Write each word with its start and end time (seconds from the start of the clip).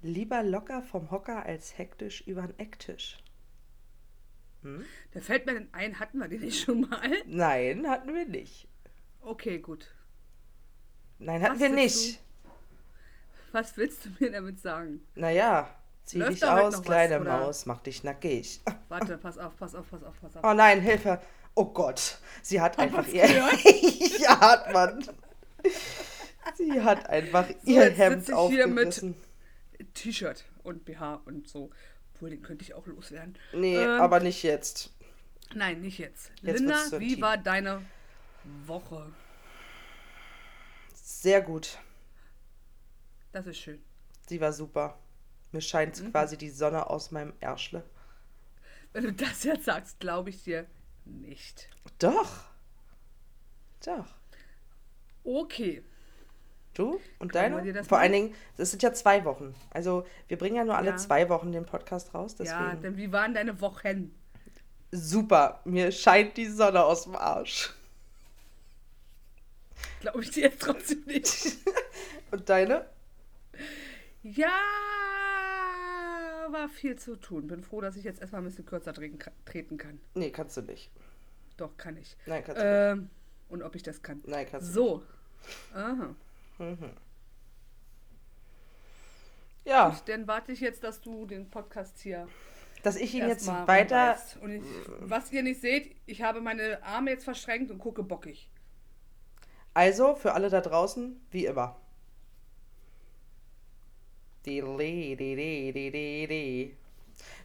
Lieber 0.00 0.42
locker 0.42 0.82
vom 0.82 1.10
Hocker 1.10 1.44
als 1.44 1.76
hektisch 1.76 2.20
übern 2.26 2.56
Ecktisch. 2.58 3.18
Der 5.14 5.22
fällt 5.22 5.46
mir 5.46 5.54
denn 5.54 5.68
ein, 5.72 5.98
hatten 5.98 6.18
wir 6.18 6.28
den 6.28 6.40
nicht 6.40 6.64
schon 6.64 6.82
mal? 6.82 7.10
Nein, 7.26 7.88
hatten 7.88 8.14
wir 8.14 8.26
nicht. 8.26 8.68
Okay, 9.20 9.58
gut. 9.58 9.86
Nein, 11.18 11.42
hatten 11.42 11.54
Was 11.54 11.60
wir 11.60 11.68
nicht. 11.70 12.20
Was 13.52 13.76
willst 13.76 14.04
du 14.04 14.10
mir 14.18 14.30
damit 14.30 14.60
sagen? 14.60 15.00
Naja, 15.14 15.68
zieh 16.04 16.18
Läuft 16.18 16.32
dich 16.32 16.40
da 16.40 16.60
aus, 16.60 16.74
was, 16.74 16.82
kleine 16.82 17.20
oder? 17.20 17.38
Maus, 17.38 17.66
mach 17.66 17.80
dich 17.80 18.04
nackig. 18.04 18.60
Warte, 18.88 19.16
pass 19.18 19.38
auf, 19.38 19.56
pass 19.56 19.74
auf, 19.74 19.88
pass 19.90 20.02
auf, 20.02 20.20
pass 20.20 20.36
auf. 20.36 20.44
Oh 20.44 20.54
nein, 20.54 20.80
Hilfe. 20.80 21.20
Oh 21.54 21.66
Gott, 21.66 22.18
sie 22.42 22.60
hat 22.60 22.78
einfach 22.78 23.02
man's 23.02 23.12
ihr... 23.12 23.26
ja, 24.20 24.40
hat 24.40 24.72
man. 24.72 25.04
Sie 26.56 26.80
hat 26.80 27.08
einfach 27.08 27.48
So, 27.48 27.70
ihr 27.70 27.90
Hemd 27.90 28.32
aufgerissen. 28.32 29.16
T-Shirt 29.94 30.44
und 30.62 30.84
BH 30.84 31.22
und 31.26 31.48
so. 31.48 31.70
Obwohl, 32.14 32.30
den 32.30 32.42
könnte 32.42 32.64
ich 32.64 32.74
auch 32.74 32.86
loswerden. 32.86 33.36
Nee, 33.52 33.76
Ähm, 33.76 34.00
aber 34.00 34.20
nicht 34.20 34.42
jetzt. 34.42 34.90
Nein, 35.54 35.80
nicht 35.80 35.98
jetzt. 35.98 36.30
Jetzt 36.42 36.60
Linda, 36.60 36.76
wie 37.00 37.20
war 37.20 37.38
deine 37.38 37.82
Woche? 38.66 39.12
Sehr 40.94 41.40
gut. 41.42 41.78
Das 43.32 43.46
ist 43.46 43.58
schön. 43.58 43.82
Sie 44.28 44.40
war 44.40 44.52
super. 44.52 44.98
Mir 45.52 45.60
scheint 45.60 46.02
Mhm. 46.02 46.10
quasi 46.10 46.36
die 46.36 46.50
Sonne 46.50 46.88
aus 46.90 47.10
meinem 47.10 47.32
Ärschle. 47.40 47.82
Wenn 48.92 49.04
du 49.04 49.12
das 49.12 49.44
jetzt 49.44 49.64
sagst, 49.64 50.00
glaube 50.00 50.30
ich 50.30 50.44
dir 50.44 50.66
nicht. 51.04 51.68
Doch. 51.98 52.44
Doch. 53.84 54.06
Okay. 55.24 55.82
Du 56.78 57.00
und 57.18 57.32
Können 57.32 57.56
deine? 57.64 57.82
Vor 57.84 57.98
allen 57.98 58.12
Dingen, 58.12 58.34
das 58.56 58.70
sind 58.70 58.82
ja 58.84 58.92
zwei 58.92 59.24
Wochen. 59.24 59.54
Also 59.70 60.06
wir 60.28 60.38
bringen 60.38 60.54
ja 60.56 60.64
nur 60.64 60.76
alle 60.76 60.90
Ja. 60.90 60.96
zwei 60.96 61.28
Wochen 61.28 61.50
den 61.50 61.66
Podcast 61.66 62.14
raus. 62.14 62.36
Ja, 62.38 62.44
Deswegen. 62.62 62.82
denn 62.82 62.96
wie 62.96 63.10
waren 63.12 63.34
deine 63.34 63.60
Wochen? 63.60 64.14
super. 64.92 65.60
Mir 65.64 65.90
scheint 65.92 66.36
die 66.38 66.46
Sonne 66.46 66.82
aus 66.84 67.02
dem 67.04 67.16
Arsch. 67.16 67.74
Glaube 70.00 70.22
ich 70.22 70.30
dir 70.30 70.44
jetzt 70.44 70.62
trotzdem 70.62 71.02
nicht. 71.06 71.56
Und 72.30 72.48
deine? 72.48 72.86
ja, 74.22 74.46
war 76.50 76.68
viel 76.68 76.96
zu 76.96 77.16
tun. 77.16 77.46
Bin 77.48 77.62
froh, 77.62 77.80
dass 77.80 77.96
ich 77.96 78.04
jetzt 78.04 78.20
erstmal 78.20 78.40
ein 78.42 78.44
bisschen 78.44 78.66
kürzer 78.66 78.92
treten 78.94 79.18
ka- 79.18 79.32
treten 79.44 79.76
kann. 79.76 80.00
Nee, 80.14 80.30
kannst 80.30 80.56
du 80.56 80.62
nicht. 80.62 80.90
Doch, 81.56 81.76
kann 81.76 81.96
ich. 81.96 82.16
Nein, 82.26 82.42
kannst 82.44 82.62
du 82.62 82.64
nicht. 82.64 83.02
Ähm, 83.02 83.10
und 83.48 83.62
ob 83.62 83.74
ich 83.74 83.82
das 83.82 84.02
kann. 84.02 84.22
Nein, 84.26 84.46
kannst 84.50 84.68
du 84.68 84.72
So. 84.72 85.02
Aha. 85.74 86.14
Nicht. 86.58 86.82
Ja, 89.64 89.90
Gut, 89.90 90.02
dann 90.06 90.26
warte 90.26 90.52
ich 90.52 90.60
jetzt, 90.60 90.82
dass 90.82 91.00
du 91.00 91.26
den 91.26 91.50
Podcast 91.50 91.98
hier 91.98 92.26
dass 92.82 92.96
ich 92.96 93.14
ihn 93.14 93.28
jetzt 93.28 93.46
weiter. 93.66 94.16
Und 94.40 94.50
ich, 94.50 94.62
was 95.00 95.32
ihr 95.32 95.42
nicht 95.42 95.60
seht, 95.60 95.96
ich 96.06 96.22
habe 96.22 96.40
meine 96.40 96.82
Arme 96.82 97.10
jetzt 97.10 97.24
verschränkt 97.24 97.70
und 97.70 97.78
gucke 97.78 98.02
bockig. 98.02 98.48
Also, 99.74 100.14
für 100.14 100.32
alle 100.32 100.50
da 100.50 100.60
draußen, 100.60 101.20
wie 101.30 101.46
immer. 101.46 101.76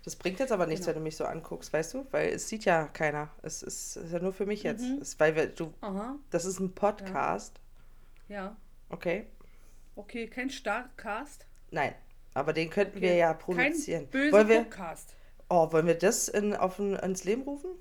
Das 0.05 0.15
bringt 0.15 0.39
jetzt 0.39 0.51
aber 0.51 0.65
nichts, 0.67 0.85
Genau. 0.85 0.95
wenn 0.95 1.01
du 1.01 1.03
mich 1.03 1.17
so 1.17 1.25
anguckst, 1.25 1.73
weißt 1.73 1.93
du? 1.95 2.07
Weil 2.11 2.29
es 2.29 2.47
sieht 2.47 2.65
ja 2.65 2.87
keiner. 2.87 3.29
Es 3.41 3.63
ist, 3.63 3.97
ist 3.97 4.11
ja 4.13 4.19
nur 4.19 4.33
für 4.33 4.45
mich 4.45 4.63
jetzt. 4.63 4.83
Mhm. 4.83 4.99
Es, 5.01 5.19
weil 5.19 5.35
wir, 5.35 5.47
du, 5.47 5.73
Aha, 5.81 6.15
das 6.29 6.45
ist 6.45 6.59
ein 6.59 6.73
Podcast. 6.73 7.59
ja. 8.29 8.55
Okay? 8.93 9.25
Okay, 9.95 10.27
kein 10.27 10.49
Starcast. 10.49 11.45
Nein. 11.71 11.93
Aber 12.35 12.53
den 12.53 12.69
könnten 12.69 12.97
Okay. 12.97 13.07
wir 13.07 13.15
ja 13.15 13.33
produzieren. 13.33 14.03
Kein 14.03 14.09
böser 14.11 14.31
wollen 14.37 14.47
wir, 14.47 14.61
Cookcast. 14.61 15.15
oh, 15.49 15.71
wollen 15.71 15.87
wir 15.87 15.95
das 15.97 16.27
in, 16.27 16.55
auf 16.55 16.79
ein, 16.79 16.95
ins 16.95 17.23
Leben 17.23 17.41
rufen? 17.43 17.71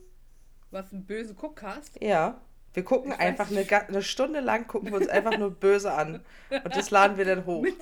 Was, 0.70 0.90
ein 0.92 1.04
böse 1.04 1.34
Cookcast? 1.40 2.02
Ja. 2.02 2.40
Wir 2.74 2.84
gucken 2.84 3.12
Ich 3.12 3.18
einfach 3.18 3.50
eine, 3.50 3.66
eine 3.70 4.02
Stunde 4.02 4.40
lang, 4.40 4.66
gucken 4.66 4.90
wir 4.90 4.96
uns 4.98 5.08
einfach 5.08 5.36
nur 5.38 5.50
böse 5.50 5.92
an. 5.92 6.24
Und 6.64 6.74
das 6.74 6.90
laden 6.90 7.18
wir 7.18 7.26
dann 7.26 7.44
hoch. 7.44 7.60
Mit, 7.62 7.76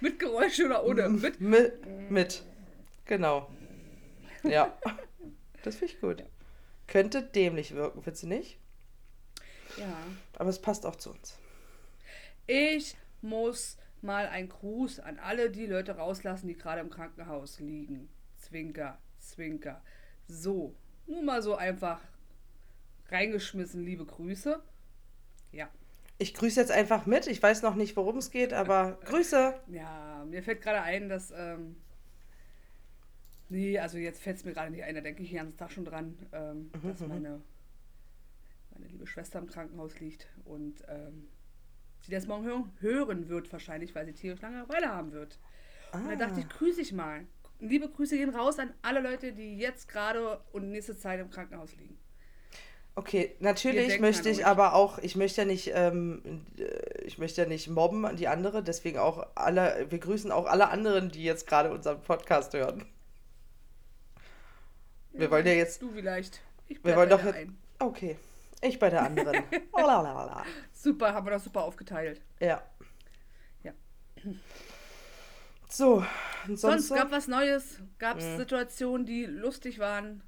mit 0.00 0.18
Geräusch 0.18 0.58
oder 0.60 0.84
ohne? 0.84 1.08
Mit, 1.08 1.40
Mit. 1.40 2.10
mit. 2.10 2.42
Genau. 3.06 3.48
Ja. 4.42 4.76
Das 5.62 5.76
finde 5.76 5.94
ich 5.94 6.00
gut. 6.02 6.22
Könnte 6.86 7.22
dämlich 7.22 7.74
wirken, 7.74 8.02
findest 8.02 8.24
du 8.24 8.26
nicht? 8.26 8.58
ja. 9.78 9.86
Aber 10.36 10.50
es 10.50 10.60
passt 10.60 10.84
auch 10.84 10.96
zu 10.96 11.10
uns. 11.10 11.38
Ich 12.46 12.96
muss 13.22 13.78
mal 14.02 14.26
einen 14.26 14.48
Gruß 14.48 15.00
an 15.00 15.18
alle 15.18 15.50
die 15.50 15.66
Leute 15.66 15.96
rauslassen, 15.96 16.46
die 16.46 16.56
gerade 16.56 16.80
im 16.80 16.90
Krankenhaus 16.90 17.58
liegen. 17.58 18.08
Zwinker, 18.36 18.98
Zwinker. 19.18 19.82
So, 20.28 20.74
nur 21.06 21.22
mal 21.22 21.42
so 21.42 21.54
einfach 21.54 22.00
reingeschmissen, 23.08 23.84
liebe 23.84 24.04
Grüße. 24.04 24.62
Ja. 25.52 25.70
Ich 26.18 26.34
grüße 26.34 26.60
jetzt 26.60 26.70
einfach 26.70 27.06
mit. 27.06 27.26
Ich 27.26 27.42
weiß 27.42 27.62
noch 27.62 27.74
nicht, 27.74 27.96
worum 27.96 28.18
es 28.18 28.30
geht, 28.30 28.52
aber 28.52 28.98
Grüße. 29.04 29.54
Ja, 29.68 30.24
mir 30.28 30.42
fällt 30.42 30.62
gerade 30.62 30.82
ein, 30.82 31.08
dass. 31.08 31.32
Ähm, 31.36 31.76
nee, 33.48 33.78
also 33.78 33.98
jetzt 33.98 34.22
fällt 34.22 34.36
es 34.36 34.44
mir 34.44 34.52
gerade 34.52 34.70
nicht 34.70 34.84
ein, 34.84 34.94
da 34.94 35.00
denke 35.00 35.22
ich 35.22 35.30
den 35.30 35.38
ganzen 35.38 35.56
Tag 35.56 35.72
schon 35.72 35.84
dran, 35.84 36.16
ähm, 36.32 36.70
dass 36.82 37.00
meine, 37.00 37.40
meine 38.70 38.86
liebe 38.86 39.06
Schwester 39.06 39.38
im 39.38 39.46
Krankenhaus 39.46 39.98
liegt 40.00 40.28
und 40.44 40.82
ähm, 40.88 41.28
sie 42.06 42.12
das 42.12 42.26
morgen 42.26 42.44
hören, 42.44 42.72
hören 42.80 43.28
wird, 43.28 43.52
wahrscheinlich, 43.52 43.94
weil 43.94 44.06
sie 44.06 44.12
tierisch 44.12 44.40
Langeweile 44.40 44.88
haben 44.88 45.12
wird. 45.12 45.38
Und 45.92 46.08
da 46.08 46.16
dachte 46.16 46.40
ich, 46.40 46.48
grüße 46.48 46.80
ich 46.80 46.92
mal. 46.92 47.24
Liebe 47.60 47.88
Grüße 47.88 48.16
gehen 48.16 48.30
raus 48.30 48.58
an 48.58 48.72
alle 48.82 49.00
Leute, 49.00 49.32
die 49.32 49.56
jetzt 49.56 49.88
gerade 49.88 50.40
und 50.52 50.70
nächste 50.70 50.98
Zeit 50.98 51.20
im 51.20 51.30
Krankenhaus 51.30 51.70
liegen. 51.76 51.96
Okay, 52.96 53.34
natürlich 53.40 53.98
möchte 53.98 54.28
ich 54.28 54.46
aber 54.46 54.74
auch, 54.74 54.98
ich 54.98 55.16
möchte 55.16 55.40
ja 55.40 55.44
nicht, 55.46 55.72
ähm, 55.74 56.44
äh, 56.58 57.02
ich 57.04 57.18
möchte 57.18 57.42
ja 57.42 57.48
nicht 57.48 57.68
mobben 57.68 58.04
an 58.04 58.16
die 58.16 58.28
andere, 58.28 58.62
deswegen 58.62 58.98
auch 58.98 59.26
alle, 59.34 59.86
wir 59.90 59.98
grüßen 59.98 60.30
auch 60.30 60.46
alle 60.46 60.68
anderen, 60.68 61.10
die 61.10 61.24
jetzt 61.24 61.48
gerade 61.48 61.72
unseren 61.72 62.00
Podcast 62.02 62.52
hören. 62.54 62.84
Wir 65.12 65.30
wollen 65.30 65.46
ja 65.46 65.52
jetzt, 65.54 65.82
Du 65.82 65.90
vielleicht. 65.90 66.40
Ich 66.68 66.84
wir 66.84 66.94
wollen 66.94 67.10
doch 67.10 67.24
jetzt, 67.24 67.34
einen. 67.34 67.58
okay, 67.80 68.16
ich 68.64 68.78
bei 68.78 68.90
der 68.90 69.02
anderen. 69.02 69.44
Super, 70.72 71.14
haben 71.14 71.26
wir 71.26 71.30
das 71.30 71.44
super 71.44 71.62
aufgeteilt. 71.64 72.20
Ja. 72.40 72.62
Ja. 73.62 73.72
So, 75.68 76.04
und 76.46 76.58
Sonst 76.58 76.60
sonst, 76.60 76.88
so? 76.88 76.94
gab 76.94 77.10
was 77.10 77.26
Neues, 77.28 77.80
gab 77.98 78.18
es 78.18 78.36
Situationen, 78.36 79.06
die 79.06 79.24
lustig 79.26 79.78
waren. 79.78 80.22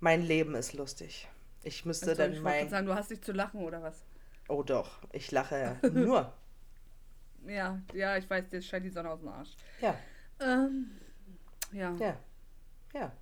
mein 0.00 0.22
Leben 0.22 0.54
ist 0.54 0.72
lustig. 0.74 1.28
Ich 1.62 1.84
müsste 1.84 2.10
Also, 2.10 2.22
dann 2.22 2.32
ich 2.32 2.40
mein, 2.40 2.68
sagen, 2.68 2.86
du 2.86 2.94
hast 2.94 3.10
nicht 3.10 3.24
zu 3.24 3.32
lachen 3.32 3.60
oder 3.60 3.82
was? 3.82 4.04
oh 4.48 4.62
doch, 4.62 4.98
ich 5.12 5.30
lache 5.30 5.78
nur. 5.92 6.32
Ja, 7.46 7.80
ja, 7.94 8.16
ich 8.16 8.28
weiß, 8.28 8.44
jetzt 8.50 8.66
scheint 8.66 8.84
die 8.84 8.90
Sonne 8.90 9.10
aus 9.10 9.20
dem 9.20 9.28
Arsch. 9.28 9.50
Ja, 9.80 9.94
Ähm, 10.40 10.90
ja. 11.72 11.94
ja, 11.98 12.16
ja. 12.94 13.12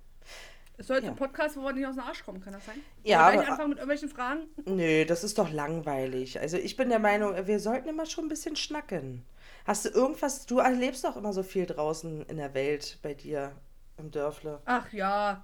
Ist 0.79 0.89
heute 0.89 1.05
Ja. 1.07 1.11
ein 1.11 1.17
Podcast, 1.17 1.57
wo 1.57 1.61
wir 1.63 1.73
nicht 1.73 1.85
aus 1.85 1.95
dem 1.95 2.03
Arsch 2.05 2.23
kommen, 2.23 2.39
kann 2.41 2.53
das 2.53 2.65
sein? 2.65 2.81
Ja, 3.03 3.27
aber- 3.27 3.39
anfangen 3.47 3.69
mit 3.69 3.79
irgendwelchen 3.79 4.07
Fragen? 4.09 4.47
Nö, 4.65 5.03
das 5.05 5.23
ist 5.25 5.37
doch 5.37 5.51
langweilig. 5.51 6.39
Also 6.39 6.55
ich 6.57 6.77
bin 6.77 6.87
der 6.89 6.99
Meinung, 6.99 7.35
wir 7.47 7.59
sollten 7.59 7.89
immer 7.89 8.05
schon 8.05 8.25
ein 8.25 8.29
bisschen 8.29 8.55
schnacken. 8.55 9.25
Hast 9.65 9.83
du 9.85 9.89
irgendwas, 9.89 10.45
du 10.45 10.59
erlebst 10.59 11.03
doch 11.03 11.17
immer 11.17 11.33
so 11.33 11.43
viel 11.43 11.65
draußen 11.65 12.23
in 12.27 12.37
der 12.37 12.53
Welt 12.53 12.97
bei 13.01 13.13
dir 13.13 13.51
im 13.97 14.09
Dörfle. 14.09 14.61
Ach 14.63 14.91
ja, 14.93 15.43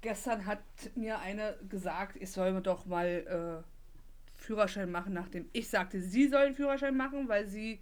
gestern 0.00 0.44
hat 0.44 0.58
mir 0.96 1.20
eine 1.20 1.56
gesagt, 1.68 2.16
ich 2.16 2.30
soll 2.32 2.50
mir 2.52 2.62
doch 2.62 2.84
mal 2.84 3.62
äh, 3.64 4.36
Führerschein 4.36 4.90
machen, 4.90 5.12
nachdem 5.12 5.48
ich 5.52 5.70
sagte, 5.70 6.00
sie 6.02 6.26
soll 6.26 6.46
einen 6.46 6.54
Führerschein 6.56 6.96
machen, 6.96 7.28
weil 7.28 7.46
sie 7.46 7.78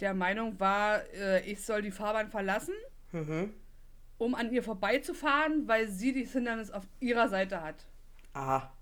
der 0.00 0.12
Meinung 0.12 0.60
war, 0.60 1.00
äh, 1.14 1.40
ich 1.50 1.64
soll 1.64 1.80
die 1.80 1.90
Fahrbahn 1.90 2.28
verlassen, 2.28 2.74
Mhm. 3.12 3.54
Um 4.18 4.34
an 4.34 4.52
ihr 4.52 4.62
vorbeizufahren, 4.62 5.68
weil 5.68 5.88
sie 5.88 6.22
das 6.22 6.32
Hindernis 6.32 6.70
auf 6.70 6.84
ihrer 7.00 7.28
Seite 7.28 7.62
hat. 7.62 7.86
Aha. 8.32 8.72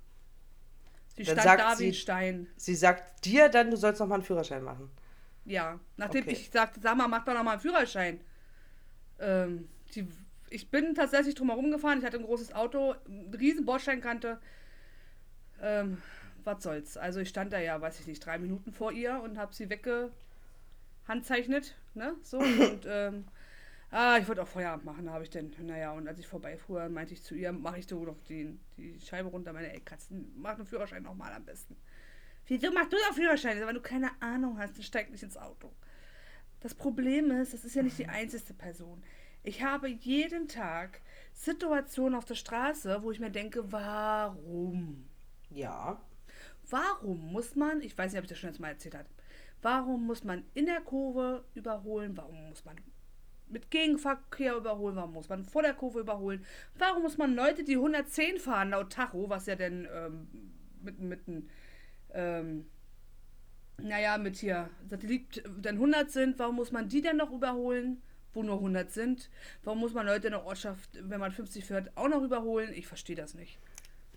Sie 1.17 1.25
Dann 1.25 1.39
stand 1.39 1.41
sagt 1.41 1.61
da 1.61 1.79
wie 1.79 1.89
ein 1.89 1.95
Stein. 1.95 2.47
Sie 2.57 2.75
sagt 2.75 3.25
dir 3.25 3.49
dann, 3.49 3.71
du 3.71 3.77
sollst 3.77 4.01
noch 4.01 4.09
mal 4.09 4.17
einen 4.17 4.25
Führerschein 4.25 4.63
machen. 4.63 4.91
Ja, 5.45 5.79
nachdem 5.97 6.25
Okay. 6.25 6.33
ich 6.33 6.51
sagte, 6.51 6.81
sag 6.81 6.97
mal, 6.97 7.09
mach 7.09 7.25
doch 7.25 7.35
noch 7.35 7.45
mal 7.45 7.53
einen 7.53 7.61
Führerschein. 7.61 8.21
Ähm, 9.21 9.69
die, 9.95 10.09
ich 10.51 10.71
bin 10.71 10.95
tatsächlich 10.95 11.35
drum 11.35 11.51
herum 11.51 11.71
gefahren. 11.71 11.99
Ich 11.99 12.05
hatte 12.05 12.19
ein 12.19 12.25
großes 12.25 12.55
Auto, 12.55 12.95
eine 13.07 13.39
riesen 13.39 13.65
Bordsteinkante. 13.65 14.41
Ähm, 15.61 16.03
was 16.45 16.63
soll's. 16.63 16.97
Also 16.97 17.21
ich 17.21 17.29
stand 17.29 17.53
da 17.53 17.59
ja, 17.59 17.81
weiß 17.81 18.01
ich 18.01 18.07
nicht, 18.07 18.25
drei 18.25 18.39
Minuten 18.39 18.73
vor 18.73 18.93
ihr 18.93 19.21
und 19.23 19.39
habe 19.39 19.55
sie 19.55 19.69
weggehandzeichnet, 19.71 21.75
ne, 21.95 22.15
so. 22.23 22.39
und, 22.71 22.87
ähm, 22.87 23.25
ah, 23.95 24.19
ich 24.19 24.27
wollte 24.27 24.43
auch 24.43 24.49
Feierabend 24.49 24.85
machen, 24.85 25.11
habe 25.11 25.25
ich 25.25 25.31
denn. 25.31 25.55
Naja, 25.63 25.93
und 25.93 26.09
als 26.09 26.19
ich 26.19 26.27
vorbeifuhr, 26.27 26.89
meinte 26.89 27.15
ich 27.15 27.23
zu 27.23 27.35
ihr, 27.35 27.53
mache 27.53 27.79
ich 27.79 27.87
so 27.87 28.05
noch 28.05 28.21
die, 28.29 28.59
die 28.77 28.99
Scheibe 29.01 29.29
runter. 29.29 29.53
Meine, 29.53 29.73
ey, 29.73 29.81
Katzen, 29.81 30.33
mach 30.37 30.57
den 30.57 30.67
Führerschein 30.67 31.05
noch 31.05 31.15
mal 31.15 31.33
am 31.33 31.45
besten. 31.45 31.77
Wieso 32.47 32.73
machst 32.73 32.93
du 32.93 32.97
doch 32.97 33.15
Führerschein? 33.15 33.65
Weil 33.65 33.75
du 33.75 33.81
keine 33.81 34.11
Ahnung 34.21 34.59
hast, 34.59 34.77
dann 34.77 34.83
steig 34.83 35.11
nicht 35.11 35.23
ins 35.23 35.37
Auto. 35.37 35.73
Das 36.61 36.75
Problem 36.75 37.31
ist, 37.31 37.55
das 37.55 37.65
ist 37.65 37.75
ja 37.77 37.83
nicht 37.83 37.99
die 37.99 38.09
einzige 38.09 38.53
Person. 38.55 39.03
Ich 39.43 39.63
habe 39.63 39.89
jeden 39.89 40.49
Tag 40.49 41.01
Situationen 41.33 42.17
auf 42.17 42.25
der 42.25 42.35
Straße, 42.35 43.03
wo 43.03 43.11
ich 43.11 43.21
mir 43.21 43.31
denke, 43.31 43.71
warum? 43.71 45.09
Ja. 45.51 46.03
Warum 46.69 47.33
muss 47.33 47.55
man, 47.55 47.81
ich 47.83 47.97
weiß 47.97 48.13
nicht, 48.13 48.19
ob 48.19 48.25
ich 48.25 48.31
das 48.31 48.39
schon 48.39 48.51
jetzt 48.51 48.59
mal 48.59 48.69
erzählt 48.69 48.95
habe, 48.95 49.09
warum 49.63 50.07
muss 50.07 50.25
man 50.25 50.45
in 50.55 50.67
der 50.67 50.81
Kurve 50.81 51.45
überholen? 51.55 52.17
Warum 52.17 52.49
muss 52.49 52.65
man 52.65 52.77
mit 53.49 53.71
Gegenverkehr 53.71 54.57
überholen? 54.57 54.97
Warum 54.97 55.13
muss 55.13 55.29
man 55.29 55.45
vor 55.45 55.63
der 55.63 55.75
Kurve 55.75 56.01
überholen? 56.01 56.45
Warum 56.79 57.03
muss 57.03 57.19
man 57.19 57.35
Leute, 57.35 57.65
die 57.65 57.77
110 57.77 58.39
fahren, 58.39 58.71
laut 58.71 58.93
Tacho, 58.93 59.29
was 59.29 59.47
ja 59.47 59.57
denn 59.57 59.89
ähm, 59.93 60.29
mit, 60.83 60.99
mit 60.99 61.21
ähm, 62.13 62.67
naja, 63.79 64.19
mit 64.19 64.37
hier 64.37 64.71
Satellit 64.89 65.43
dann 65.61 65.77
100 65.77 66.11
sind, 66.11 66.39
warum 66.39 66.57
muss 66.57 66.73
man 66.73 66.89
die 66.89 67.01
denn 67.01 67.17
noch 67.17 67.33
überholen, 67.33 68.03
wo 68.33 68.43
nur 68.43 68.57
100 68.57 68.91
sind? 68.91 69.31
Warum 69.63 69.81
muss 69.81 69.95
man 69.95 70.07
Leute 70.07 70.29
in 70.29 70.33
der 70.33 70.45
Ortschaft, 70.45 70.91
wenn 71.01 71.21
man 71.21 71.33
50 71.33 71.65
fährt, 71.65 71.97
auch 71.97 72.09
noch 72.09 72.23
überholen? 72.23 72.73
Ich 72.75 72.87
verstehe 72.87 73.17
das 73.17 73.35
nicht. 73.35 73.59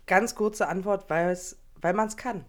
Ganz 0.06 0.34
kurze 0.34 0.68
Antwort, 0.68 1.10
weil, 1.10 1.36
weil 1.80 1.92
man 1.92 2.08
es 2.08 2.16
kann. 2.16 2.44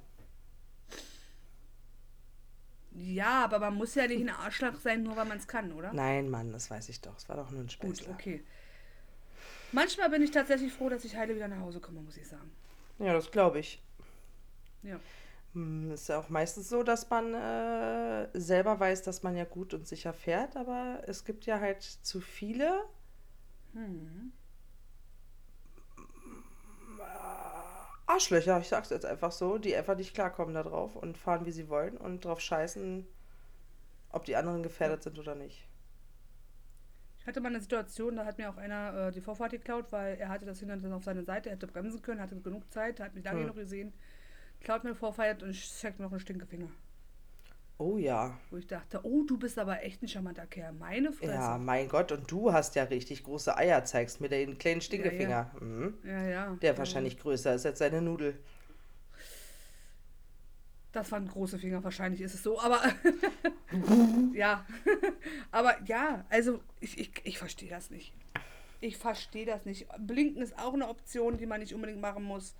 Ja, 3.01 3.43
aber 3.45 3.59
man 3.59 3.75
muss 3.75 3.95
ja 3.95 4.07
nicht 4.07 4.21
ein 4.21 4.29
Arschloch 4.29 4.75
sein, 4.75 5.03
nur 5.03 5.15
weil 5.15 5.25
man 5.25 5.37
es 5.37 5.47
kann, 5.47 5.71
oder? 5.71 5.93
Nein, 5.93 6.29
Mann, 6.29 6.51
das 6.51 6.69
weiß 6.69 6.89
ich 6.89 7.01
doch. 7.01 7.17
Es 7.17 7.29
war 7.29 7.37
doch 7.37 7.49
nur 7.51 7.61
ein 7.61 7.69
Späßler. 7.69 8.07
Gut, 8.07 8.15
okay. 8.15 8.43
Manchmal 9.71 10.09
bin 10.09 10.21
ich 10.21 10.31
tatsächlich 10.31 10.73
froh, 10.73 10.89
dass 10.89 11.05
ich 11.05 11.15
heile 11.15 11.35
wieder 11.35 11.47
nach 11.47 11.59
Hause 11.59 11.79
komme, 11.79 12.01
muss 12.01 12.17
ich 12.17 12.27
sagen. 12.27 12.51
Ja, 12.97 13.13
das 13.13 13.31
glaube 13.31 13.59
ich. 13.59 13.81
Ja. 14.83 14.99
Hm, 15.53 15.91
ist 15.91 16.09
ja 16.09 16.19
auch 16.19 16.29
meistens 16.29 16.69
so, 16.69 16.83
dass 16.83 17.09
man 17.09 17.33
äh, 17.33 18.27
selber 18.33 18.79
weiß, 18.79 19.03
dass 19.03 19.23
man 19.23 19.35
ja 19.35 19.45
gut 19.45 19.73
und 19.73 19.87
sicher 19.87 20.13
fährt, 20.13 20.55
aber 20.55 21.03
es 21.07 21.23
gibt 21.23 21.45
ja 21.45 21.59
halt 21.59 21.81
zu 21.81 22.19
viele. 22.19 22.83
Hm. 23.73 24.33
Arschlöcher, 28.09 28.59
ich 28.59 28.67
sag's 28.67 28.89
jetzt 28.89 29.05
einfach 29.05 29.31
so, 29.31 29.59
die 29.59 29.75
einfach 29.75 29.95
nicht 29.95 30.15
klarkommen 30.15 30.55
da 30.55 30.63
drauf 30.63 30.95
und 30.95 31.15
fahren, 31.15 31.45
wie 31.45 31.51
sie 31.51 31.69
wollen 31.69 31.95
und 31.95 32.25
drauf 32.25 32.41
scheißen, 32.41 33.05
ob 34.09 34.25
die 34.25 34.35
anderen 34.35 34.63
gefährdet 34.63 35.03
sind 35.03 35.19
oder 35.19 35.35
nicht. 35.35 35.67
Ich 37.19 37.27
hatte 37.27 37.39
mal 37.39 37.49
eine 37.49 37.61
Situation, 37.61 38.15
da 38.15 38.25
hat 38.25 38.39
mir 38.39 38.49
auch 38.49 38.57
einer 38.57 39.09
äh, 39.09 39.11
die 39.11 39.21
Vorfahrt 39.21 39.51
geklaut, 39.51 39.91
weil 39.91 40.17
er 40.17 40.29
hatte 40.29 40.45
das 40.45 40.59
Hindernis 40.59 40.91
auf 40.91 41.03
seiner 41.03 41.23
Seite, 41.23 41.49
er 41.49 41.55
hätte 41.55 41.67
bremsen 41.67 42.01
können, 42.01 42.19
hatte 42.19 42.35
genug 42.41 42.71
Zeit, 42.71 42.99
hat 42.99 43.13
mich 43.13 43.25
lange 43.25 43.41
hm. 43.41 43.47
noch 43.47 43.55
gesehen, 43.55 43.93
klaut 44.59 44.83
mir 44.83 44.95
Vorfahrt 44.95 45.43
und 45.43 45.53
checkt 45.53 45.99
mir 45.99 46.05
noch 46.05 46.11
einen 46.11 46.19
Stinkefinger. 46.19 46.69
Oh 47.81 47.97
ja. 47.97 48.37
Wo 48.51 48.57
ich 48.57 48.67
dachte, 48.67 48.99
oh, 49.03 49.23
du 49.23 49.37
bist 49.37 49.57
aber 49.57 49.83
echt 49.83 50.03
ein 50.03 50.09
charmanter 50.09 50.45
Kerl. 50.45 50.73
Meine 50.73 51.13
Fresse. 51.13 51.31
Ja, 51.31 51.57
mein 51.57 51.87
Gott, 51.87 52.11
und 52.11 52.29
du 52.29 52.51
hast 52.51 52.75
ja 52.75 52.83
richtig 52.83 53.23
große 53.23 53.55
Eier, 53.55 53.85
zeigst 53.85 54.19
mir 54.19 54.27
den 54.27 54.57
kleinen 54.57 54.81
Stinkefinger. 54.81 55.29
Ja, 55.29 55.51
ja. 55.53 55.65
Mhm. 55.65 55.93
ja, 56.03 56.27
ja. 56.27 56.57
Der 56.61 56.77
wahrscheinlich 56.77 57.17
größer 57.17 57.55
ist 57.55 57.65
als 57.65 57.79
seine 57.79 58.01
Nudel. 58.01 58.37
Das 60.91 61.09
waren 61.13 61.25
große 61.29 61.57
Finger, 61.57 61.81
wahrscheinlich 61.81 62.19
ist 62.19 62.33
es 62.33 62.43
so, 62.43 62.59
aber 62.59 62.81
ja. 64.33 64.65
aber 65.51 65.81
ja, 65.85 66.25
also 66.29 66.59
ich, 66.81 66.99
ich, 66.99 67.11
ich 67.23 67.37
verstehe 67.37 67.69
das 67.69 67.91
nicht. 67.91 68.13
Ich 68.81 68.97
verstehe 68.97 69.45
das 69.45 69.63
nicht. 69.63 69.87
Blinken 69.99 70.41
ist 70.41 70.59
auch 70.59 70.73
eine 70.73 70.89
Option, 70.89 71.37
die 71.37 71.45
man 71.45 71.61
nicht 71.61 71.73
unbedingt 71.73 72.01
machen 72.01 72.23
muss. 72.23 72.55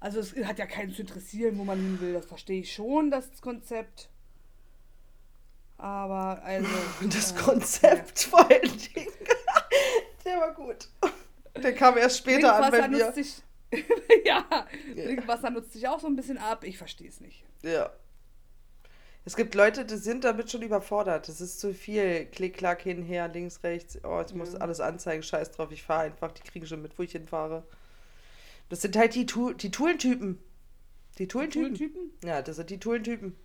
Also 0.00 0.20
es 0.20 0.34
hat 0.44 0.58
ja 0.58 0.66
keinen 0.66 0.92
zu 0.92 1.02
interessieren, 1.02 1.58
wo 1.58 1.64
man 1.64 1.78
hin 1.78 2.00
will. 2.00 2.12
Das 2.12 2.26
verstehe 2.26 2.60
ich 2.60 2.72
schon, 2.72 3.10
das 3.10 3.40
Konzept. 3.40 4.08
Aber 5.76 6.42
also. 6.44 6.68
Das 7.08 7.32
äh, 7.32 7.36
Konzept 7.36 8.22
ja. 8.22 8.28
vor 8.30 8.50
allen 8.50 8.78
Dingen. 8.78 9.12
Der 10.24 10.38
war 10.38 10.54
gut. 10.54 10.88
Der 11.56 11.74
kam 11.74 11.96
erst 11.96 12.18
später 12.18 12.54
an 12.54 12.70
bei 12.70 12.88
mir. 12.88 13.12
Sich, 13.12 13.42
ja, 14.24 14.44
Trinkwasser 14.94 15.50
nutzt 15.50 15.72
sich 15.72 15.88
auch 15.88 16.00
so 16.00 16.06
ein 16.06 16.16
bisschen 16.16 16.38
ab. 16.38 16.64
Ich 16.64 16.78
verstehe 16.78 17.08
es 17.08 17.20
nicht. 17.20 17.44
Ja. 17.62 17.90
Es 19.24 19.36
gibt 19.36 19.54
Leute, 19.54 19.84
die 19.84 19.96
sind 19.96 20.24
damit 20.24 20.50
schon 20.50 20.62
überfordert. 20.62 21.28
Das 21.28 21.40
ist 21.40 21.60
zu 21.60 21.74
viel. 21.74 22.26
Klick, 22.26 22.56
klack, 22.56 22.82
hin, 22.82 23.02
her, 23.02 23.28
links, 23.28 23.62
rechts. 23.62 23.98
Oh, 24.04 24.22
ich 24.26 24.34
muss 24.34 24.54
alles 24.54 24.80
anzeigen. 24.80 25.22
Scheiß 25.22 25.52
drauf, 25.52 25.70
ich 25.70 25.82
fahre 25.82 26.02
einfach. 26.02 26.32
Die 26.32 26.42
kriegen 26.42 26.66
schon 26.66 26.82
mit, 26.82 26.98
wo 26.98 27.02
ich 27.02 27.12
hinfahre. 27.12 27.64
Das 28.68 28.82
sind 28.82 28.96
halt 28.96 29.14
die, 29.14 29.26
tu 29.26 29.52
die 29.52 29.70
Tulentypen. 29.70 30.38
Die 31.18 31.26
Tulentypen? 31.26 31.74
Tulentypen? 31.74 32.10
Ja, 32.24 32.42
das 32.42 32.56
sind 32.56 32.70
die 32.70 32.78
Tulentypen. 32.78 33.36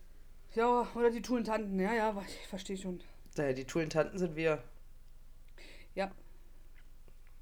Ja, 0.53 0.87
oder 0.95 1.09
die 1.09 1.21
Tulentanten. 1.21 1.79
Ja, 1.79 1.93
ja, 1.93 2.23
ich 2.27 2.47
verstehe 2.47 2.77
schon. 2.77 3.01
Naja, 3.37 3.53
die 3.53 3.65
Tulentanten 3.65 4.19
sind 4.19 4.35
wir. 4.35 4.63
Ja. 5.95 6.11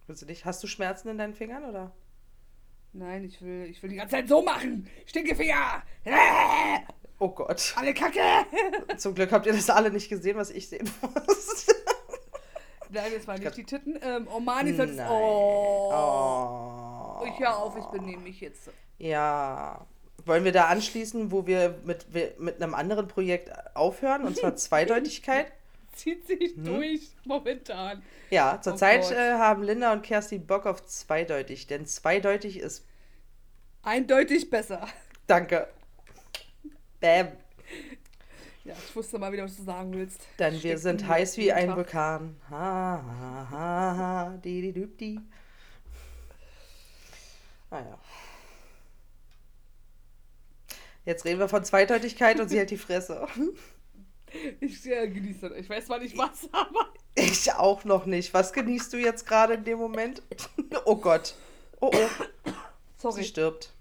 Willst 0.08 0.22
du 0.22 0.26
nicht? 0.26 0.46
Hast 0.46 0.64
du 0.64 0.68
Schmerzen 0.68 1.10
in 1.10 1.18
deinen 1.18 1.34
Fingern, 1.34 1.66
oder? 1.66 1.92
Nein, 2.94 3.24
ich 3.24 3.42
will, 3.42 3.68
ich 3.70 3.82
will 3.82 3.90
die 3.90 3.96
ganze 3.96 4.16
Zeit 4.16 4.28
so 4.28 4.42
machen. 4.42 4.88
Stinkefinger. 5.06 5.84
Oh 7.20 7.30
Gott. 7.30 7.74
Alle 7.76 7.94
Kacke. 7.94 8.20
Zum 8.98 9.14
Glück 9.14 9.32
habt 9.32 9.46
ihr 9.46 9.54
das 9.54 9.70
alle 9.70 9.92
nicht 9.92 10.10
gesehen, 10.10 10.38
was 10.38 10.50
ich 10.50 10.68
sehen 10.68 10.90
muss. 11.02 11.68
Nein, 12.90 13.12
das 13.16 13.28
waren 13.28 13.40
nicht 13.40 13.58
die 13.58 13.64
Titten. 13.64 14.00
Ähm, 14.02 14.28
oh 14.34 14.40
Mann, 14.40 14.66
ich 14.66 14.76
soll's. 14.76 14.98
Oh. 15.00 15.92
oh. 15.94 16.91
Ich 17.26 17.40
höre 17.40 17.58
auf, 17.58 17.78
ich 17.78 17.86
benehme 17.86 18.24
mich 18.24 18.42
jetzt. 18.42 18.70
Ja. 18.98 19.86
Wollen 20.26 20.44
wir 20.44 20.52
da 20.52 20.66
anschließen, 20.66 21.32
wo 21.32 21.48
wir 21.48 21.80
mit, 21.84 22.06
mit 22.40 22.62
einem 22.62 22.76
anderen 22.76 23.08
Projekt 23.08 23.52
aufhören, 23.76 24.24
und 24.24 24.38
zwar 24.38 24.56
Zweideutigkeit? 24.56 25.52
Zieht 25.94 26.28
sich 26.28 26.56
hm? 26.56 26.64
durch 26.64 27.10
momentan. 27.26 28.04
Ja, 28.30 28.60
zurzeit 28.62 29.06
oh 29.10 29.14
äh, 29.14 29.34
haben 29.34 29.64
Linda 29.64 29.92
und 29.92 30.04
Kerstin 30.04 30.46
Bock 30.46 30.66
auf 30.66 30.86
zweideutig, 30.86 31.68
denn 31.68 31.86
zweideutig 31.86 32.60
ist 32.60 32.86
eindeutig 33.82 34.50
besser. 34.50 34.88
Danke. 35.28 35.68
Bäm. 37.00 37.30
Ja, 38.64 38.76
ich 38.88 38.96
wusste 38.96 39.18
mal 39.18 39.32
wieder, 39.32 39.44
was 39.44 39.58
du 39.58 39.64
sagen 39.64 39.92
willst. 39.94 40.22
Denn 40.38 40.62
wir 40.62 40.78
sind 40.78 41.08
heiß 41.08 41.38
wie 41.38 41.52
ein 41.52 41.76
Vulkan. 41.76 42.38
Ha, 42.50 43.04
ha, 43.06 43.48
ha, 43.50 43.98
ha, 43.98 44.38
di, 44.38 44.62
di, 44.62 44.72
di, 44.72 44.86
di. 44.86 45.20
Ah 47.72 47.80
ja. 47.80 48.00
Jetzt 51.06 51.26
reden 51.26 51.40
wir 51.40 51.50
von 51.50 51.64
Zweideutigkeit 51.64 52.40
und 52.40 52.50
sie 52.50 52.58
hält 52.58 52.72
die 52.72 52.78
Fresse. 52.78 53.28
Ich 54.62 54.86
äh, 54.86 55.10
genieße 55.10 55.50
das. 55.50 55.58
Ich 55.58 55.70
weiß 55.70 55.88
zwar 55.88 56.00
nicht 56.00 56.18
was, 56.18 56.48
aber. 56.54 56.94
Ich 57.16 57.52
auch 57.52 57.84
noch 57.84 58.06
nicht. 58.06 58.34
Was 58.34 58.54
genießt 58.54 58.94
du 58.94 58.98
jetzt 58.98 59.28
gerade 59.28 59.56
in 59.56 59.66
dem 59.66 59.78
Moment? 59.78 60.22
Oh 60.86 60.96
Gott. 60.96 61.36
Oh 61.82 61.92
oh. 61.94 62.52
Sorry. 62.98 63.24
Sie 63.24 63.28
stirbt. 63.28 63.74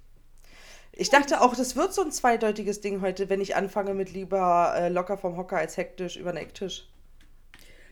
Ich 0.90 1.08
dachte 1.08 1.40
auch, 1.40 1.54
das 1.54 1.76
wird 1.76 1.94
so 1.94 2.02
ein 2.02 2.10
zweideutiges 2.10 2.80
Ding 2.80 3.00
heute, 3.00 3.28
wenn 3.28 3.40
ich 3.40 3.54
anfange 3.54 3.94
mit 3.94 4.12
lieber 4.12 4.74
äh, 4.76 4.88
locker 4.88 5.16
vom 5.16 5.36
Hocker 5.36 5.58
als 5.58 5.76
hektisch 5.76 6.16
über 6.16 6.32
den 6.32 6.38
Ecktisch. 6.38 6.88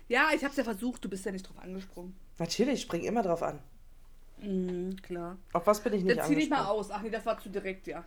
Ja, 0.08 0.30
ich 0.34 0.44
hab's 0.44 0.56
ja 0.56 0.64
versucht, 0.64 1.04
du 1.04 1.08
bist 1.08 1.24
ja 1.24 1.30
nicht 1.30 1.48
drauf 1.48 1.60
angesprungen. 1.60 2.18
Natürlich, 2.38 2.74
ich 2.74 2.82
spring 2.82 3.04
immer 3.04 3.22
drauf 3.22 3.44
an. 3.44 3.62
Mhm, 4.40 4.96
klar. 5.02 5.38
Auf 5.52 5.66
was 5.66 5.82
bin 5.82 5.92
ich 5.92 6.04
nicht 6.04 6.18
Dann 6.18 6.26
zieh 6.26 6.34
dich 6.34 6.50
mal 6.50 6.66
aus. 6.66 6.90
Ach 6.90 7.02
nee, 7.02 7.10
das 7.10 7.26
war 7.26 7.38
zu 7.40 7.48
direkt, 7.48 7.86
ja. 7.86 8.04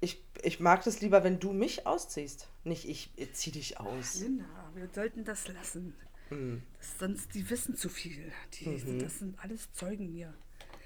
Ich, 0.00 0.24
ich 0.42 0.60
mag 0.60 0.82
das 0.84 1.00
lieber, 1.00 1.24
wenn 1.24 1.38
du 1.40 1.52
mich 1.52 1.86
ausziehst. 1.86 2.48
Nicht 2.64 2.88
ich, 2.88 3.12
ich 3.16 3.34
zieh 3.34 3.50
dich 3.50 3.78
aus. 3.80 4.20
Linda, 4.20 4.44
wir 4.74 4.88
sollten 4.88 5.24
das 5.24 5.48
lassen. 5.48 5.94
Mhm. 6.30 6.62
Das, 6.78 6.98
sonst, 6.98 7.34
die 7.34 7.48
wissen 7.50 7.76
zu 7.76 7.88
viel. 7.88 8.32
Die, 8.54 8.68
mhm. 8.68 9.00
Das 9.00 9.18
sind 9.18 9.38
alles 9.42 9.72
Zeugen 9.72 10.08
hier. 10.08 10.32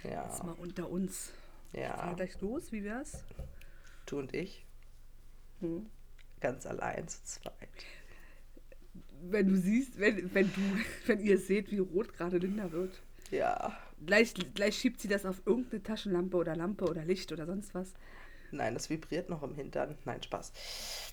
Ja. 0.03 0.27
Jetzt 0.27 0.43
mal 0.43 0.53
unter 0.53 0.89
uns. 0.91 1.33
Ja. 1.73 1.97
Fahren 1.97 2.17
gleich 2.17 2.41
los, 2.41 2.73
wie 2.73 2.85
wär's? 2.85 3.25
Du 4.07 4.19
und 4.19 4.35
ich. 4.35 4.65
Hm. 5.61 5.87
Ganz 6.41 6.67
allein 6.67 7.09
zu 7.09 7.23
zweit 7.25 7.69
wenn 9.31 9.49
du 9.49 9.57
siehst, 9.57 9.99
wenn, 9.99 10.33
wenn 10.35 10.53
du, 10.53 10.61
wenn 11.07 11.21
ihr 11.21 11.39
seht, 11.39 11.71
wie 11.71 11.79
rot 11.79 12.13
gerade 12.15 12.39
Linda 12.39 12.73
wird. 12.73 13.01
Ja. 13.31 13.77
Gleich, 14.05 14.35
gleich 14.55 14.77
schiebt 14.77 15.01
sie 15.01 15.09
das 15.09 15.25
auf 15.25 15.43
irgendeine 15.47 15.83
Taschenlampe 15.83 16.37
oder 16.37 16.55
Lampe 16.57 16.85
oder 16.85 17.05
Licht 17.05 17.33
oder 17.33 17.47
sonst 17.47 17.75
was. 17.75 17.95
Nein, 18.51 18.75
das 18.75 18.89
vibriert 18.89 19.31
noch 19.31 19.43
im 19.43 19.55
Hintern. 19.55 19.97
Nein, 20.05 20.23
Spaß. 20.23 20.53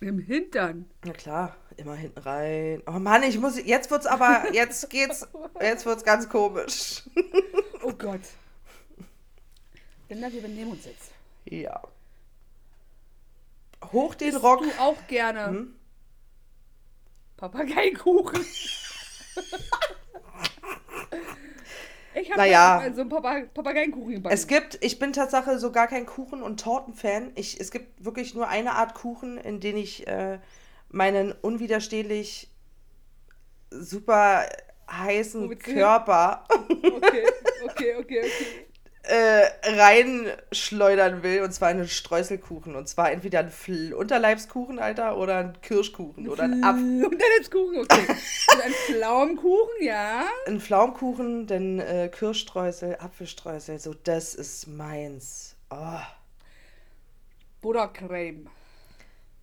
Im 0.01 0.19
Hintern? 0.19 0.85
Na 1.03 1.13
klar, 1.13 1.55
immer 1.77 1.95
hinten 1.95 2.19
rein. 2.19 2.83
Oh 2.85 2.99
Mann, 2.99 3.23
ich 3.23 3.39
muss. 3.39 3.57
Jetzt 3.63 3.89
wird's 3.89 4.05
aber. 4.05 4.53
Jetzt 4.53 4.89
geht's. 4.89 5.27
Jetzt 5.59 5.85
wird's 5.85 6.03
ganz 6.03 6.29
komisch. 6.29 7.03
oh 7.83 7.93
Gott. 7.93 8.21
Linda, 10.09 10.31
wir 10.31 10.41
benehmen 10.41 10.71
uns 10.71 10.85
jetzt. 10.85 11.11
Ja. 11.45 11.81
Hoch 13.91 14.13
den 14.13 14.29
Isst 14.29 14.43
Rock. 14.43 14.61
du 14.61 14.69
auch 14.79 15.07
gerne. 15.07 15.47
Hm? 15.47 15.73
Papageikuchen. 17.41 18.45
ich 22.13 22.29
habe 22.29 22.37
naja, 22.39 22.91
so 22.93 23.01
einen 23.01 23.09
Papa 23.09 23.41
Papageienkuchen 23.51 24.13
gebacken. 24.13 24.35
Es 24.35 24.45
gibt, 24.45 24.77
ich 24.81 24.99
bin 24.99 25.11
tatsächlich 25.11 25.57
so 25.57 25.71
gar 25.71 25.87
kein 25.87 26.05
Kuchen- 26.05 26.43
und 26.43 26.59
Tortenfan. 26.59 27.31
Ich, 27.33 27.59
es 27.59 27.71
gibt 27.71 28.05
wirklich 28.05 28.35
nur 28.35 28.47
eine 28.47 28.73
Art 28.73 28.93
Kuchen, 28.93 29.39
in 29.39 29.59
den 29.59 29.75
ich 29.75 30.05
äh, 30.05 30.37
meinen 30.89 31.31
unwiderstehlich 31.31 32.51
super 33.71 34.45
heißen? 34.91 35.57
Körper 35.57 36.45
Okay, 36.47 37.25
okay, 37.63 37.95
okay, 37.95 37.95
okay. 37.97 38.67
Äh, 39.03 39.45
reinschleudern 39.63 41.23
will. 41.23 41.41
Und 41.41 41.51
zwar 41.53 41.71
in 41.71 41.77
einen 41.77 41.87
Streuselkuchen. 41.87 42.75
Und 42.75 42.87
zwar 42.87 43.11
entweder 43.11 43.39
ein 43.39 43.49
Fl 43.49 43.93
Unterleibskuchen, 43.93 44.79
Alter, 44.79 45.17
oder 45.17 45.37
ein 45.37 45.61
Kirschkuchen 45.61 46.29
oder 46.29 46.43
ein 46.43 46.63
Apfel. 46.63 47.05
Unterleibskuchen, 47.05 47.79
okay. 47.79 48.07
Und 48.53 48.61
ein 48.63 48.71
Pflaumenkuchen, 48.71 49.83
ja. 49.83 50.25
Ein 50.47 50.61
Pflaumenkuchen, 50.61 51.47
dann 51.47 51.79
äh, 51.79 52.09
Kirschstreusel, 52.09 52.97
Apfelstreusel. 52.99 53.79
So, 53.79 53.93
das 53.93 54.35
ist 54.35 54.67
meins. 54.67 55.55
Oh, 55.69 55.99
Buttercreme. 57.61 58.49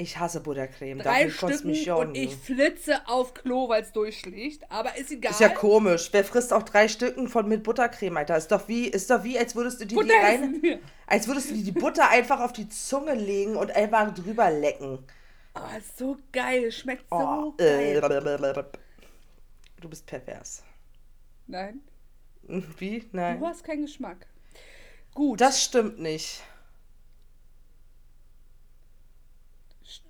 Ich 0.01 0.17
hasse 0.19 0.41
Buttercreme. 0.41 1.01
Drei 1.01 1.25
Dafür 1.25 1.49
kostet 1.49 1.67
mich 1.67 1.85
ja 1.87 1.95
und 1.97 2.15
ich 2.17 2.35
flitze 2.37 3.01
auf 3.09 3.35
Klo, 3.35 3.69
weil 3.69 3.83
es 3.83 3.93
durchschlägt. 3.93 4.71
Aber 4.71 4.97
ist 4.97 5.11
egal. 5.11 5.33
Ist 5.33 5.41
ja 5.41 5.49
komisch. 5.49 6.09
Wer 6.13 6.25
frisst 6.25 6.53
auch 6.53 6.63
drei 6.63 6.87
Stücken 6.87 7.27
von 7.29 7.49
mit 7.49 7.65
Buttercreme, 7.65 8.17
Alter? 8.17 8.37
Ist 8.37 8.53
doch 8.53 8.69
wie, 8.69 8.87
ist 8.87 9.11
doch 9.11 9.25
wie, 9.25 9.37
als 9.39 9.57
würdest 9.57 9.81
du 9.81 9.87
die 9.87 9.97
Butter 9.97 10.15
rein, 10.23 10.63
wir. 10.63 10.79
als 11.09 11.27
würdest 11.27 11.51
du 11.51 11.55
dir 11.55 11.65
die 11.65 11.73
Butter 11.73 12.09
einfach 12.09 12.41
auf 12.41 12.53
die 12.53 12.69
Zunge 12.69 13.15
legen 13.15 13.57
und 13.57 13.73
einfach 13.75 14.15
drüber 14.15 14.51
lecken. 14.51 15.01
Oh, 15.57 15.77
ist 15.77 15.99
so 15.99 16.17
geil. 16.31 16.71
Schmeckt 16.71 17.09
so 17.11 17.17
Oh, 17.17 17.55
äh, 17.59 18.01
geil. 18.01 18.67
du 19.81 19.89
bist 19.89 20.07
pervers. 20.07 20.63
Nein, 21.49 21.81
Wie? 22.43 23.01
du 23.01 23.07
Nein. 23.13 23.41
hast 23.45 23.65
keinen 23.65 23.83
Geschmack. 23.83 24.27
Gut, 25.15 25.41
Das 25.41 25.65
stimmt 25.65 25.99
nicht. 25.99 26.43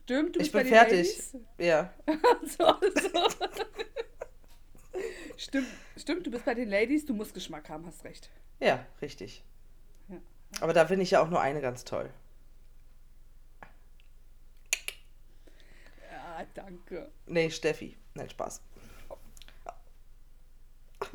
Stimmt. 0.08 0.36
Du 0.36 0.40
Ich 0.40 0.50
bist 0.50 0.52
bei 0.52 0.62
bin 0.62 0.72
den 0.72 0.78
fertig. 0.78 1.06
Ladies? 1.06 1.36
Ja. 1.58 1.92
so, 2.42 2.74
so. 3.00 3.28
stimmt, 5.36 5.68
stimmt, 5.96 6.26
du 6.26 6.30
bist 6.30 6.46
bei 6.46 6.54
den 6.54 6.70
Ladies. 6.70 7.04
Du 7.04 7.12
musst 7.12 7.34
Geschmack 7.34 7.68
haben, 7.68 7.84
hast 7.86 8.04
recht. 8.04 8.30
Ja, 8.58 8.86
richtig. 9.02 9.44
Ja. 10.08 10.16
Aber 10.60 10.72
da 10.72 10.86
finde 10.86 11.02
ich 11.02 11.10
ja 11.10 11.20
auch 11.22 11.28
nur 11.28 11.42
eine 11.42 11.60
ganz 11.60 11.84
toll. 11.84 12.08
Ja, 16.10 16.46
danke. 16.54 17.10
Nee, 17.26 17.50
Steffi. 17.50 17.98
Nein, 18.14 18.30
Spaß. 18.30 18.62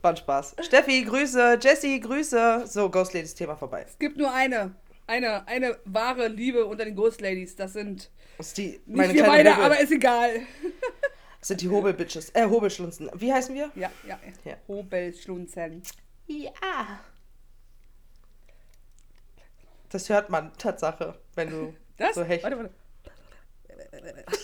War 0.00 0.10
ein 0.10 0.16
Spaß. 0.16 0.56
Steffi, 0.62 1.04
Grüße. 1.04 1.58
Jessie, 1.60 2.00
Grüße. 2.00 2.66
So, 2.66 2.88
Ghost 2.90 3.12
Ladies 3.12 3.34
Thema 3.34 3.56
vorbei. 3.56 3.84
Es 3.86 3.98
gibt 3.98 4.16
nur 4.16 4.32
eine. 4.32 4.74
Eine, 5.06 5.46
eine 5.46 5.78
wahre 5.84 6.28
Liebe 6.28 6.66
unter 6.66 6.84
den 6.84 6.96
Ghost 6.96 7.20
Ladies. 7.20 7.54
Das 7.54 7.74
sind 7.74 8.10
die, 8.56 8.80
nicht 8.86 9.14
wir 9.14 9.24
beide, 9.24 9.52
Hobel, 9.52 9.64
aber 9.64 9.80
ist 9.80 9.92
egal. 9.92 10.40
das 11.38 11.48
sind 11.48 11.60
die 11.60 11.68
Hobelbitches. 11.68 12.30
Äh, 12.30 12.46
Hobelschlunzen. 12.46 13.10
Wie 13.14 13.32
heißen 13.32 13.54
wir? 13.54 13.70
Ja, 13.76 13.90
ja. 14.06 14.18
Ja. 14.44 14.56
Hobelschlunzen. 14.66 15.82
Ja. 16.26 17.00
Das 19.90 20.08
hört 20.08 20.28
man, 20.28 20.52
Tatsache, 20.58 21.18
wenn 21.34 21.50
du 21.50 21.76
Das? 21.96 22.14
so 22.14 22.24
hecht. 22.24 22.42
Warte, 22.44 22.58
warte. 22.58 22.70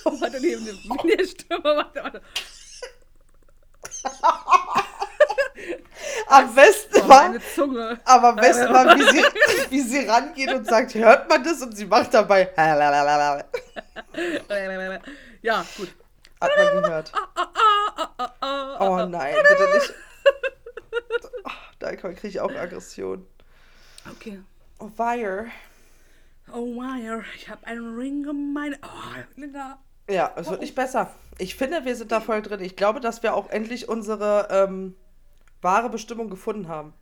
warte, 0.20 0.40
neben 0.40 0.64
der 0.64 1.24
Stimme. 1.26 1.64
Warte, 1.64 2.02
warte. 2.02 2.22
Am 6.32 6.54
besten 6.54 7.00
Oh, 7.04 7.08
war, 7.08 7.34
Zunge. 7.54 8.00
aber 8.04 8.28
am 8.28 8.36
besten 8.36 8.72
war, 8.72 8.96
wie 8.96 9.02
sie, 9.02 9.24
wie 9.70 9.80
sie 9.80 10.06
rangeht 10.08 10.52
und 10.52 10.66
sagt, 10.66 10.94
hört 10.94 11.28
man 11.28 11.44
das? 11.44 11.60
Und 11.62 11.76
sie 11.76 11.84
macht 11.86 12.14
dabei. 12.14 12.50
Hat 12.56 12.80
Ja, 15.42 15.64
gut. 15.76 15.94
man 16.40 16.82
gehört. 16.82 17.12
Oh 18.80 19.06
nein, 19.08 19.34
bitte 19.48 19.74
nicht. 19.74 19.94
Oh, 21.44 21.50
da 21.78 21.94
kriege 21.96 22.28
ich 22.28 22.40
auch 22.40 22.50
Aggression. 22.54 23.26
Okay. 24.10 24.40
Oh, 24.78 24.90
Wire. 24.96 25.46
Oh, 26.52 26.66
Wire, 26.76 27.24
ich 27.36 27.48
habe 27.48 27.66
einen 27.66 27.96
Ring 27.96 28.26
um 28.28 28.52
meine. 28.52 28.78
Oh, 28.82 29.18
Linda. 29.36 29.78
Ja, 30.08 30.32
es 30.36 30.50
wird 30.50 30.60
nicht 30.60 30.74
besser. 30.74 31.10
Ich 31.38 31.54
finde, 31.56 31.84
wir 31.84 31.94
sind 31.96 32.10
da 32.12 32.20
voll 32.20 32.42
drin. 32.42 32.60
Ich 32.60 32.76
glaube, 32.76 33.00
dass 33.00 33.22
wir 33.22 33.34
auch 33.34 33.48
endlich 33.50 33.88
unsere 33.88 34.48
ähm, 34.50 34.96
wahre 35.62 35.88
Bestimmung 35.88 36.28
gefunden 36.28 36.68
haben. 36.68 36.92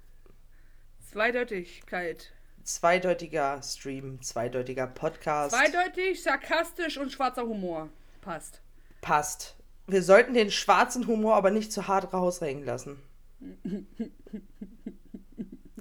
Zweideutigkeit. 1.11 2.31
Zweideutiger 2.63 3.61
Stream, 3.63 4.23
zweideutiger 4.23 4.87
Podcast. 4.87 5.57
Zweideutig, 5.57 6.23
sarkastisch 6.23 6.99
und 6.99 7.11
schwarzer 7.11 7.43
Humor. 7.43 7.89
Passt. 8.21 8.61
Passt. 9.01 9.57
Wir 9.87 10.03
sollten 10.03 10.35
den 10.35 10.51
schwarzen 10.51 11.07
Humor 11.07 11.35
aber 11.35 11.51
nicht 11.51 11.73
zu 11.73 11.89
hart 11.89 12.13
raushängen 12.13 12.65
lassen. 12.65 13.03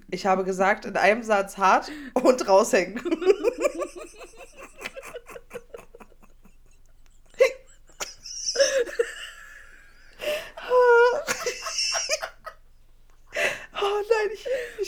Ich 0.09 0.25
habe 0.25 0.43
gesagt, 0.43 0.85
in 0.85 0.95
einem 0.97 1.21
Satz 1.21 1.57
hart 1.57 1.91
und 2.13 2.47
raushängen. 2.47 2.99
Oh 13.81 14.01
nein, 14.09 14.37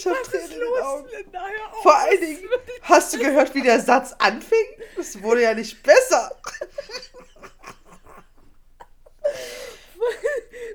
ich, 0.01 0.07
habe 0.07 0.19
Was 0.19 0.27
Tränen 0.27 0.51
ist 0.51 0.57
los. 0.57 1.03
Linda? 1.11 1.39
Hör 1.39 1.71
auf. 1.71 1.81
Vor 1.83 1.95
allen 1.97 2.19
Dingen, 2.19 2.49
hast 2.83 3.13
du 3.13 3.17
gehört, 3.19 3.55
wie 3.55 3.61
der 3.61 3.79
Satz 3.79 4.13
anfing? 4.19 4.67
Es 4.97 5.21
wurde 5.21 5.43
ja 5.43 5.53
nicht 5.53 5.81
besser. 5.83 6.35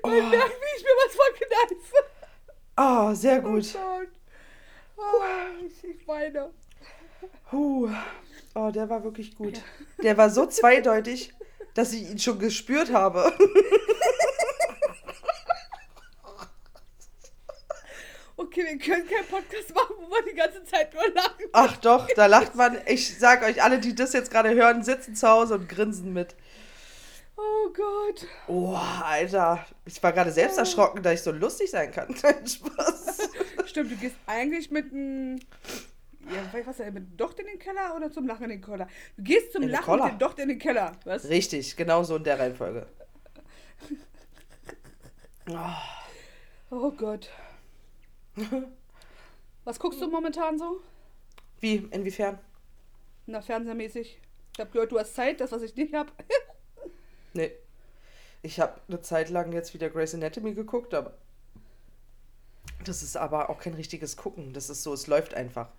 Man 0.03 0.29
merkt, 0.29 0.55
wie 0.61 0.77
ich 0.77 0.83
mir 0.83 0.95
was 1.05 1.15
verkneife. 1.15 2.05
Oh, 2.77 3.13
sehr 3.13 3.39
Oh 3.39 3.51
gut. 3.51 3.73
Gott. 3.73 4.07
Oh, 4.97 5.21
ich, 5.65 5.83
ich 5.83 6.07
weine. 6.07 6.51
Huh. 7.51 7.89
Oh, 8.55 8.71
der 8.71 8.89
war 8.89 9.03
wirklich 9.03 9.35
gut. 9.35 9.61
Der 10.01 10.17
war 10.17 10.29
so 10.29 10.45
zweideutig, 10.45 11.33
dass 11.73 11.93
ich 11.93 12.09
ihn 12.09 12.19
schon 12.19 12.39
gespürt 12.39 12.91
habe. 12.91 13.33
Okay, 18.39 18.63
wir 18.63 18.77
können 18.77 19.07
keinen 19.07 19.25
Podcast 19.25 19.73
machen, 19.73 19.95
wo 19.99 20.11
wir 20.11 20.31
die 20.31 20.37
ganze 20.37 20.63
Zeit 20.63 20.93
nur 20.93 21.11
lachen. 21.15 21.45
Ach 21.53 21.75
doch, 21.77 22.07
da 22.15 22.27
lacht 22.27 22.53
man. 22.53 22.77
Ich 22.85 23.17
sag 23.17 23.43
euch, 23.43 23.63
alle, 23.63 23.79
die 23.79 23.95
das 23.95 24.13
jetzt 24.13 24.29
gerade 24.29 24.51
hören, 24.51 24.83
sitzen 24.83 25.15
zu 25.15 25.27
Hause 25.27 25.55
und 25.55 25.67
grinsen 25.67 26.13
mit. 26.13 26.35
Oh 27.35 27.73
Gott. 27.73 28.27
Oh, 28.47 28.75
Alter. 28.75 29.65
Ich 29.85 30.01
war 30.03 30.13
gerade 30.13 30.31
selbst 30.31 30.59
erschrocken, 30.59 31.01
dass 31.01 31.15
ich 31.15 31.21
so 31.21 31.31
lustig 31.31 31.71
sein 31.71 31.91
kann. 31.91 32.15
Spaß. 32.15 33.29
Stimmt, 33.65 33.91
du 33.91 33.95
gehst 33.95 34.15
eigentlich 34.27 34.69
mit 34.69 34.91
einem. 34.91 35.39
Ja, 36.29 36.43
was, 36.51 36.79
was, 36.79 36.85
mit 36.85 36.95
dem 36.95 37.17
Docht 37.17 37.39
in 37.39 37.47
den 37.47 37.57
Keller 37.57 37.95
oder 37.95 38.11
zum 38.11 38.27
Lachen 38.27 38.43
in 38.43 38.49
den 38.51 38.61
Keller? 38.61 38.87
Du 39.15 39.23
gehst 39.23 39.51
zum 39.51 39.63
In 39.63 39.69
Lachen 39.69 39.99
mit 39.99 40.11
dem 40.11 40.19
Docht 40.19 40.37
in 40.37 40.49
den 40.49 40.59
Keller. 40.59 40.91
Was? 41.05 41.27
Richtig, 41.27 41.75
genau 41.75 42.03
so 42.03 42.17
in 42.17 42.23
der 42.23 42.39
Reihenfolge. 42.39 42.85
Oh 46.69 46.91
Gott. 46.91 47.29
Was 49.65 49.79
guckst 49.79 50.01
du 50.01 50.07
momentan 50.07 50.57
so? 50.57 50.81
Wie? 51.59 51.87
Inwiefern? 51.91 52.39
Na, 53.25 53.41
fernsehmäßig. 53.41 54.21
Ich 54.53 54.59
hab 54.59 54.71
gehört, 54.71 54.91
du 54.91 54.99
hast 54.99 55.15
Zeit, 55.15 55.41
das, 55.41 55.51
was 55.51 55.61
ich 55.61 55.75
nicht 55.75 55.93
hab. 55.93 56.11
Nee. 57.33 57.51
Ich 58.41 58.59
habe 58.59 58.81
eine 58.87 59.01
Zeit 59.01 59.29
lang 59.29 59.51
jetzt 59.51 59.73
wieder 59.75 59.89
Grey's 59.91 60.15
Anatomy 60.15 60.53
geguckt, 60.53 60.95
aber 60.95 61.13
das 62.83 63.03
ist 63.03 63.15
aber 63.15 63.49
auch 63.49 63.59
kein 63.59 63.75
richtiges 63.75 64.17
Gucken. 64.17 64.53
Das 64.53 64.71
ist 64.71 64.81
so, 64.81 64.93
es 64.93 65.05
läuft 65.05 65.35
einfach. 65.35 65.69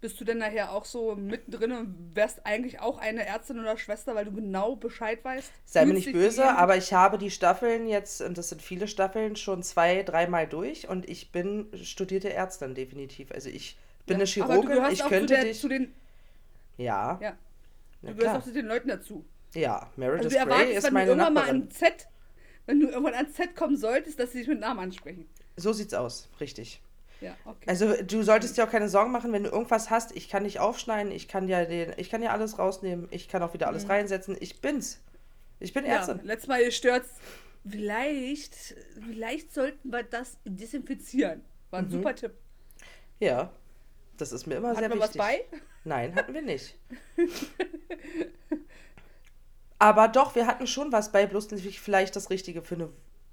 Bist 0.00 0.20
du 0.20 0.24
denn 0.24 0.38
nachher 0.38 0.72
auch 0.72 0.84
so 0.84 1.16
mittendrin 1.16 1.72
und 1.72 2.14
wärst 2.14 2.46
eigentlich 2.46 2.78
auch 2.80 2.98
eine 2.98 3.26
Ärztin 3.26 3.58
oder 3.58 3.76
Schwester, 3.76 4.14
weil 4.14 4.26
du 4.26 4.32
genau 4.32 4.76
Bescheid 4.76 5.24
weißt? 5.24 5.52
Sei 5.64 5.84
mir 5.86 5.94
nicht 5.94 6.12
böse, 6.12 6.56
aber 6.56 6.76
ich 6.76 6.92
habe 6.92 7.18
die 7.18 7.30
Staffeln 7.32 7.88
jetzt, 7.88 8.20
und 8.22 8.38
das 8.38 8.48
sind 8.48 8.62
viele 8.62 8.86
Staffeln, 8.86 9.34
schon 9.36 9.62
zwei, 9.64 10.02
dreimal 10.04 10.46
durch 10.46 10.88
und 10.88 11.08
ich 11.08 11.32
bin 11.32 11.68
studierte 11.82 12.32
Ärztin, 12.32 12.74
definitiv. 12.74 13.32
Also 13.32 13.48
ich 13.50 13.76
bin 14.06 14.18
Ja, 14.18 14.18
eine 14.18 14.26
aber 14.38 14.58
du 14.58 14.68
Chirurgin, 14.68 14.84
ich 14.92 15.02
auch 15.02 15.08
könnte 15.08 15.34
zu, 15.34 15.40
der, 15.40 15.40
dich. 15.40 15.60
zu 15.60 15.68
den. 15.68 15.94
ja, 16.76 17.18
Ja, 17.20 17.36
du 18.02 18.14
gehörst 18.14 18.34
auch 18.36 18.42
zu 18.44 18.52
den 18.52 18.66
Leuten 18.66 18.88
dazu. 18.88 19.24
Ja, 19.54 19.90
Meredith 19.96 20.24
Also 20.26 20.38
du 20.38 20.44
Grey 20.44 20.74
ist 20.74 20.84
wenn 20.84 20.94
du 20.94 20.94
meine 20.94 21.10
irgendwann 21.10 21.34
mal 21.34 21.40
Nachbarin. 21.42 21.62
an 21.64 21.70
Z, 21.70 22.08
wenn 22.66 22.80
du 22.80 22.88
irgendwann 22.88 23.14
ans 23.14 23.34
Z 23.34 23.54
kommen 23.56 23.76
solltest, 23.76 24.18
dass 24.20 24.32
sie 24.32 24.38
dich 24.38 24.48
mit 24.48 24.60
Namen 24.60 24.80
ansprechen. 24.80 25.28
So 25.56 25.72
sieht's 25.74 25.92
aus, 25.94 26.28
richtig. 26.40 26.80
Ja, 27.20 27.36
okay. 27.44 27.64
Also 27.66 27.94
du 28.02 28.22
solltest 28.22 28.56
dir 28.56 28.64
auch 28.64 28.70
keine 28.70 28.88
Sorgen 28.88 29.10
machen, 29.10 29.32
wenn 29.32 29.42
du 29.44 29.50
irgendwas 29.50 29.90
hast. 29.90 30.14
Ich 30.16 30.28
kann 30.28 30.44
dich 30.44 30.60
aufschneiden, 30.60 31.12
ich 31.12 31.26
kann 31.28 31.48
ja 31.48 31.64
den, 31.64 31.92
ich 31.96 32.10
kann 32.10 32.22
ja 32.22 32.30
alles 32.30 32.58
rausnehmen, 32.58 33.08
ich 33.10 33.28
kann 33.28 33.42
auch 33.42 33.54
wieder 33.54 33.66
alles 33.66 33.88
reinsetzen. 33.88 34.36
Ich 34.40 34.60
bin's. 34.60 35.00
Ich 35.58 35.72
bin 35.72 35.84
Mhm. 35.84 35.90
ja, 35.90 35.96
Ärztin. 35.96 36.20
letztes 36.22 36.48
Mal 36.48 36.64
gestört. 36.64 37.04
Vielleicht, 37.68 38.54
vielleicht 39.04 39.52
sollten 39.52 39.90
wir 39.90 40.04
das 40.04 40.36
desinfizieren. 40.44 41.44
War 41.70 41.80
ein 41.80 41.86
Mhm. 41.86 41.90
super 41.90 42.14
Tipp. 42.14 42.32
Ja. 43.18 43.50
Das 44.16 44.32
ist 44.32 44.46
mir 44.46 44.56
immer 44.56 44.68
Hatten 44.70 44.78
sehr 44.80 44.90
wir 44.90 44.98
was 45.00 45.14
wichtig. 45.14 45.20
bei? 45.50 45.58
Nein, 45.84 46.14
hatten 46.14 46.34
wir 46.34 46.42
nicht. 46.42 46.76
Aber 49.78 50.08
doch, 50.08 50.34
wir 50.34 50.46
hatten 50.46 50.66
schon 50.66 50.92
was 50.92 51.12
bei, 51.12 51.26
bloß 51.26 51.50
nicht 51.52 51.80
vielleicht 51.80 52.16
das 52.16 52.30
Richtige 52.30 52.62
für 52.62 52.74
eine. 52.74 52.88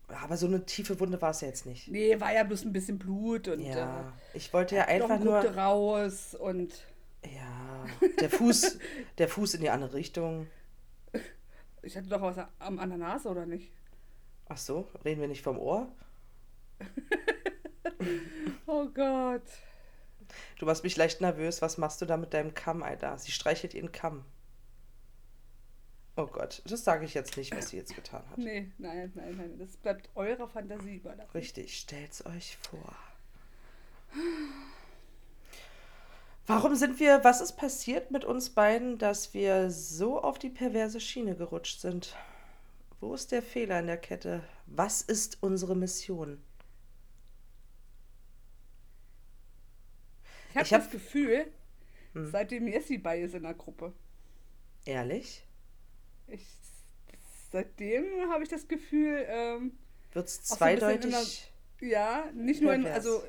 Aber 0.08 0.38
so 0.38 0.46
eine 0.48 0.66
tiefe 0.66 1.00
Wunde 1.00 1.22
war 1.22 1.32
es 1.32 1.42
ja 1.42 1.48
jetzt 1.48 1.66
nicht. 1.66 1.88
Nee, 1.88 2.20
war 2.20 2.32
ja 2.34 2.44
bloß 2.44 2.64
ein 2.66 2.74
bisschen 2.74 3.00
Blut 3.00 3.48
und 3.48 3.60
Ja, 3.62 4.14
ich 4.34 4.54
wollte 4.54 4.76
ja 4.76 4.84
äh, 4.84 5.02
einfach 5.02 5.20
nur. 5.20 5.38
raus 5.56 6.36
und 6.36 6.74
Ja, 7.26 7.86
der 8.20 8.30
Fuß, 8.30 8.78
der 9.18 9.28
Fuß 9.28 9.56
in 9.56 9.62
die 9.62 9.70
andere 9.70 9.94
Richtung. 9.94 10.48
ich 11.82 11.98
hatte 11.98 12.08
doch 12.08 12.22
was 12.22 12.38
am, 12.60 12.80
an 12.80 12.90
der 12.90 12.98
Nase, 13.00 13.30
oder 13.30 13.46
nicht? 13.46 13.72
Ach 14.48 14.58
so, 14.58 14.88
reden 15.04 15.22
wir 15.22 15.28
nicht 15.28 15.42
vom 15.42 15.58
Ohr? 15.60 15.92
Oh 18.68 18.88
Gott. 18.88 19.44
Du 20.60 20.66
machst 20.66 20.84
mich 20.84 20.98
leicht 20.98 21.22
nervös. 21.22 21.62
Was 21.62 21.78
machst 21.78 22.02
du 22.02 22.06
da 22.06 22.18
mit 22.18 22.34
deinem 22.34 22.54
Kamm, 22.54 22.84
Alter? 22.84 23.18
Sie 23.18 23.32
streichelt 23.32 23.74
ihren 23.74 23.92
Kamm. 23.92 24.26
Oh 26.18 26.28
Gott, 26.28 26.62
das 26.66 26.84
sage 26.86 27.06
ich 27.06 27.14
jetzt 27.14 27.36
nicht, 27.36 27.54
was 27.56 27.70
sie 27.70 27.78
jetzt 27.78 27.94
getan 27.96 28.24
hat. 28.30 28.38
Nee, 28.38 28.72
nein, 28.78 29.12
nein, 29.16 29.36
nein. 29.38 29.58
Das 29.60 29.76
bleibt 29.78 30.10
eurer 30.16 30.48
Fantasie 30.48 30.96
überlassen. 30.98 31.32
Richtig, 31.34 31.78
stellt's 31.78 32.26
euch 32.26 32.58
vor. 32.70 32.96
Warum 36.48 36.76
sind 36.76 37.00
wir, 37.00 37.24
was 37.24 37.42
ist 37.42 37.58
passiert 37.58 38.12
mit 38.12 38.24
uns 38.24 38.52
beiden, 38.52 38.98
dass 38.98 39.34
wir 39.34 39.70
so 39.72 40.22
auf 40.22 40.38
die 40.40 40.50
perverse 40.50 41.00
Schiene 41.02 41.36
gerutscht 41.36 41.82
sind? 41.82 42.16
Wo 43.02 43.14
ist 43.14 43.32
der 43.32 43.42
Fehler 43.42 43.80
in 43.80 43.88
der 43.88 43.98
Kette? 43.98 44.42
Was 44.68 45.02
ist 45.02 45.40
unsere 45.42 45.76
Mission? 45.76 46.42
Ich 50.52 50.56
habe 50.56 50.70
hab- 50.70 50.82
das 50.84 50.92
Gefühl, 50.92 51.48
Hm. 52.14 52.32
seitdem 52.32 52.68
Jessie 52.68 52.98
bei 53.00 53.20
ist 53.20 53.34
in 53.36 53.44
der 53.44 53.54
Gruppe. 53.56 53.92
Ehrlich? 54.86 55.45
Ich, 56.28 56.46
seitdem 57.52 58.06
habe 58.30 58.44
ich 58.44 58.50
das 58.50 58.68
Gefühl, 58.68 59.26
ähm, 59.28 59.78
Wird's 60.14 60.52
Auch 60.52 60.58
so 60.58 60.66
ein 60.66 60.76
bisschen 60.76 61.12
zweideutig? 61.12 61.52
ja, 61.82 62.30
nicht 62.34 62.62
nur 62.62 62.74
in, 62.74 62.88
also, 62.88 63.22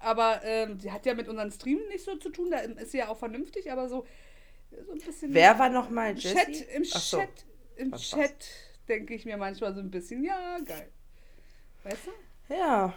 aber 0.00 0.42
ähm, 0.44 0.78
sie 0.78 0.92
hat 0.92 1.06
ja 1.06 1.14
mit 1.14 1.28
unseren 1.28 1.50
Streamen 1.50 1.88
nicht 1.88 2.04
so 2.04 2.16
zu 2.16 2.28
tun, 2.30 2.50
da 2.50 2.58
ist 2.58 2.92
sie 2.92 2.98
ja 2.98 3.08
auch 3.08 3.18
vernünftig, 3.18 3.72
aber 3.72 3.88
so, 3.88 4.06
so 4.70 4.92
ein 4.92 4.98
bisschen. 4.98 5.32
Wer 5.32 5.58
war 5.58 5.70
nochmal 5.70 6.12
Jessie? 6.16 6.34
Chat, 6.34 6.74
im 6.74 6.84
Ach 6.92 7.00
so. 7.00 7.18
Chat, 7.18 7.46
im 7.76 7.92
Was 7.92 8.02
Chat 8.02 8.46
denke 8.86 9.14
ich 9.14 9.24
mir 9.24 9.38
manchmal 9.38 9.74
so 9.74 9.80
ein 9.80 9.90
bisschen, 9.90 10.22
ja, 10.22 10.58
geil. 10.58 10.90
Weißt 11.84 12.06
du? 12.06 12.54
Ja. 12.54 12.94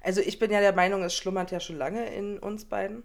Also 0.00 0.20
ich 0.20 0.38
bin 0.38 0.50
ja 0.50 0.60
der 0.60 0.74
Meinung, 0.74 1.02
es 1.02 1.14
schlummert 1.14 1.50
ja 1.52 1.60
schon 1.60 1.76
lange 1.76 2.12
in 2.14 2.38
uns 2.38 2.64
beiden. 2.64 3.04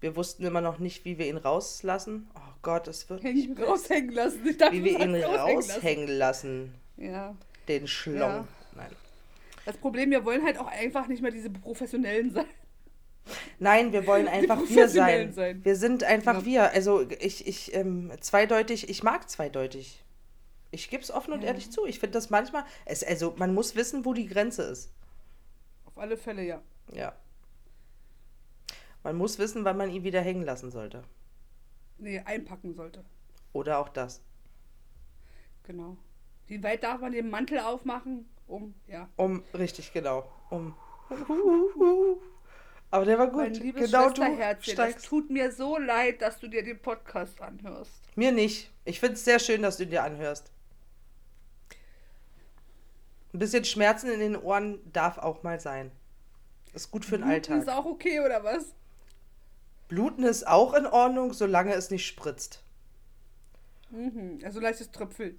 Wir 0.00 0.16
wussten 0.16 0.44
immer 0.44 0.60
noch 0.60 0.78
nicht, 0.78 1.04
wie 1.04 1.18
wir 1.18 1.26
ihn 1.28 1.36
rauslassen. 1.36 2.30
Oh 2.34 2.38
Gott, 2.62 2.88
es 2.88 3.08
wird 3.10 3.22
nicht 3.22 3.48
Hängen, 3.48 3.62
raushängen 3.62 4.12
lassen. 4.14 4.46
Ich 4.46 4.56
dachte, 4.56 4.72
Wie 4.72 4.84
wir 4.84 4.98
ihn 5.00 5.14
raushängen 5.14 6.08
lassen. 6.08 6.16
Lassen. 6.18 6.74
Ja. 6.96 7.34
Den 7.68 7.86
Schlong. 7.86 8.18
Ja. 8.18 8.48
Nein. 8.76 8.90
Das 9.66 9.76
Problem, 9.76 10.10
wir 10.10 10.24
wollen 10.24 10.42
halt 10.44 10.58
auch 10.58 10.66
einfach 10.68 11.06
nicht 11.06 11.20
mehr 11.22 11.30
diese 11.30 11.50
Professionellen 11.50 12.32
sein. 12.32 12.46
Nein, 13.58 13.92
wir 13.92 14.06
wollen 14.06 14.26
einfach 14.26 14.58
wir 14.68 14.88
sein. 14.88 15.32
sein. 15.34 15.62
Wir 15.64 15.76
sind 15.76 16.02
einfach 16.02 16.38
Ja. 16.40 16.44
wir. 16.46 16.70
Also 16.72 17.06
ich, 17.20 17.46
ich, 17.46 17.74
ähm, 17.74 18.10
zweideutig, 18.20 18.88
ich 18.88 19.02
mag 19.02 19.28
zweideutig. 19.28 20.02
Ich 20.70 20.88
gebe 20.88 21.02
es 21.02 21.10
offen 21.10 21.34
und 21.34 21.42
Ja. 21.42 21.48
ehrlich 21.48 21.70
zu. 21.70 21.84
Ich 21.84 21.98
finde 22.00 22.12
das 22.14 22.30
manchmal, 22.30 22.64
es, 22.86 23.04
also 23.04 23.34
man 23.36 23.52
muss 23.54 23.76
wissen, 23.76 24.04
wo 24.06 24.14
die 24.14 24.26
Grenze 24.26 24.62
ist. 24.62 24.90
Auf 25.84 25.98
alle 25.98 26.16
Fälle, 26.16 26.42
ja. 26.42 26.62
Ja. 26.92 27.12
Man 29.02 29.16
muss 29.16 29.38
wissen, 29.38 29.64
wann 29.64 29.76
man 29.76 29.90
ihn 29.90 30.04
wieder 30.04 30.20
hängen 30.20 30.42
lassen 30.42 30.70
sollte. 30.70 31.02
Nee, 31.98 32.20
einpacken 32.20 32.74
sollte. 32.74 33.04
Oder 33.52 33.78
auch 33.78 33.88
das. 33.88 34.22
Genau. 35.64 35.96
Wie 36.46 36.62
weit 36.62 36.82
darf 36.82 37.00
man 37.00 37.12
den 37.12 37.30
Mantel 37.30 37.60
aufmachen? 37.60 38.28
Um, 38.46 38.74
ja. 38.86 39.08
Um, 39.16 39.42
richtig, 39.54 39.92
genau. 39.92 40.30
Um. 40.50 40.74
Aber 42.90 43.04
der 43.04 43.18
war 43.18 43.28
gut. 43.28 43.42
Mein 43.42 43.54
liebes 43.54 43.90
genau 43.90 44.10
du 44.10 44.22
steigst. 44.60 45.06
tut 45.06 45.30
mir 45.30 45.52
so 45.52 45.78
leid, 45.78 46.22
dass 46.22 46.40
du 46.40 46.48
dir 46.48 46.64
den 46.64 46.80
Podcast 46.80 47.40
anhörst. 47.40 48.02
Mir 48.16 48.32
nicht. 48.32 48.70
Ich 48.84 48.98
finde 48.98 49.14
es 49.14 49.24
sehr 49.24 49.38
schön, 49.38 49.62
dass 49.62 49.76
du 49.76 49.84
ihn 49.84 49.90
dir 49.90 50.02
anhörst. 50.02 50.50
Ein 53.32 53.38
bisschen 53.38 53.64
Schmerzen 53.64 54.10
in 54.10 54.18
den 54.18 54.36
Ohren 54.36 54.80
darf 54.92 55.18
auch 55.18 55.44
mal 55.44 55.60
sein. 55.60 55.92
Ist 56.72 56.90
gut 56.90 57.04
für 57.04 57.12
den 57.12 57.22
Bluten 57.22 57.32
Alltag. 57.32 57.60
Ist 57.60 57.70
auch 57.70 57.84
okay, 57.84 58.20
oder 58.20 58.42
was? 58.42 58.74
Bluten 59.90 60.22
ist 60.22 60.46
auch 60.46 60.72
in 60.72 60.86
Ordnung, 60.86 61.32
solange 61.32 61.74
es 61.74 61.90
nicht 61.90 62.06
spritzt. 62.06 62.62
Mhm. 63.90 64.38
Also 64.44 64.60
leichtes 64.60 64.90
Tröpfeln. 64.92 65.38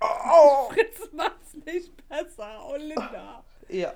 Oh! 0.00 0.70
Fritz 0.72 1.12
macht's 1.12 1.54
nicht 1.66 2.08
besser. 2.08 2.64
Oh, 2.66 2.76
Linda. 2.76 3.44
Ja. 3.68 3.92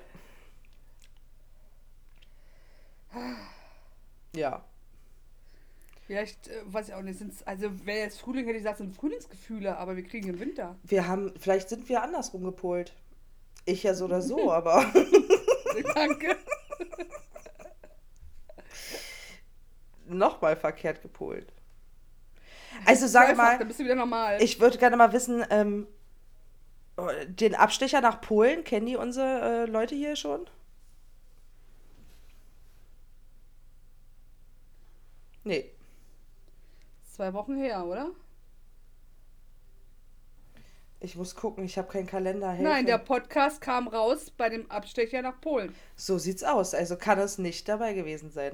Ja. 4.35 4.63
Vielleicht, 6.05 6.49
äh, 6.49 6.61
weiß 6.65 6.89
ich 6.89 6.93
auch 6.93 7.01
nicht, 7.01 7.17
sind's, 7.17 7.41
also 7.41 7.85
wäre 7.85 7.99
jetzt 7.99 8.19
Frühling, 8.19 8.45
hätte 8.45 8.57
ich 8.57 8.63
gesagt, 8.63 8.77
sind 8.77 8.95
Frühlingsgefühle, 8.95 9.75
aber 9.75 9.95
wir 9.95 10.03
kriegen 10.03 10.29
im 10.29 10.39
Winter. 10.39 10.75
Wir 10.83 11.07
haben, 11.07 11.33
vielleicht 11.39 11.69
sind 11.69 11.89
wir 11.89 12.03
andersrum 12.03 12.43
gepolt. 12.43 12.93
Ich 13.65 13.81
ja 13.81 13.95
so 13.95 14.05
oder 14.05 14.21
so, 14.21 14.51
aber 14.53 14.85
Danke. 15.95 16.37
nochmal 20.07 20.55
verkehrt 20.55 21.01
gepolt. 21.01 21.51
Also 22.85 23.07
sag 23.07 23.35
mal, 23.37 23.57
Dann 23.57 23.67
bist 23.67 23.79
du 23.79 23.83
wieder 23.85 23.95
normal. 23.95 24.41
ich 24.41 24.59
würde 24.59 24.77
gerne 24.77 24.97
mal 24.97 25.13
wissen, 25.13 25.43
ähm, 25.49 25.87
den 27.27 27.55
Abstecher 27.55 28.01
nach 28.01 28.21
Polen, 28.21 28.63
kennen 28.63 28.85
die 28.85 28.95
unsere 28.95 29.63
äh, 29.63 29.65
Leute 29.65 29.95
hier 29.95 30.15
schon? 30.15 30.47
Nee. 35.43 35.71
Zwei 37.11 37.33
Wochen 37.33 37.55
her, 37.55 37.85
oder? 37.85 38.11
Ich 40.99 41.15
muss 41.15 41.35
gucken, 41.35 41.65
ich 41.65 41.77
habe 41.77 41.87
keinen 41.87 42.07
Kalender. 42.07 42.51
Hilfe. 42.51 42.63
Nein, 42.63 42.85
der 42.87 42.97
Podcast 42.97 43.61
kam 43.61 43.87
raus 43.87 44.31
bei 44.31 44.49
dem 44.49 44.69
Abstecher 44.71 45.21
nach 45.21 45.39
Polen. 45.39 45.75
So 45.95 46.17
sieht's 46.17 46.43
aus. 46.43 46.73
Also 46.73 46.97
kann 46.97 47.19
es 47.19 47.37
nicht 47.37 47.69
dabei 47.69 47.93
gewesen 47.93 48.31
sein. 48.31 48.53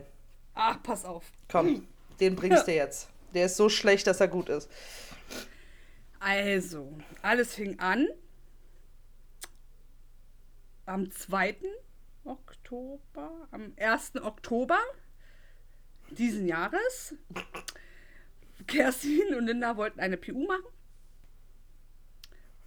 Ach, 0.54 0.82
pass 0.84 1.06
auf. 1.06 1.32
Komm, 1.50 1.88
den 2.20 2.36
bringst 2.36 2.68
du 2.68 2.74
jetzt. 2.74 3.10
Der 3.34 3.46
ist 3.46 3.58
so 3.58 3.70
schlecht, 3.70 4.08
dass 4.08 4.20
er 4.20 4.28
gut 4.28 4.50
ist. 4.50 4.70
Also, 6.20 6.92
alles 7.22 7.56
fing 7.56 7.80
an 7.80 8.08
am 10.86 11.10
2. 11.10 11.56
Oktober, 12.26 13.48
am 13.52 13.74
1. 13.78 14.18
Oktober 14.22 14.78
diesen 16.12 16.48
Jahres. 16.48 17.16
Kerstin 18.68 19.36
und 19.36 19.48
Linda 19.48 19.78
wollten 19.78 20.00
eine 20.00 20.18
PU 20.18 20.46
machen 20.46 20.66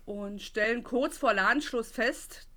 und 0.05 0.42
stellen 0.42 0.83
kurz 0.83 1.16
vor 1.16 1.35
Ladenschluss 1.35 1.90
fest, 1.90 2.49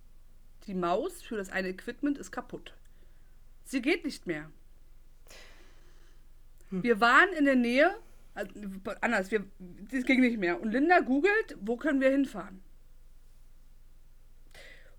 die 0.65 0.73
Maus 0.73 1.21
für 1.21 1.37
das 1.37 1.49
eine 1.49 1.69
Equipment 1.69 2.17
ist 2.17 2.31
kaputt. 2.31 2.73
Sie 3.63 3.81
geht 3.81 4.05
nicht 4.05 4.25
mehr. 4.25 4.49
Wir 6.69 6.99
waren 6.99 7.29
in 7.37 7.45
der 7.45 7.55
Nähe, 7.55 7.95
also, 8.33 8.51
anders, 9.01 9.31
wir, 9.31 9.45
das 9.91 10.03
ging 10.03 10.21
nicht 10.21 10.37
mehr. 10.37 10.61
Und 10.61 10.71
Linda 10.71 10.99
googelt, 10.99 11.57
wo 11.59 11.77
können 11.77 12.01
wir 12.01 12.09
hinfahren? 12.09 12.61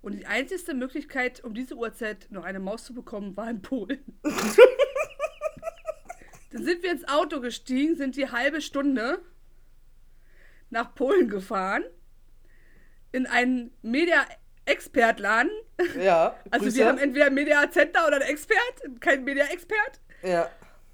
Und 0.01 0.13
die 0.13 0.27
einzige 0.27 0.75
Möglichkeit, 0.75 1.45
um 1.45 1.55
diese 1.55 1.75
Uhrzeit 1.75 2.29
noch 2.31 2.45
eine 2.45 2.61
Maus 2.61 2.85
zu 2.85 2.95
bekommen, 2.95 3.37
war 3.37 3.51
in 3.51 3.63
Polen. 3.63 4.03
Dann 6.51 6.65
sind 6.65 6.83
wir 6.83 6.91
ins 6.91 7.07
Auto 7.07 7.41
gestiegen, 7.41 7.97
sind 7.97 8.17
die 8.17 8.31
halbe 8.31 8.61
Stunde 8.63 9.21
nach 10.71 10.95
Polen 10.95 11.29
gefahren, 11.29 11.85
in 13.13 13.27
einen 13.27 13.73
Media-Expert-Laden. 13.83 15.51
Ja. 16.01 16.37
Also 16.51 16.65
Grüße. 16.65 16.79
wir 16.79 16.87
haben 16.87 16.99
entweder 16.99 17.27
einen 17.27 17.35
Media-Center 17.35 18.07
oder 18.07 18.17
einen 18.17 18.31
Expert, 18.31 19.01
kein 19.01 19.25
Media-Expert. 19.25 20.01
Ja. 20.23 20.51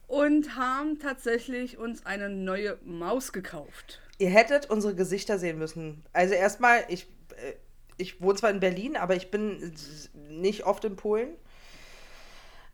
Und 0.07 0.57
haben 0.57 0.99
tatsächlich 0.99 1.79
uns 1.79 2.05
eine 2.07 2.29
neue 2.29 2.79
Maus 2.85 3.33
gekauft. 3.33 4.01
Ihr 4.19 4.31
hättet 4.31 4.71
unsere 4.71 4.95
Gesichter 4.95 5.38
sehen 5.38 5.59
müssen. 5.59 6.05
Also 6.12 6.35
erstmal, 6.35 6.85
ich, 6.88 7.07
äh, 7.37 7.55
ich 7.97 8.21
wohne 8.21 8.37
zwar 8.37 8.51
in 8.51 8.61
Berlin, 8.61 8.97
aber 8.97 9.17
ich 9.17 9.31
bin 9.31 9.75
nicht 10.29 10.64
oft 10.64 10.85
in 10.85 10.97
Polen. 10.97 11.31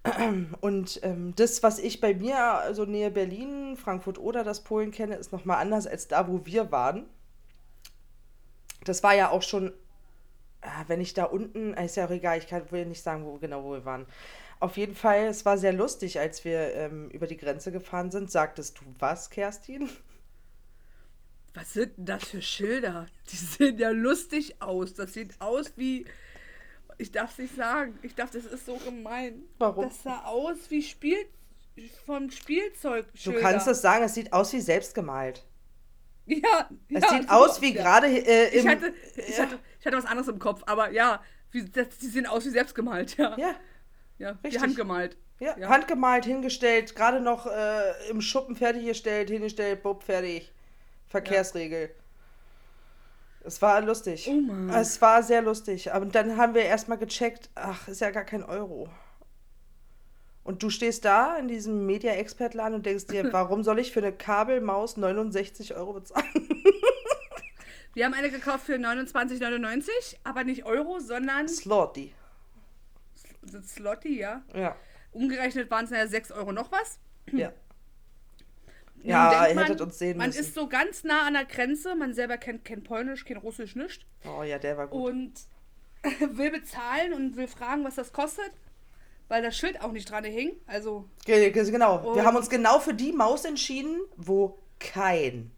Und 0.60 1.00
ähm, 1.02 1.34
das, 1.36 1.62
was 1.62 1.78
ich 1.78 2.00
bei 2.00 2.14
mir, 2.14 2.38
also 2.38 2.84
Nähe 2.84 3.10
Berlin, 3.10 3.76
Frankfurt 3.76 4.18
oder 4.18 4.44
das 4.44 4.62
Polen 4.64 4.90
kenne, 4.90 5.16
ist 5.16 5.32
nochmal 5.32 5.58
anders 5.58 5.86
als 5.86 6.08
da, 6.08 6.28
wo 6.28 6.44
wir 6.46 6.72
waren. 6.72 7.06
Das 8.84 9.02
war 9.02 9.14
ja 9.14 9.30
auch 9.30 9.42
schon, 9.42 9.72
wenn 10.86 11.00
ich 11.00 11.14
da 11.14 11.24
unten, 11.24 11.74
ist 11.74 11.96
ja 11.96 12.06
auch 12.06 12.10
egal, 12.10 12.38
ich 12.38 12.46
kann, 12.46 12.70
will 12.70 12.86
nicht 12.86 13.02
sagen, 13.02 13.24
wo 13.24 13.38
genau 13.38 13.64
wo 13.64 13.72
wir 13.72 13.84
waren. 13.84 14.06
Auf 14.58 14.76
jeden 14.76 14.94
Fall, 14.94 15.26
es 15.26 15.46
war 15.46 15.56
sehr 15.56 15.72
lustig, 15.72 16.20
als 16.20 16.44
wir 16.44 16.74
ähm, 16.74 17.08
über 17.10 17.26
die 17.26 17.38
Grenze 17.38 17.72
gefahren 17.72 18.10
sind. 18.10 18.30
Sagtest 18.30 18.78
du 18.78 18.84
was, 18.98 19.30
Kerstin? 19.30 19.88
Was 21.54 21.72
sind 21.72 21.96
denn 21.96 22.04
das 22.04 22.24
für 22.24 22.42
Schilder? 22.42 23.06
Die 23.30 23.36
sehen 23.36 23.78
ja 23.78 23.90
lustig 23.90 24.60
aus. 24.60 24.94
Das 24.94 25.14
sieht 25.14 25.40
aus 25.40 25.72
wie. 25.76 26.04
Ich 26.98 27.10
darf 27.10 27.32
es 27.32 27.38
nicht 27.38 27.56
sagen. 27.56 27.98
Ich 28.02 28.14
dachte, 28.14 28.40
das 28.40 28.52
ist 28.52 28.66
so 28.66 28.76
gemein. 28.76 29.44
Warum? 29.58 29.84
Das 29.88 30.02
sah 30.02 30.24
aus 30.24 30.58
wie 30.68 30.82
Spiel 30.82 31.16
vom 32.04 32.30
Spielzeug. 32.30 33.06
Du 33.24 33.32
kannst 33.32 33.66
es 33.66 33.80
sagen, 33.80 34.04
es 34.04 34.14
sieht 34.14 34.32
aus 34.34 34.52
wie 34.52 34.60
selbstgemalt. 34.60 35.46
Ja, 36.30 36.68
Es 36.88 37.02
ja, 37.02 37.08
sieht 37.10 37.28
so, 37.28 37.34
aus 37.34 37.60
wie 37.60 37.74
ja. 37.74 37.82
gerade 37.82 38.06
äh, 38.06 38.56
Ich 38.56 38.66
hatte, 38.66 38.92
ich, 39.16 39.40
hatte, 39.40 39.58
ich 39.80 39.86
hatte 39.86 39.96
was 39.96 40.04
anderes 40.04 40.28
im 40.28 40.38
Kopf, 40.38 40.62
aber 40.66 40.90
ja, 40.92 41.22
wie, 41.50 41.64
das, 41.64 41.88
die 42.00 42.06
sehen 42.06 42.26
aus 42.26 42.44
wie 42.44 42.50
selbstgemalt, 42.50 43.16
ja. 43.16 43.36
ja, 43.36 43.54
ja 44.18 44.38
richtig. 44.44 44.62
handgemalt. 44.62 45.16
ja, 45.40 45.58
Ja. 45.58 45.68
handgemalt, 45.68 46.24
hingestellt, 46.24 46.94
gerade 46.94 47.20
noch 47.20 47.46
äh, 47.46 48.10
im 48.10 48.20
Schuppen 48.20 48.54
fertiggestellt, 48.54 49.30
hingestellt, 49.30 49.82
bupp, 49.82 50.04
fertig. 50.04 50.52
Verkehrsregel. 51.08 51.90
Es 53.42 53.60
war 53.60 53.80
lustig. 53.80 54.28
Oh 54.30 54.40
Mann. 54.40 54.70
Es 54.70 55.00
war 55.00 55.22
sehr 55.22 55.42
lustig. 55.42 55.92
Aber 55.92 56.06
dann 56.06 56.36
haben 56.36 56.54
wir 56.54 56.62
erstmal 56.62 56.98
gecheckt, 56.98 57.50
ach, 57.54 57.88
ist 57.88 58.00
ja 58.00 58.10
gar 58.10 58.24
kein 58.24 58.44
Euro. 58.44 58.88
Und 60.42 60.62
du 60.62 60.70
stehst 60.70 61.04
da 61.04 61.36
in 61.36 61.48
diesem 61.48 61.86
Media-Expert-Laden 61.86 62.74
und 62.74 62.86
denkst 62.86 63.06
dir, 63.06 63.28
warum 63.32 63.62
soll 63.62 63.78
ich 63.78 63.92
für 63.92 64.00
eine 64.00 64.12
Kabelmaus 64.12 64.96
69 64.96 65.74
Euro 65.74 65.94
bezahlen? 65.94 66.26
Wir 67.94 68.04
haben 68.04 68.14
eine 68.14 68.30
gekauft 68.30 68.66
für 68.66 68.76
29,99, 68.76 69.90
aber 70.22 70.44
nicht 70.44 70.64
Euro, 70.64 71.00
sondern 71.00 71.48
Slotty. 71.48 72.14
Slotty, 73.64 74.20
ja. 74.20 74.42
Ja. 74.54 74.76
Umgerechnet 75.10 75.70
waren 75.70 75.86
es 75.86 75.90
ja 75.90 76.06
6 76.06 76.30
Euro 76.32 76.52
noch 76.52 76.70
was. 76.70 76.98
Ja. 77.32 77.52
Nun 79.02 79.08
Ja, 79.08 79.46
ihr 79.48 79.58
hättet 79.58 79.80
uns 79.80 79.98
sehen 79.98 80.18
Man 80.18 80.28
müssen. 80.28 80.40
ist 80.40 80.54
so 80.54 80.68
ganz 80.68 81.04
nah 81.04 81.26
an 81.26 81.32
der 81.32 81.46
Grenze, 81.46 81.94
man 81.94 82.12
selber 82.14 82.36
kennt 82.36 82.64
kein 82.64 82.82
Polnisch, 82.82 83.24
kein 83.24 83.38
Russisch, 83.38 83.74
nichts. 83.74 84.04
Oh 84.24 84.42
ja, 84.42 84.58
der 84.58 84.76
war 84.76 84.88
gut. 84.88 85.10
Und 85.10 85.32
will 86.36 86.50
bezahlen 86.50 87.14
und 87.14 87.36
will 87.36 87.48
fragen, 87.48 87.82
was 87.82 87.94
das 87.94 88.12
kostet, 88.12 88.52
weil 89.30 89.42
das 89.42 89.56
Schild 89.56 89.80
auch 89.80 89.92
nicht 89.92 90.10
dran 90.10 90.24
hing. 90.24 90.56
Also, 90.66 91.08
Ge- 91.24 91.50
ge- 91.50 91.70
Genau. 91.70 92.14
Wir 92.16 92.24
haben 92.24 92.36
uns 92.36 92.50
genau 92.50 92.80
für 92.80 92.94
die 92.94 93.12
Maus 93.12 93.44
entschieden, 93.44 94.00
wo 94.16 94.58
kein 94.80 95.52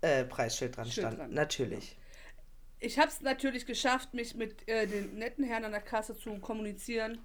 äh, 0.00 0.24
Preisschild 0.24 0.76
dran 0.76 0.86
Schild 0.86 1.06
stand. 1.06 1.18
dran. 1.20 1.32
Natürlich. 1.32 1.96
ich 2.80 2.98
habe 2.98 3.08
es 3.08 3.20
natürlich 3.22 3.64
geschafft, 3.64 4.12
mich 4.12 4.34
mit 4.34 4.68
äh, 4.68 4.86
den 4.86 5.14
netten 5.14 5.44
Herren 5.44 5.64
an 5.64 5.72
der 5.72 5.80
Kasse 5.80 6.16
zu 6.16 6.38
kommunizieren. 6.40 7.18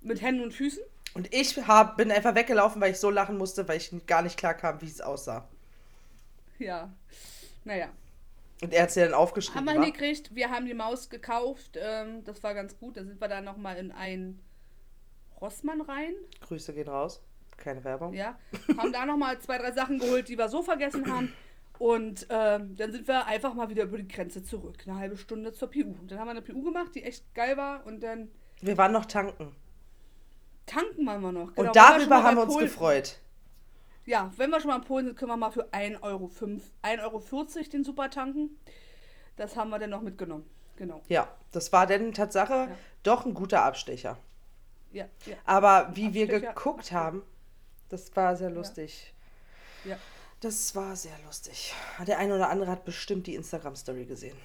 Mit 0.00 0.20
Händen 0.20 0.42
und 0.42 0.52
Füßen. 0.52 0.82
Und 1.14 1.32
ich 1.32 1.56
hab, 1.66 1.96
bin 1.96 2.10
einfach 2.10 2.34
weggelaufen, 2.34 2.80
weil 2.82 2.90
ich 2.90 2.98
so 2.98 3.08
lachen 3.08 3.38
musste, 3.38 3.66
weil 3.68 3.78
ich 3.78 3.90
gar 4.06 4.20
nicht 4.20 4.36
klar 4.36 4.52
kam, 4.54 4.82
wie 4.82 4.86
es 4.86 5.00
aussah. 5.00 5.48
Ja. 6.58 6.92
Naja. 7.64 7.88
Und 8.62 8.72
er 8.74 8.82
hat 8.82 8.88
es 8.90 8.94
ja 8.96 9.04
dann 9.04 9.12
Haben 9.14 9.20
aufgeschrieben. 9.22 9.64
wir 9.64 9.76
wa? 9.76 9.82
hingekriegt, 9.82 10.34
wir 10.34 10.50
haben 10.50 10.66
die 10.66 10.74
Maus 10.74 11.08
gekauft, 11.08 11.78
ähm, 11.80 12.22
das 12.24 12.42
war 12.42 12.54
ganz 12.54 12.76
gut. 12.78 12.96
Da 12.96 13.04
sind 13.04 13.20
wir 13.20 13.28
dann 13.28 13.44
nochmal 13.44 13.76
in 13.78 13.92
ein 13.92 14.40
Rossmann 15.40 15.80
rein, 15.82 16.14
Grüße 16.42 16.72
gehen 16.74 16.88
raus. 16.88 17.22
Keine 17.56 17.84
Werbung. 17.84 18.12
ja. 18.14 18.36
Haben 18.76 18.92
da 18.92 19.06
nochmal 19.06 19.38
zwei, 19.38 19.58
drei 19.58 19.72
Sachen 19.72 19.98
geholt, 19.98 20.28
die 20.28 20.36
wir 20.36 20.48
so 20.48 20.62
vergessen 20.62 21.10
haben. 21.12 21.32
Und 21.78 22.26
ähm, 22.30 22.76
dann 22.76 22.92
sind 22.92 23.06
wir 23.08 23.26
einfach 23.26 23.54
mal 23.54 23.68
wieder 23.68 23.84
über 23.84 23.98
die 23.98 24.06
Grenze 24.08 24.42
zurück. 24.44 24.76
Eine 24.86 24.96
halbe 24.98 25.16
Stunde 25.16 25.52
zur 25.52 25.70
PU. 25.70 25.94
Und 26.00 26.10
dann 26.10 26.18
haben 26.18 26.26
wir 26.26 26.32
eine 26.32 26.42
PU 26.42 26.62
gemacht, 26.62 26.94
die 26.94 27.02
echt 27.04 27.32
geil 27.34 27.56
war. 27.56 27.84
Und 27.86 28.00
dann 28.02 28.30
Wir 28.60 28.76
waren 28.78 28.92
noch 28.92 29.04
tanken. 29.06 29.54
tanken 30.66 31.06
waren 31.06 31.20
wir 31.20 31.32
noch. 31.32 31.48
Und 31.48 31.56
Genau, 31.56 31.66
schon 31.66 31.72
darüber 31.74 32.22
haben 32.22 32.36
wir 32.36 32.42
uns 32.44 32.54
Polen- 32.54 32.66
gefreut. 32.66 33.18
Ja, 34.06 34.30
wenn 34.36 34.50
wir 34.50 34.60
schon 34.60 34.68
mal 34.70 34.76
in 34.76 34.82
Polen 34.84 35.06
sind, 35.06 35.16
können 35.18 35.30
wir 35.30 35.36
mal 35.36 35.50
für 35.50 35.68
1,05 35.72 36.02
Euro, 36.02 36.30
1,40 36.82 37.02
Euro 37.02 37.68
den 37.72 37.84
Super 37.84 38.10
tanken. 38.10 38.50
Das 39.36 39.56
haben 39.56 39.70
wir 39.70 39.78
dann 39.78 39.90
noch 39.90 40.02
mitgenommen. 40.02 40.44
Genau. 40.76 41.02
Ja, 41.08 41.28
das 41.52 41.72
war 41.72 41.86
denn 41.86 42.12
Tatsache 42.12 42.52
Ja. 42.52 42.68
doch 43.02 43.24
ein 43.26 43.32
guter 43.34 43.64
Abstecher. 43.64 44.18
Ja, 44.94 45.06
ja. 45.26 45.36
Aber 45.44 45.90
wie 45.94 46.14
wir 46.14 46.24
Abstecher. 46.24 46.52
geguckt 46.54 46.92
haben, 46.92 47.22
das 47.90 48.14
war 48.16 48.34
sehr 48.36 48.50
lustig. 48.50 49.12
ja. 49.84 49.98
Das 50.40 50.74
war 50.76 50.94
sehr 50.94 51.16
lustig. 51.24 51.72
Der 52.06 52.18
eine 52.18 52.34
oder 52.34 52.50
andere 52.50 52.70
hat 52.70 52.84
bestimmt 52.84 53.26
die 53.26 53.34
Instagram-Story 53.34 54.04
gesehen. 54.04 54.36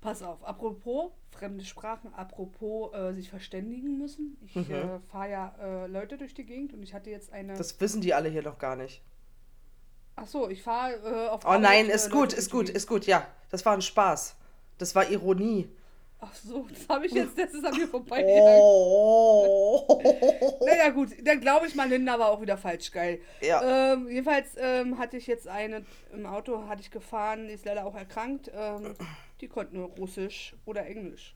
Pass 0.00 0.22
auf, 0.22 0.42
apropos 0.44 1.12
fremde 1.30 1.64
Sprachen, 1.64 2.12
apropos 2.14 2.92
äh, 2.94 3.12
sich 3.14 3.30
verständigen 3.30 3.98
müssen. 3.98 4.36
Ich 4.44 4.54
Mhm. 4.54 4.72
äh, 4.74 4.98
fahre 5.10 5.30
ja 5.30 5.54
äh, 5.60 5.86
Leute 5.86 6.16
durch 6.18 6.34
die 6.34 6.44
Gegend 6.44 6.72
und 6.72 6.82
ich 6.82 6.92
hatte 6.94 7.10
jetzt 7.10 7.32
eine. 7.32 7.54
Das 7.54 7.80
wissen 7.80 8.00
die 8.00 8.14
alle 8.14 8.28
hier 8.28 8.42
noch 8.42 8.58
gar 8.58 8.76
nicht. 8.76 9.02
Ach 10.16 10.26
so, 10.26 10.48
ich 10.48 10.62
fahre 10.62 10.94
äh, 10.94 11.28
auf. 11.28 11.44
Oh 11.44 11.58
nein, 11.58 11.86
äh, 11.88 11.94
ist 11.94 12.06
Leute 12.10 12.16
gut, 12.16 12.32
durch 12.32 12.38
ist 12.38 12.50
gut, 12.50 12.68
ist 12.70 12.86
gut, 12.88 13.06
ja. 13.06 13.26
Das 13.50 13.64
war 13.64 13.72
ein 13.74 13.82
Spaß. 13.82 14.36
Das 14.78 14.94
war 14.94 15.08
Ironie. 15.10 15.68
Ach 16.26 16.34
so, 16.34 16.66
das 16.70 16.88
habe 16.88 17.06
ich 17.06 17.12
jetzt, 17.12 17.38
das 17.38 17.52
ist 17.52 17.64
an 17.64 17.76
mir 17.76 17.86
vorbei. 17.88 18.24
Oh. 18.26 20.00
Naja, 20.64 20.88
gut, 20.90 21.10
dann 21.22 21.40
glaube 21.40 21.66
ich 21.66 21.74
mal, 21.74 21.88
Linda 21.88 22.18
war 22.18 22.30
auch 22.30 22.40
wieder 22.40 22.56
falsch 22.56 22.90
geil. 22.90 23.20
Ja. 23.42 23.92
Ähm, 23.92 24.08
jedenfalls 24.08 24.56
ähm, 24.56 24.98
hatte 24.98 25.18
ich 25.18 25.26
jetzt 25.26 25.48
eine 25.48 25.84
im 26.12 26.24
Auto, 26.24 26.66
hatte 26.66 26.80
ich 26.80 26.90
gefahren, 26.90 27.48
die 27.48 27.54
ist 27.54 27.66
leider 27.66 27.84
auch 27.84 27.94
erkrankt. 27.94 28.50
Ähm, 28.54 28.94
die 29.40 29.48
konnte 29.48 29.76
nur 29.76 29.88
Russisch 29.88 30.54
oder 30.64 30.86
Englisch. 30.86 31.34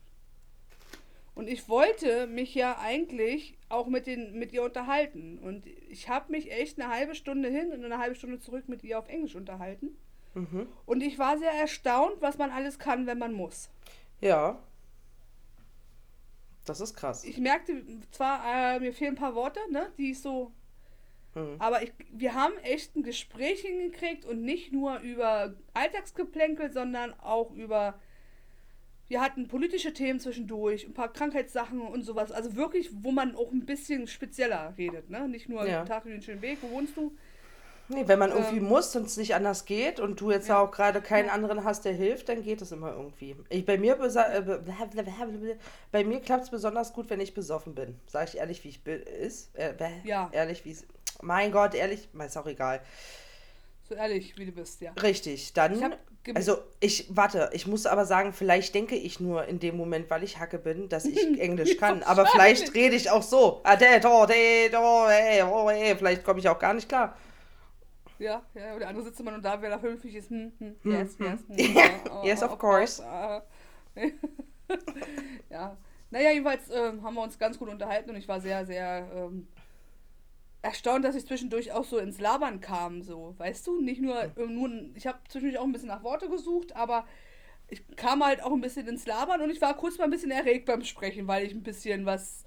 Und 1.35 1.47
ich 1.47 1.69
wollte 1.69 2.27
mich 2.27 2.55
ja 2.55 2.79
eigentlich 2.79 3.57
auch 3.69 3.87
mit, 3.87 4.07
den, 4.07 4.39
mit 4.39 4.51
ihr 4.51 4.63
unterhalten. 4.63 5.37
Und 5.39 5.67
ich 5.67 6.09
habe 6.09 6.31
mich 6.31 6.51
echt 6.51 6.81
eine 6.81 6.91
halbe 6.91 7.15
Stunde 7.15 7.49
hin 7.49 7.71
und 7.71 7.85
eine 7.85 7.99
halbe 7.99 8.15
Stunde 8.15 8.39
zurück 8.39 8.67
mit 8.67 8.83
ihr 8.83 8.97
auf 8.97 9.07
Englisch 9.07 9.35
unterhalten. 9.35 9.95
Mhm. 10.33 10.67
Und 10.85 11.01
ich 11.01 11.19
war 11.19 11.37
sehr 11.37 11.53
erstaunt, 11.53 12.15
was 12.19 12.37
man 12.37 12.51
alles 12.51 12.79
kann, 12.79 13.07
wenn 13.07 13.19
man 13.19 13.33
muss. 13.33 13.69
Ja. 14.21 14.59
Das 16.69 16.81
ist 16.81 16.95
krass. 16.95 17.23
Ich 17.23 17.37
merkte 17.37 17.83
zwar, 18.11 18.75
äh, 18.75 18.79
mir 18.79 18.93
fehlen 18.93 19.13
ein 19.13 19.19
paar 19.19 19.35
Worte, 19.35 19.59
ne, 19.69 19.91
die 19.97 20.11
ich 20.11 20.21
so 20.21 20.51
Mhm. 21.35 21.55
Aber 21.59 21.83
ich, 21.83 21.93
wir 22.11 22.33
haben 22.33 22.57
echt 22.63 22.95
ein 22.95 23.03
Gespräch 23.03 23.61
hingekriegt 23.61 24.25
und 24.25 24.41
nicht 24.41 24.71
nur 24.71 24.99
über 24.99 25.55
Alltagsgeplänkel, 25.73 26.71
sondern 26.71 27.13
auch 27.19 27.51
über. 27.51 27.99
Wir 29.07 29.21
hatten 29.21 29.47
politische 29.47 29.91
Themen 29.91 30.19
zwischendurch, 30.19 30.85
ein 30.85 30.93
paar 30.93 31.11
Krankheitssachen 31.11 31.81
und 31.81 32.03
sowas. 32.03 32.31
Also 32.31 32.55
wirklich, 32.55 32.91
wo 32.93 33.11
man 33.11 33.35
auch 33.35 33.51
ein 33.51 33.65
bisschen 33.65 34.05
spezieller 34.05 34.75
redet, 34.77 35.09
ne? 35.09 35.27
Nicht 35.27 35.49
nur 35.49 35.65
Ja. 35.67 35.83
Tag, 35.83 36.03
den 36.03 36.21
schönen 36.21 36.43
Weg, 36.43 36.59
wo 36.61 36.69
wohnst 36.69 36.95
du? 36.95 37.15
Nee, 37.91 38.03
wenn 38.07 38.19
man 38.19 38.29
irgendwie 38.31 38.57
Ähm, 38.57 38.65
muss 38.65 38.95
und 38.95 39.07
es 39.07 39.17
nicht 39.17 39.33
anders 39.33 39.65
geht 39.65 39.99
und 39.99 40.21
du 40.21 40.29
jetzt 40.31 40.47
ja. 40.47 40.61
auch 40.61 40.69
gerade 40.71 41.01
keinen 41.01 41.27
Ja. 41.27 41.33
anderen 41.33 41.63
hast, 41.63 41.85
der 41.85 41.93
hilft, 41.93 42.29
dann 42.29 42.43
geht 42.43 42.61
es 42.61 42.71
immer 42.71 42.91
irgendwie. 42.93 43.35
Ich, 43.49 43.65
bei 43.65 43.77
mir, 43.79 43.93
äh, 43.99 44.41
be- 44.41 44.63
bei 45.91 46.03
mir 46.03 46.19
klappt 46.21 46.43
es 46.43 46.49
besonders 46.51 46.93
gut, 46.93 47.09
wenn 47.09 47.19
ich 47.19 47.33
besoffen 47.33 47.73
bin. 47.73 47.99
Sag 48.05 48.29
ich 48.29 48.37
ehrlich, 48.37 48.63
wie 48.63 48.69
ich 48.69 48.83
bin, 48.83 49.01
ist. 49.01 49.55
Äh, 49.55 49.73
Ja. 50.03 50.29
Ehrlich, 50.31 50.63
wie 50.65 50.71
es. 50.71 50.85
Mein 51.21 51.51
Gott, 51.51 51.73
ehrlich, 51.73 52.07
ist 52.25 52.37
auch 52.37 52.45
egal. 52.47 52.79
So 53.89 53.95
ehrlich, 53.95 54.37
wie 54.37 54.45
du 54.45 54.51
bist, 54.51 54.81
ja. 54.81 54.91
Richtig, 55.01 55.53
dann. 55.53 55.95
Ich 56.25 56.35
also, 56.35 56.59
ich, 56.79 57.07
warte, 57.09 57.49
ich 57.53 57.65
muss 57.65 57.87
aber 57.87 58.05
sagen, 58.05 58.33
vielleicht 58.33 58.75
denke 58.75 58.95
ich 58.95 59.19
nur 59.19 59.45
in 59.45 59.59
dem 59.59 59.75
Moment, 59.77 60.11
weil 60.11 60.21
ich 60.23 60.37
Hacke 60.37 60.59
bin, 60.59 60.87
dass 60.89 61.05
ich 61.05 61.39
Englisch 61.39 61.77
kann. 61.77 62.03
Aber 62.03 62.27
vielleicht 62.27 62.75
rede 62.75 62.95
ich 62.95 63.09
auch 63.09 63.23
so. 63.23 63.61
Ah, 63.63 63.77
oh. 65.49 65.67
Vielleicht 65.97 66.23
komme 66.23 66.39
ich 66.39 66.47
auch 66.49 66.59
gar 66.59 66.75
nicht 66.75 66.87
klar. 66.87 67.17
Ja, 68.19 68.43
ja, 68.53 68.73
und 68.73 68.79
der 68.79 68.89
andere 68.89 69.05
sitzt 69.05 69.19
immer 69.19 69.31
nur 69.31 69.41
da, 69.41 69.61
wer 69.61 69.69
da 69.69 69.79
höflich 69.79 70.15
ist. 70.15 70.29
Hm, 70.29 70.51
hm, 70.59 70.75
Hm, 70.83 70.91
yes, 70.91 71.17
hm. 71.17 71.25
yes. 71.25 71.39
Ja, 71.75 71.89
oh, 72.11 72.25
yes, 72.25 72.43
oh, 72.43 72.47
of 72.47 72.59
course. 72.59 73.01
ja. 75.49 75.77
Naja, 76.11 76.31
jedenfalls 76.31 76.69
ähm, 76.71 77.03
haben 77.03 77.15
wir 77.15 77.23
uns 77.23 77.37
ganz 77.37 77.57
gut 77.57 77.69
unterhalten 77.69 78.09
und 78.09 78.15
ich 78.15 78.27
war 78.27 78.41
sehr, 78.41 78.65
sehr 78.65 79.07
ähm, 79.13 79.47
erstaunt, 80.61 81.05
dass 81.05 81.15
ich 81.15 81.25
zwischendurch 81.25 81.71
auch 81.71 81.85
so 81.85 81.97
ins 81.97 82.19
Labern 82.19 82.59
kam, 82.61 83.01
so, 83.03 83.35
weißt 83.37 83.65
du? 83.67 83.79
Nicht 83.81 84.01
nur, 84.01 84.21
äh, 84.21 84.29
nur 84.47 84.69
ich 84.95 85.07
habe 85.07 85.19
zwischendurch 85.29 85.59
auch 85.59 85.65
ein 85.65 85.71
bisschen 85.71 85.87
nach 85.87 86.03
Worte 86.03 86.29
gesucht, 86.29 86.75
aber 86.75 87.05
ich 87.67 87.83
kam 87.95 88.23
halt 88.25 88.41
auch 88.43 88.51
ein 88.51 88.61
bisschen 88.61 88.87
ins 88.87 89.05
Labern 89.05 89.41
und 89.41 89.51
ich 89.51 89.61
war 89.61 89.77
kurz 89.77 89.97
mal 89.97 90.05
ein 90.05 90.09
bisschen 90.09 90.31
erregt 90.31 90.65
beim 90.65 90.83
Sprechen, 90.83 91.27
weil 91.27 91.45
ich 91.45 91.53
ein 91.53 91.63
bisschen 91.63 92.05
was 92.05 92.43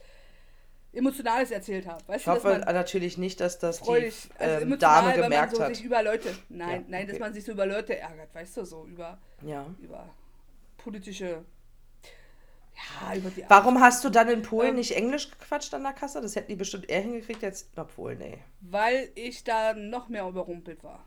Emotionales 0.92 1.50
erzählt 1.50 1.87
habe. 1.87 2.02
Weißt 2.07 2.18
Ich 2.20 2.24
du, 2.24 2.31
hoffe 2.33 2.59
natürlich 2.66 3.16
nicht, 3.16 3.40
dass 3.40 3.59
das 3.59 3.78
die 3.78 3.85
freudig, 3.87 4.14
also 4.38 4.64
ähm, 4.66 4.78
Dame 4.78 5.14
gemerkt 5.14 5.52
man 5.52 5.57
so 5.57 5.62
hat. 5.64 5.74
sich 5.74 5.85
über 5.85 6.02
Leute, 6.02 6.35
nein, 6.50 6.83
Ja, 6.83 6.85
nein, 6.88 7.09
dass 7.09 7.18
man 7.18 7.33
sich 7.33 7.44
so 7.44 7.52
über 7.52 7.64
Leute 7.66 7.98
ärgert, 7.98 8.35
weißt 8.35 8.59
du, 8.59 8.64
so 8.66 8.85
über, 8.85 9.18
Ja. 9.40 9.66
über 9.81 10.09
politische, 10.76 11.44
ja, 12.74 13.14
über 13.16 13.31
die 13.31 13.44
Warum 13.48 13.81
hast 13.81 14.05
du 14.05 14.11
dann 14.11 14.28
in 14.28 14.42
Polen 14.42 14.70
Ähm. 14.70 14.74
nicht 14.76 14.94
Englisch 14.96 15.31
gequatscht 15.31 15.72
an 15.74 15.83
der 15.83 15.92
Kasse? 15.92 16.20
Das 16.20 16.37
hätten 16.37 16.48
die 16.48 16.57
bestimmt 16.57 16.88
eher 16.90 17.00
hingekriegt 17.00 17.42
jetzt 17.42 17.68
na 17.76 17.85
Polen, 17.85 18.20
ey. 18.20 18.38
Weil 18.61 19.09
ich 19.14 19.44
da 19.44 19.72
noch 19.74 20.09
mehr 20.09 20.26
überrumpelt 20.26 20.83
war. 20.85 21.05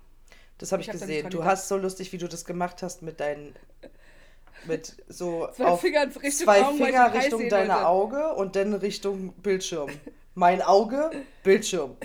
Das 0.58 0.71
habe 0.71 0.82
ich, 0.82 0.88
Ich 0.88 0.93
hab 0.93 1.02
gesehen. 1.02 1.30
Du 1.30 1.43
hast 1.43 1.67
so 1.67 1.76
lustig, 1.78 2.12
wie 2.13 2.17
du 2.17 2.28
das 2.30 2.45
gemacht 2.45 2.82
hast 2.82 3.02
mit 3.02 3.19
deinen 3.19 3.56
mit 4.67 4.95
so 5.08 5.47
Zwei 5.56 5.65
auf 5.65 5.82
Finger 5.82 6.06
Richtung 6.08 6.32
zwei 6.32 6.63
Augen, 6.63 6.78
ich 6.78 6.86
Finger 6.86 7.13
Richtung 7.13 7.39
sehen 7.41 7.49
deine 7.49 7.73
wollte. 7.73 7.88
Auge 7.88 8.34
und 8.36 8.56
dann 8.56 8.73
Richtung 8.73 9.34
Bildschirm. 9.34 9.89
Mein 10.34 10.62
Auge, 10.62 11.12
Bildschirm. 11.43 11.95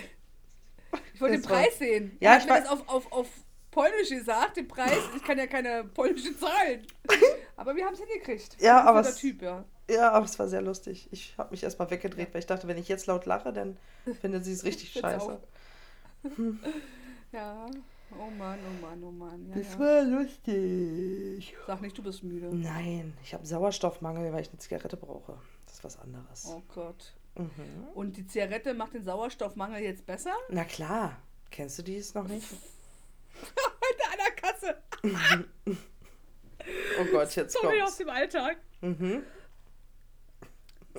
Ich 1.13 1.21
wollte 1.21 1.37
den 1.37 1.49
war- 1.49 1.57
Preis 1.57 1.77
sehen. 1.79 2.17
Ja, 2.19 2.37
ich 2.37 2.45
mir 2.45 2.51
weiß- 2.53 2.61
das 2.61 2.69
auf, 2.69 2.87
auf, 2.87 3.11
auf 3.11 3.27
Polnisch 3.71 4.09
gesagt, 4.09 4.57
den 4.57 4.67
Preis. 4.67 4.97
Ich 5.15 5.23
kann 5.23 5.37
ja 5.37 5.47
keine 5.47 5.83
polnische 5.85 6.37
Zahlen. 6.37 6.85
Aber 7.57 7.75
wir 7.75 7.85
haben 7.85 7.93
es 7.93 7.99
hingekriegt. 7.99 8.57
Ja, 8.59 8.81
aber 8.83 9.01
es- 9.01 9.17
Typ, 9.17 9.41
ja. 9.41 9.63
Ja, 9.89 10.11
aber 10.11 10.25
es 10.25 10.39
war 10.39 10.47
sehr 10.47 10.61
lustig. 10.61 11.09
Ich 11.11 11.35
habe 11.37 11.51
mich 11.51 11.63
erstmal 11.63 11.91
weggedreht, 11.91 12.29
weil 12.33 12.39
ich 12.39 12.45
dachte, 12.47 12.67
wenn 12.67 12.77
ich 12.77 12.87
jetzt 12.87 13.05
laut 13.07 13.25
lache, 13.25 13.51
dann 13.53 13.77
findet 14.21 14.45
sie 14.45 14.53
es 14.53 14.63
richtig 14.65 14.93
scheiße. 14.93 15.25
auch. 15.25 15.39
Ja. 17.31 17.69
Oh 18.19 18.29
Mann, 18.29 18.59
oh 18.67 18.81
Mann, 18.85 19.03
oh 19.03 19.11
Mann. 19.11 19.47
Ja, 19.49 19.55
Das 19.55 19.73
ja. 19.73 19.79
war 19.79 20.03
lustig. 20.03 21.55
Sag 21.65 21.81
nicht, 21.81 21.97
du 21.97 22.03
bist 22.03 22.23
müde. 22.23 22.49
Nein, 22.53 23.17
ich 23.23 23.33
habe 23.33 23.45
Sauerstoffmangel, 23.45 24.31
weil 24.33 24.41
ich 24.41 24.49
eine 24.49 24.57
Zigarette 24.59 24.97
brauche. 24.97 25.37
Das 25.65 25.75
ist 25.75 25.83
was 25.83 25.99
anderes. 25.99 26.45
Oh 26.47 26.61
Gott. 26.73 27.13
Mhm. 27.35 27.87
Und 27.93 28.17
die 28.17 28.27
Zigarette 28.27 28.73
macht 28.73 28.93
den 28.93 29.03
Sauerstoffmangel 29.03 29.81
jetzt 29.81 30.05
besser? 30.05 30.33
Na 30.49 30.65
klar. 30.65 31.17
Kennst 31.49 31.79
du 31.79 31.83
dies 31.83 32.13
noch 32.13 32.27
nicht? 32.27 32.47
Heute 33.41 34.11
an 34.11 34.17
der 34.17 34.35
Kasse. 34.35 35.47
Oh 36.99 37.05
Gott, 37.11 37.35
jetzt 37.35 37.53
Sorry 37.53 37.81
aus 37.81 37.85
kommt's. 37.85 37.97
dem 37.97 38.09
Alltag. 38.09 38.57
Mhm. 38.81 39.23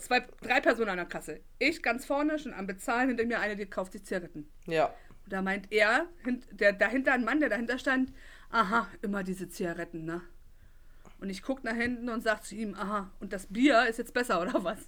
Zwei, 0.01 0.27
drei 0.41 0.61
Personen 0.61 0.89
an 0.89 0.97
der 0.97 1.07
Kasse. 1.07 1.41
Ich 1.61 1.81
ganz 1.85 2.05
vorne, 2.05 2.37
schon 2.41 2.53
am 2.53 2.67
Bezahlen, 2.67 3.09
hinter 3.11 3.25
mir 3.27 3.39
eine, 3.39 3.55
die 3.55 3.67
kauft 3.67 3.93
sich 3.93 4.05
Zigaretten. 4.05 4.51
Ja. 4.67 4.93
Da 5.29 5.43
meint 5.43 5.73
er, 5.73 6.07
der 6.53 6.73
dahinter 6.73 7.13
ein 7.13 7.25
Mann, 7.25 7.41
der 7.41 7.49
dahinter 7.49 7.79
stand, 7.79 8.13
aha, 8.51 8.89
immer 9.03 9.23
diese 9.23 9.49
Zigaretten, 9.49 10.05
ne? 10.05 10.21
Und 11.21 11.31
ich 11.31 11.43
guck 11.43 11.63
nach 11.63 11.75
hinten 11.77 12.09
und 12.09 12.23
sag 12.23 12.45
zu 12.45 12.55
ihm, 12.57 12.75
aha, 12.75 13.11
und 13.21 13.33
das 13.33 13.47
Bier 13.47 13.87
ist 13.87 13.99
jetzt 13.99 14.13
besser, 14.13 14.43
oder 14.43 14.65
was? 14.65 14.79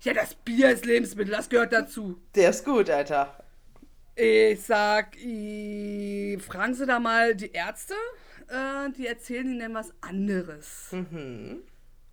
Ja, 0.00 0.14
das 0.14 0.34
Bier 0.34 0.70
ist 0.70 0.86
Lebensmittel, 0.86 1.34
das 1.34 1.48
gehört 1.48 1.72
dazu. 1.72 2.20
Der 2.34 2.50
ist 2.50 2.64
gut, 2.64 2.88
Alter. 2.90 3.38
Ich 4.16 4.62
sag, 4.62 5.16
fragen 5.16 6.74
Sie 6.74 6.86
da 6.86 7.00
mal 7.00 7.34
die 7.34 7.50
Ärzte, 7.52 7.94
äh, 8.48 8.90
die 8.96 9.06
erzählen 9.06 9.46
Ihnen 9.52 9.74
was 9.74 9.92
anderes. 10.00 10.92
Mhm. 10.92 11.62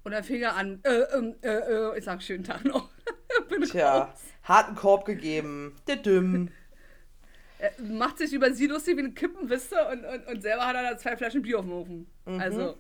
Und 0.04 0.12
dann 0.12 0.24
fing 0.24 0.42
er 0.42 0.56
an, 0.56 0.80
äh, 0.84 0.90
ähm, 1.16 1.36
äh, 1.42 1.50
äh, 1.50 1.98
ich 1.98 2.06
sag, 2.06 2.24
schönen 2.24 2.44
Tag 2.44 2.66
noch. 2.66 2.90
Bin 3.50 3.62
Tja, 3.64 4.00
raus. 4.06 4.20
harten 4.44 4.76
Korb 4.76 5.06
gegeben. 5.06 5.76
Der 5.88 5.98
Dümm. 5.98 6.50
Er 7.62 7.80
macht 7.84 8.17
sich 8.17 8.34
über 8.34 8.52
sie 8.54 8.65
lustig 8.67 8.97
wie 8.97 9.02
ein 9.04 9.13
Kippenwiste 9.13 9.76
und, 9.91 10.04
und, 10.04 10.28
und 10.28 10.41
selber 10.41 10.65
hat 10.65 10.76
er 10.76 10.91
da 10.91 10.97
zwei 10.97 11.15
Flaschen 11.15 11.43
Bier 11.43 11.60
auf 11.60 11.65
dem 11.65 11.74
Ofen. 11.74 12.08
Also, 12.26 12.76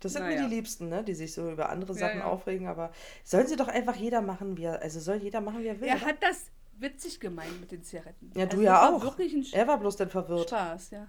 Das 0.00 0.12
sind 0.14 0.22
Naja. 0.24 0.42
mir 0.42 0.48
die 0.48 0.54
Liebsten, 0.56 0.88
ne? 0.88 1.04
Die 1.04 1.14
sich 1.14 1.32
so 1.32 1.50
über 1.52 1.68
andere 1.68 1.94
Sachen 1.94 2.18
ja. 2.18 2.24
aufregen, 2.24 2.66
aber 2.66 2.90
sollen 3.22 3.46
sie 3.46 3.54
doch 3.56 3.68
einfach 3.68 3.94
jeder 3.96 4.20
machen, 4.20 4.56
wie 4.56 4.64
er, 4.64 4.82
also 4.82 4.98
soll 4.98 5.16
jeder 5.16 5.40
machen, 5.40 5.60
wie 5.62 5.68
er 5.68 5.80
will. 5.80 5.88
er 5.88 5.96
oder? 5.96 6.06
hat 6.06 6.22
das 6.22 6.46
witzig 6.78 7.20
gemeint 7.20 7.60
mit 7.60 7.70
den 7.70 7.82
Zigaretten. 7.84 8.30
ja, 8.36 8.46
du 8.46 8.56
Also, 8.56 8.62
ja 8.62 8.72
das 8.92 9.02
war 9.02 9.08
auch. 9.10 9.52
er 9.52 9.68
war 9.68 9.78
bloß 9.78 9.96
dann 9.96 10.10
verwirrt. 10.10 10.48
Spaß, 10.48 10.90
ja. 10.90 11.08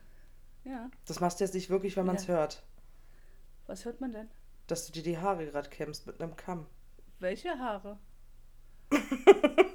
Ja, 0.65 0.89
Das 1.07 1.19
machst 1.19 1.39
du 1.39 1.45
jetzt 1.45 1.53
nicht 1.55 1.69
wirklich, 1.69 1.95
wenn 1.97 2.05
man 2.05 2.15
es 2.17 2.27
Ja. 2.27 2.35
hört. 2.35 2.63
was 3.65 3.85
hört 3.85 4.01
man 4.01 4.11
denn? 4.11 4.29
Dass 4.67 4.85
du 4.85 4.91
dir 4.91 5.01
die 5.03 5.17
Haare 5.17 5.45
gerade 5.47 5.69
kämmst 5.69 6.05
mit 6.05 6.21
einem 6.21 6.35
Kamm. 6.35 6.67
Welche 7.19 7.57
Haare? 7.57 7.97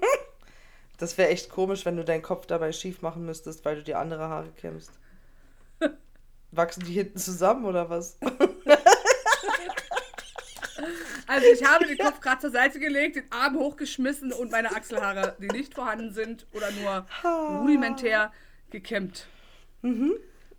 Das 0.99 1.19
wäre 1.19 1.29
echt 1.31 1.51
komisch, 1.51 1.85
wenn 1.85 1.97
du 1.97 2.05
deinen 2.05 2.23
Kopf 2.23 2.47
dabei 2.47 2.73
schief 2.73 3.03
machen 3.03 3.27
müsstest, 3.27 3.65
weil 3.65 3.77
du 3.77 3.83
dir 3.83 3.99
andere 3.99 4.29
Haare 4.29 4.51
kämmst. 4.57 4.93
Wachsen 6.51 6.85
die 6.85 6.93
hinten 6.93 7.19
zusammen 7.19 7.65
oder 7.65 7.91
was? 7.91 8.19
Also 11.27 11.47
ich 11.47 11.65
habe 11.65 11.87
den 11.87 11.99
Kopf 11.99 12.21
gerade 12.21 12.41
zur 12.41 12.51
Seite 12.51 12.79
gelegt, 12.79 13.17
den 13.17 13.25
Arm 13.33 13.57
hochgeschmissen 13.57 14.33
und 14.33 14.51
meine 14.51 14.71
Achselhaare, 14.71 15.37
die 15.41 15.49
nicht 15.49 15.75
vorhanden 15.75 16.13
sind 16.13 16.47
oder 16.53 16.71
nur 16.71 17.07
rudimentär 17.61 18.31
gekämmt. 18.71 19.27
Mhm. 19.83 20.15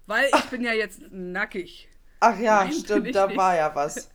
Weil 0.08 0.30
ich 0.36 0.46
bin 0.46 0.64
ja 0.64 0.74
jetzt 0.74 1.02
nackig. 1.12 1.88
Ach 2.20 2.38
ja, 2.40 2.64
Nein, 2.64 2.74
stimmt, 2.74 3.16
da 3.16 3.28
nicht. 3.28 3.38
war 3.38 3.56
ja 3.56 3.74
was. 3.76 4.10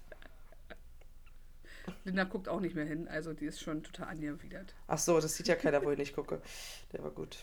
Linda 2.05 2.25
guckt 2.25 2.49
auch 2.49 2.61
nicht 2.61 2.75
mehr 2.75 2.85
hin, 2.85 3.09
also 3.09 3.33
die 3.33 3.47
ist 3.47 3.61
schon 3.61 3.83
total 3.83 4.09
angewidert. 4.09 4.75
Ach 4.87 4.99
so, 4.99 5.21
das 5.21 5.35
sieht 5.37 5.49
ja 5.49 5.57
keiner, 5.57 5.85
wo 5.85 5.91
ich 5.91 5.99
nicht 5.99 6.15
gucke. 6.15 6.41
Der 6.93 7.03
war 7.03 7.11
gut. 7.11 7.39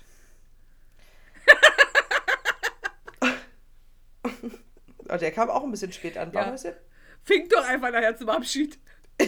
Aber 5.07 5.17
der 5.19 5.31
kam 5.31 5.49
auch 5.49 5.63
ein 5.63 5.71
bisschen 5.71 5.91
spät 5.91 6.17
an. 6.17 6.33
Warum 6.33 6.49
Ja. 6.49 6.55
ist 6.55 6.65
er? 6.65 6.77
Fink 7.23 7.49
doch 7.49 7.63
einfach 7.65 7.91
nachher 7.91 8.15
zum 8.17 8.29
Abschied. 8.29 8.77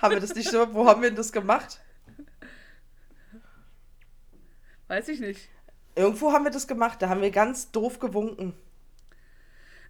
Haben 0.00 0.14
wir 0.14 0.20
das 0.20 0.34
nicht 0.34 0.50
so? 0.50 0.72
Wo 0.74 0.86
haben 0.86 1.00
wir 1.02 1.10
denn 1.10 1.16
das 1.16 1.30
gemacht? 1.32 1.80
Weiß 4.88 5.08
ich 5.08 5.20
nicht. 5.20 5.48
Irgendwo 5.94 6.32
haben 6.32 6.44
wir 6.44 6.50
das 6.50 6.66
gemacht. 6.66 7.00
Da 7.00 7.08
haben 7.08 7.20
wir 7.22 7.30
ganz 7.30 7.70
doof 7.70 7.98
gewunken. 8.00 8.54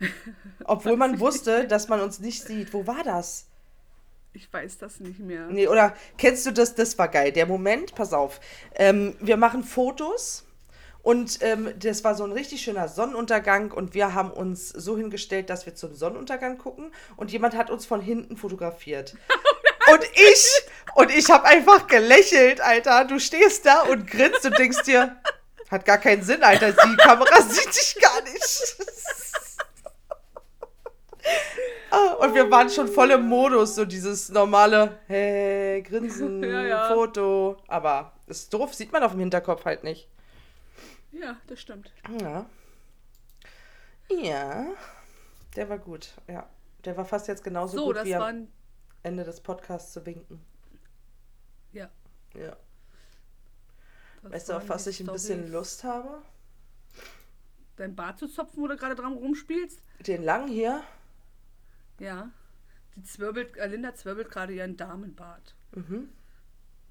Obwohl 0.64 0.96
man 0.96 1.18
wusste, 1.20 1.66
dass 1.66 1.88
man 1.88 2.00
uns 2.00 2.18
nicht 2.18 2.42
sieht. 2.42 2.72
Wo 2.74 2.86
war 2.86 3.02
das? 3.04 3.48
Ich 4.34 4.50
weiß 4.50 4.78
das 4.78 5.00
nicht 5.00 5.18
mehr. 5.18 5.46
Nee, 5.48 5.68
oder 5.68 5.94
kennst 6.16 6.46
du 6.46 6.52
das? 6.52 6.74
Das 6.74 6.96
war 6.98 7.08
geil. 7.08 7.32
Der 7.32 7.44
Moment, 7.44 7.94
pass 7.94 8.14
auf. 8.14 8.40
Ähm, 8.74 9.14
wir 9.20 9.36
machen 9.36 9.62
Fotos 9.62 10.46
und 11.02 11.38
ähm, 11.42 11.74
das 11.78 12.02
war 12.02 12.14
so 12.14 12.24
ein 12.24 12.32
richtig 12.32 12.62
schöner 12.62 12.88
Sonnenuntergang 12.88 13.72
und 13.72 13.92
wir 13.92 14.14
haben 14.14 14.30
uns 14.30 14.70
so 14.70 14.96
hingestellt, 14.96 15.50
dass 15.50 15.66
wir 15.66 15.74
zum 15.74 15.94
Sonnenuntergang 15.94 16.56
gucken 16.56 16.92
und 17.16 17.30
jemand 17.30 17.54
hat 17.56 17.70
uns 17.70 17.84
von 17.84 18.00
hinten 18.00 18.36
fotografiert. 18.36 19.16
Und 19.90 20.04
ich, 20.14 20.48
und 20.94 21.10
ich 21.10 21.28
habe 21.28 21.44
einfach 21.44 21.88
gelächelt, 21.88 22.60
Alter. 22.60 23.04
Du 23.04 23.18
stehst 23.18 23.66
da 23.66 23.82
und 23.82 24.06
grinst 24.08 24.46
und 24.46 24.56
denkst 24.56 24.84
dir, 24.84 25.16
hat 25.70 25.84
gar 25.84 25.98
keinen 25.98 26.22
Sinn, 26.22 26.42
Alter. 26.44 26.70
Die 26.72 26.96
Kamera 26.96 27.42
sieht 27.48 27.66
dich 27.66 27.96
gar 28.00 28.22
nicht. 28.22 28.76
Und 31.92 32.34
wir 32.34 32.50
waren 32.50 32.70
schon 32.70 32.88
voll 32.88 33.10
im 33.10 33.26
Modus, 33.28 33.74
so 33.74 33.84
dieses 33.84 34.30
normale, 34.30 34.98
hey, 35.08 35.82
Grinsen, 35.82 36.42
Ja, 36.44 36.62
ja. 36.64 36.88
Foto. 36.94 37.56
Aber 37.68 38.12
ist 38.26 38.52
doof, 38.54 38.72
sieht 38.74 38.92
man 38.92 39.02
auf 39.02 39.10
dem 39.12 39.20
Hinterkopf 39.20 39.64
halt 39.64 39.84
nicht. 39.84 40.08
Ja, 41.10 41.36
das 41.48 41.60
stimmt. 41.60 41.92
Ja. 42.20 42.46
Ja. 44.08 44.66
Der 45.56 45.68
war 45.68 45.78
gut, 45.78 46.14
ja. 46.28 46.48
Der 46.84 46.96
war 46.96 47.04
fast 47.04 47.28
jetzt 47.28 47.44
genauso 47.44 47.76
So, 47.76 47.84
gut 47.86 48.04
wie 48.04 48.14
am. 48.14 48.48
Ende 49.02 49.24
des 49.24 49.40
Podcasts 49.40 49.92
zu 49.92 50.06
winken. 50.06 50.40
Ja. 51.72 51.90
Ja. 52.34 52.56
das 54.22 54.32
Weißt 54.32 54.48
du, 54.48 54.52
auf 54.54 54.68
was 54.68 54.86
ich 54.86 55.00
ein 55.00 55.06
bisschen. 55.06 55.50
Lust 55.52 55.84
habe? 55.84 56.22
Dein 57.76 57.96
Bart 57.96 58.18
zu 58.18 58.28
zopfen, 58.28 58.62
wo 58.62 58.68
du 58.68 58.76
gerade 58.76 58.94
dran 58.94 59.14
rumspielst? 59.14 59.82
Den 60.06 60.22
lang 60.22 60.46
hier. 60.46 60.82
Ja. 62.02 62.30
Die 62.96 63.02
zwirbelt, 63.04 63.56
äh, 63.56 63.66
Linda 63.68 63.94
zwirbelt 63.94 64.30
gerade 64.30 64.52
ihren 64.52 64.76
Damenbart. 64.76 65.54
Mhm. 65.74 66.08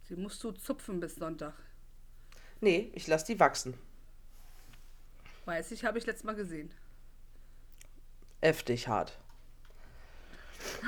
Sie 0.07 0.15
musst 0.15 0.43
du 0.43 0.51
zupfen 0.51 0.99
bis 0.99 1.15
Sonntag. 1.15 1.53
Nee, 2.61 2.91
ich 2.95 3.07
lasse 3.07 3.25
die 3.27 3.39
wachsen. 3.39 3.73
Weiß 5.45 5.71
ich, 5.71 5.83
habe 5.85 5.97
ich 5.97 6.05
letztes 6.05 6.23
Mal 6.23 6.35
gesehen. 6.35 6.71
Heftig 8.41 8.87
hart. 8.87 9.19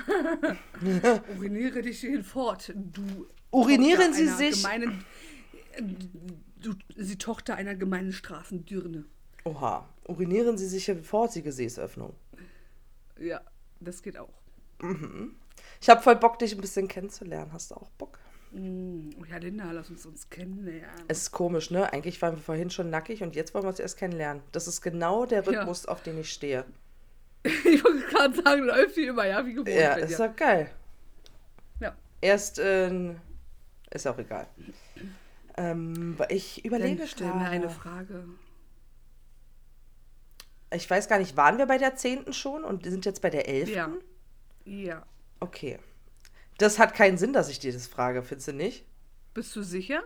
Uriniere 1.36 1.82
dich 1.82 2.00
hinfort, 2.02 2.72
du. 2.76 3.28
Urinieren 3.52 4.12
Tochter 4.14 4.14
Sie 4.14 4.28
sich- 4.30 4.64
Gemeinen, 4.64 5.06
du, 6.60 6.74
sie 6.96 7.18
Tochter 7.18 7.56
einer 7.56 7.76
gemeinen 7.76 8.12
Straßendürne. 8.14 9.06
Oha. 9.44 9.88
Urinieren 10.08 10.58
Sie 10.58 10.68
sich 10.68 10.92
vor 11.04 11.28
die 11.30 11.42
Gesäßöffnung. 11.44 12.16
Ja, 13.20 13.42
das 13.84 14.02
geht 14.02 14.18
auch. 14.18 14.30
Ich 15.82 15.90
habe 15.90 16.02
voll 16.02 16.16
Bock, 16.16 16.40
dich 16.40 16.54
ein 16.56 16.62
bisschen 16.62 16.88
kennenzulernen. 16.88 17.52
Hast 17.54 17.72
du 17.72 17.76
auch 17.76 17.90
Bock? 17.98 18.20
Mm, 18.52 19.10
Oh 19.20 19.26
ja, 19.26 19.38
Linda, 19.38 19.72
lass 19.72 19.90
uns 19.90 20.06
uns 20.06 20.30
kennenlernen. 20.30 21.06
Es 21.08 21.20
ist 21.24 21.32
komisch, 21.32 21.72
ne? 21.72 21.92
Eigentlich 21.92 22.22
waren 22.22 22.36
wir 22.36 22.42
vorhin 22.42 22.70
schon 22.70 22.90
nackig 22.90 23.24
und 23.24 23.36
jetzt 23.36 23.54
wollen 23.54 23.64
wir 23.66 23.70
uns 23.70 23.80
erst 23.80 23.98
kennenlernen. 23.98 24.44
Das 24.52 24.68
ist 24.68 24.82
genau 24.82 25.26
der 25.26 25.44
Ja. 25.44 25.50
Rhythmus, 25.50 25.86
auf 25.86 26.02
den 26.04 26.20
ich 26.20 26.32
stehe. 26.32 26.66
Ich 27.46 27.84
wollte 27.84 28.06
gerade 28.08 28.42
sagen, 28.42 28.64
läuft 28.64 28.96
wie 28.96 29.08
immer, 29.08 29.26
ja, 29.26 29.46
wie 29.46 29.54
gewohnt. 29.54 29.68
Ja, 29.70 29.96
ist 29.96 30.18
doch 30.20 30.34
geil. 30.36 30.70
ja. 31.82 31.94
Erst, 32.22 32.58
ähm, 32.64 33.20
ist 33.92 34.08
auch 34.08 34.18
egal. 34.18 34.48
Ähm, 35.58 36.18
ich 36.30 36.64
überlege 36.64 37.00
Dann 37.00 37.08
stell 37.08 37.28
mir 37.34 37.46
eine. 37.50 37.70
Frage. 37.70 38.24
Ich 40.74 40.90
weiß 40.90 41.08
gar 41.08 41.20
nicht, 41.20 41.38
waren 41.38 41.58
wir 41.58 41.66
bei 41.66 41.78
der 41.78 41.96
10. 41.96 42.34
schon 42.34 42.64
und 42.64 42.84
sind 42.84 43.06
jetzt 43.06 43.22
bei 43.22 43.30
der 43.30 43.48
11.? 43.48 43.70
Ja. 43.70 43.92
Ja. 44.66 45.06
Okay. 45.40 45.80
Das 46.58 46.80
hat 46.80 46.94
keinen 46.96 47.18
Sinn, 47.18 47.34
dass 47.34 47.50
ich 47.50 47.60
dir 47.60 47.74
das 47.74 47.88
frage, 47.88 48.24
findest 48.24 48.48
du 48.50 48.54
nicht? 48.54 48.86
Bist 49.34 49.56
du 49.56 49.64
sicher? 49.64 50.04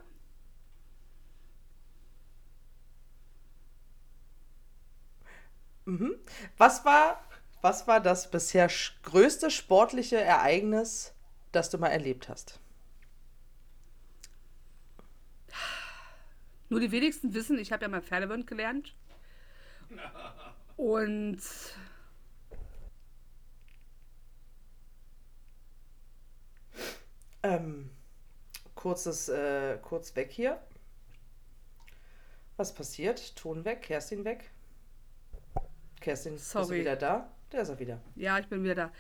Mhm. 5.86 6.16
Was 6.58 6.84
war 6.86 7.22
Was 7.62 7.88
war 7.88 8.00
das 8.00 8.30
bisher 8.30 8.70
größte 9.04 9.50
sportliche 9.52 10.18
Ereignis, 10.20 11.14
das 11.52 11.70
du 11.70 11.78
mal 11.78 11.88
erlebt 11.90 12.30
hast? 12.30 12.60
Nur 16.70 16.80
die 16.80 16.92
wenigsten 16.92 17.34
wissen, 17.34 17.58
ich 17.58 17.72
habe 17.72 17.84
ja 17.84 17.88
mal 17.90 18.02
Pferdewind 18.02 18.46
gelernt. 18.48 18.96
Und 20.78 21.42
Ähm, 27.44 27.90
kurzes, 28.76 29.30
äh, 29.30 29.78
kurz 29.82 30.16
weg 30.16 30.32
hier. 30.32 30.60
Was 32.58 32.74
passiert? 32.74 33.36
Ton 33.36 33.64
weg, 33.64 33.84
Kerstin 33.84 34.26
weg. 34.26 34.50
Kerstin, 36.02 36.34
bist 36.34 36.54
du 36.54 36.64
Sorry. 36.64 36.80
wieder 36.80 36.96
da? 36.96 37.32
Der 37.52 37.62
ist 37.62 37.70
er 37.70 37.80
wieder. 37.80 38.02
ja, 38.16 38.38
ich 38.40 38.48
bin 38.48 38.64
wieder 38.64 38.76
da. 38.76 38.92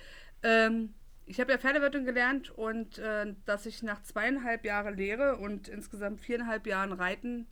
Ähm, 0.44 0.94
ich 1.26 1.42
habe 1.42 1.52
ja 1.52 1.58
Pferdewirtin 1.58 2.06
gelernt 2.06 2.52
und 2.52 3.00
äh, 3.00 3.34
dass 3.46 3.66
ich 3.66 3.84
nach 3.84 4.02
zweieinhalb 4.04 4.64
Jahren 4.64 4.96
Lehre 4.96 5.38
und 5.38 5.68
insgesamt 5.68 6.22
viereinhalb 6.22 6.66
Jahren 6.68 6.94
Reiten 6.94 7.48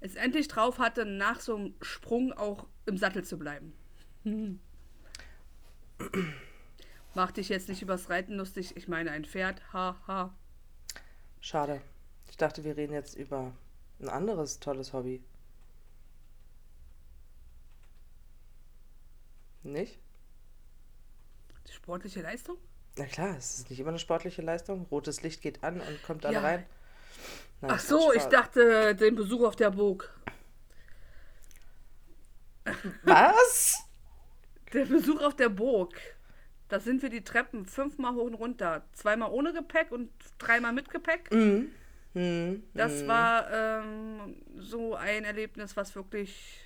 es 0.00 0.14
endlich 0.14 0.48
drauf 0.48 0.78
hatte, 0.78 1.04
nach 1.04 1.40
so 1.40 1.56
einem 1.56 1.74
Sprung 1.82 2.32
auch 2.32 2.66
im 2.86 2.96
Sattel 2.96 3.24
zu 3.24 3.38
bleiben. 3.38 3.72
Mach 7.14 7.30
dich 7.32 7.48
jetzt 7.48 7.68
nicht 7.68 7.82
übers 7.82 8.08
Reiten 8.08 8.34
lustig. 8.34 8.76
Ich 8.76 8.88
meine 8.88 9.10
ein 9.10 9.24
Pferd. 9.24 9.60
Haha. 9.72 10.32
Schade. 11.40 11.80
Ich 12.28 12.36
dachte, 12.36 12.62
wir 12.64 12.76
reden 12.76 12.92
jetzt 12.92 13.14
über 13.16 13.52
ein 14.00 14.08
anderes 14.08 14.60
tolles 14.60 14.92
Hobby. 14.92 15.22
Nicht? 19.62 19.98
Die 21.68 21.72
sportliche 21.72 22.22
Leistung? 22.22 22.56
Na 22.96 23.04
klar, 23.06 23.36
es 23.36 23.58
ist 23.58 23.70
nicht 23.70 23.78
immer 23.80 23.90
eine 23.90 23.98
sportliche 23.98 24.42
Leistung. 24.42 24.86
Rotes 24.90 25.22
Licht 25.22 25.42
geht 25.42 25.62
an 25.62 25.80
und 25.80 26.02
kommt 26.02 26.24
alle 26.24 26.34
Ja. 26.36 26.40
rein. 26.40 26.64
Nein, 27.60 27.72
Ach 27.74 27.78
so, 27.80 28.12
ich 28.12 28.24
dachte 28.24 28.94
den 28.94 29.16
Besuch 29.16 29.42
auf 29.44 29.56
der 29.56 29.70
Burg. 29.70 30.12
Was? 33.04 33.86
Der 34.72 34.84
Besuch 34.84 35.20
auf 35.20 35.34
der 35.34 35.48
Burg. 35.48 36.00
Da 36.68 36.78
sind 36.78 37.02
wir 37.02 37.08
die 37.08 37.24
Treppen 37.24 37.66
fünfmal 37.66 38.14
hoch 38.14 38.26
und 38.26 38.34
runter. 38.34 38.84
Zweimal 38.92 39.32
ohne 39.32 39.52
Gepäck 39.52 39.90
und 39.90 40.10
dreimal 40.38 40.72
mit 40.72 40.88
Gepäck. 40.90 41.32
Mhm. 41.32 41.72
Mhm. 42.14 42.62
Das 42.74 43.06
war 43.08 43.50
ähm, 43.50 44.36
so 44.56 44.94
ein 44.94 45.24
Erlebnis, 45.24 45.76
was 45.76 45.96
wirklich. 45.96 46.60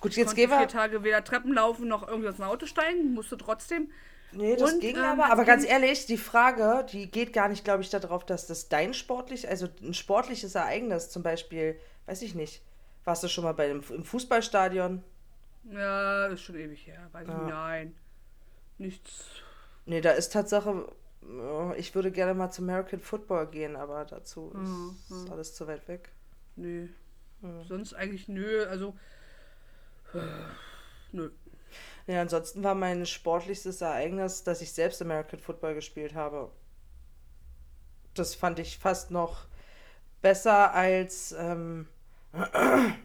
Gut, 0.00 0.14
jetzt 0.14 0.36
gehen 0.36 0.48
wir. 0.48 0.58
vier 0.58 0.68
Tage 0.68 1.02
weder 1.02 1.24
Treppen 1.24 1.52
laufen 1.52 1.88
noch 1.88 2.06
irgendwie 2.06 2.28
aus 2.28 2.36
dem 2.36 2.44
Auto 2.44 2.66
steigen, 2.66 3.12
musste 3.12 3.36
trotzdem. 3.36 3.90
Nee, 4.32 4.56
das 4.56 4.72
Und, 4.74 4.80
ging 4.80 4.96
ähm, 4.96 5.02
aber. 5.04 5.30
Aber 5.32 5.44
ganz 5.44 5.64
ehrlich, 5.64 6.06
die 6.06 6.16
Frage, 6.16 6.86
die 6.92 7.10
geht 7.10 7.32
gar 7.32 7.48
nicht, 7.48 7.64
glaube 7.64 7.82
ich, 7.82 7.90
darauf, 7.90 8.24
dass 8.24 8.46
das 8.46 8.68
dein 8.68 8.94
sportlich, 8.94 9.48
also 9.48 9.68
ein 9.82 9.94
sportliches 9.94 10.54
Ereignis, 10.54 11.10
zum 11.10 11.22
Beispiel, 11.22 11.78
weiß 12.06 12.22
ich 12.22 12.34
nicht, 12.34 12.62
warst 13.04 13.22
du 13.22 13.28
schon 13.28 13.44
mal 13.44 13.54
bei 13.54 13.66
dem, 13.68 13.82
im 13.90 14.04
Fußballstadion? 14.04 15.02
Ja, 15.72 16.26
ist 16.26 16.42
schon 16.42 16.56
ewig 16.56 16.86
her. 16.86 17.08
Weiß 17.12 17.26
Ja. 17.28 17.42
ich, 17.42 17.48
nein. 17.48 17.94
Nichts. 18.78 19.26
Nee, 19.84 20.00
da 20.00 20.12
ist 20.12 20.32
Tatsache, 20.32 20.88
äh, 21.22 21.78
ich 21.78 21.94
würde 21.94 22.10
gerne 22.12 22.34
mal 22.34 22.50
zum 22.50 22.64
American 22.68 23.00
Football 23.00 23.46
gehen, 23.48 23.76
aber 23.76 24.04
dazu 24.04 24.52
Mhm, 24.54 24.96
ist 25.10 25.30
alles 25.30 25.54
zu 25.54 25.66
weit 25.66 25.86
weg. 25.88 26.10
Nö. 26.56 26.88
Hm. 27.42 27.64
Sonst 27.64 27.94
eigentlich 27.94 28.28
nö. 28.28 28.64
Also. 28.66 28.94
Äh, 30.14 30.18
nö. 31.12 31.30
Ja, 32.06 32.20
ansonsten 32.20 32.62
war 32.64 32.74
mein 32.74 33.06
sportlichstes 33.06 33.80
Ereignis, 33.80 34.42
dass 34.42 34.62
ich 34.62 34.72
selbst 34.72 35.00
American 35.02 35.38
Football 35.38 35.74
gespielt 35.74 36.14
habe. 36.14 36.50
Das 38.14 38.34
fand 38.34 38.58
ich 38.58 38.78
fast 38.78 39.10
noch 39.10 39.46
besser 40.22 40.74
als, 40.74 41.32
ähm, 41.38 41.86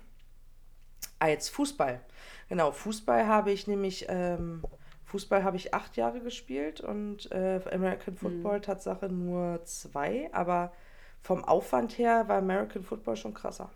als 1.20 1.50
Fußball. 1.50 2.02
Genau, 2.50 2.72
Fußball 2.72 3.28
habe 3.28 3.52
ich 3.52 3.68
nämlich, 3.68 4.06
ähm, 4.10 4.64
Fußball 5.06 5.44
habe 5.44 5.58
ich 5.58 5.74
acht 5.74 5.98
Jahre 5.98 6.22
gespielt 6.22 6.82
und 6.82 7.32
äh, 7.32 7.62
American 7.72 8.16
Football 8.16 8.62
Tatsache 8.62 9.08
nur 9.10 9.64
zwei, 9.66 10.30
aber 10.34 10.74
vom 11.22 11.44
Aufwand 11.44 11.98
her 11.98 12.28
war 12.28 12.38
American 12.38 12.84
Football 12.84 13.16
schon 13.16 13.34
krasser. 13.34 13.72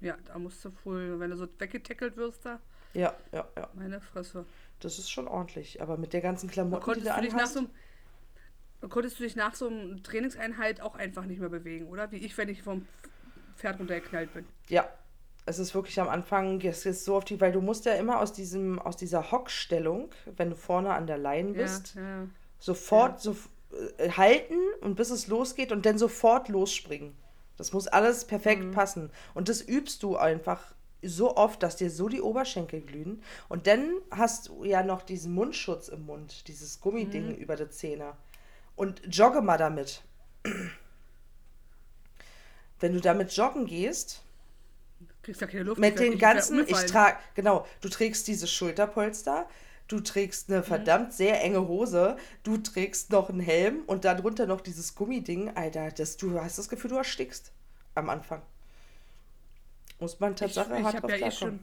Ja, 0.00 0.16
da 0.26 0.38
musst 0.38 0.64
du 0.64 0.72
wohl, 0.84 1.18
wenn 1.20 1.30
du 1.30 1.36
so 1.36 1.46
weggetackelt 1.58 2.16
wirst, 2.16 2.44
da. 2.44 2.60
Ja, 2.94 3.14
ja, 3.32 3.46
ja. 3.56 3.68
Meine 3.74 4.00
Fresse. 4.00 4.44
Das 4.80 4.98
ist 4.98 5.10
schon 5.10 5.28
ordentlich. 5.28 5.80
Aber 5.80 5.96
mit 5.96 6.12
der 6.12 6.20
ganzen 6.20 6.50
Klamotten, 6.50 6.80
die 6.82 6.84
konntest, 6.84 7.06
du 7.06 7.14
du 7.14 7.20
dich 7.22 7.32
nach 7.32 7.38
anhast, 7.38 7.54
so 7.54 7.58
einem, 8.80 8.90
konntest 8.90 9.18
du 9.18 9.22
dich 9.24 9.36
nach 9.36 9.54
so 9.54 9.68
einem 9.68 10.02
Trainingseinheit 10.02 10.80
auch 10.80 10.94
einfach 10.94 11.24
nicht 11.24 11.40
mehr 11.40 11.48
bewegen, 11.48 11.86
oder? 11.88 12.10
Wie 12.10 12.16
ich, 12.16 12.36
wenn 12.36 12.48
ich 12.48 12.62
vom 12.62 12.86
Pferd 13.56 13.78
runtergeknallt 13.78 14.32
bin. 14.34 14.44
Ja, 14.68 14.88
es 15.46 15.58
ist 15.58 15.74
wirklich 15.74 16.00
am 16.00 16.08
Anfang, 16.08 16.60
es 16.60 16.86
ist 16.86 17.04
so 17.04 17.16
auf 17.16 17.24
die, 17.24 17.40
weil 17.40 17.52
du 17.52 17.60
musst 17.60 17.84
ja 17.84 17.94
immer 17.94 18.20
aus 18.20 18.32
diesem, 18.32 18.78
aus 18.78 18.96
dieser 18.96 19.30
Hockstellung, 19.30 20.10
wenn 20.36 20.50
du 20.50 20.56
vorne 20.56 20.92
an 20.94 21.06
der 21.06 21.18
Leine 21.18 21.52
bist, 21.52 21.94
Ja, 21.94 22.00
ja. 22.02 22.26
sofort 22.58 23.20
so, 23.20 23.36
äh, 23.98 24.10
halten 24.10 24.54
und 24.82 24.96
bis 24.96 25.10
es 25.10 25.26
losgeht 25.28 25.72
und 25.72 25.86
dann 25.86 25.98
sofort 25.98 26.48
losspringen. 26.48 27.16
Das 27.56 27.72
muss 27.72 27.86
alles 27.88 28.24
perfekt 28.24 28.64
Mhm. 28.64 28.70
passen. 28.72 29.10
Und 29.34 29.48
das 29.48 29.60
übst 29.62 30.02
du 30.02 30.16
einfach 30.16 30.74
so 31.02 31.36
oft, 31.36 31.62
dass 31.62 31.76
dir 31.76 31.90
so 31.90 32.08
die 32.08 32.20
Oberschenkel 32.22 32.80
glühen. 32.80 33.22
Und 33.48 33.66
dann 33.66 33.94
hast 34.10 34.48
du 34.48 34.64
ja 34.64 34.82
noch 34.82 35.02
diesen 35.02 35.32
Mundschutz 35.34 35.88
im 35.88 36.06
Mund, 36.06 36.46
dieses 36.48 36.80
Gummiding 36.80 37.28
Mhm. 37.28 37.34
über 37.34 37.56
die 37.56 37.68
Zähne. 37.70 38.14
Und 38.76 39.02
jogge 39.14 39.40
mal 39.42 39.58
damit. 39.58 40.02
Wenn 42.80 42.94
du 42.94 43.00
damit 43.00 43.32
joggen 43.36 43.66
gehst, 43.66 44.22
Kriegst 45.22 45.40
ja 45.40 45.46
keine 45.46 45.62
Luft. 45.64 45.80
mit 45.80 45.98
den 46.00 46.18
ganzen, 46.18 46.66
ich 46.66 46.84
trage, 46.86 47.16
genau, 47.34 47.64
du 47.80 47.88
trägst 47.88 48.26
diese 48.26 48.48
Schulterpolster, 48.48 49.46
du 49.86 50.00
trägst 50.00 50.50
eine 50.50 50.62
verdammt 50.64 51.12
sehr 51.12 51.40
enge 51.42 51.68
Hose, 51.68 52.16
du 52.42 52.56
trägst 52.56 53.10
noch 53.10 53.28
einen 53.28 53.38
Helm 53.40 53.82
und 53.86 54.04
darunter 54.04 54.46
noch 54.46 54.60
dieses 54.60 54.94
Gummiding, 54.96 55.50
Alter, 55.56 55.90
das, 55.92 56.16
du 56.16 56.40
hast 56.40 56.58
das 56.58 56.68
Gefühl, 56.68 56.90
du 56.90 56.96
erstickst 56.96 57.52
am 57.94 58.10
Anfang. 58.10 58.42
Muss 60.02 60.18
man 60.18 60.32
Ich, 60.32 60.38
Tatsache 60.40 60.76
ich 60.76 60.82
hart 60.84 60.96
habe 60.96 61.06
drauf 61.06 61.20
ja 61.20 61.26
eh 61.28 61.30
schon. 61.30 61.60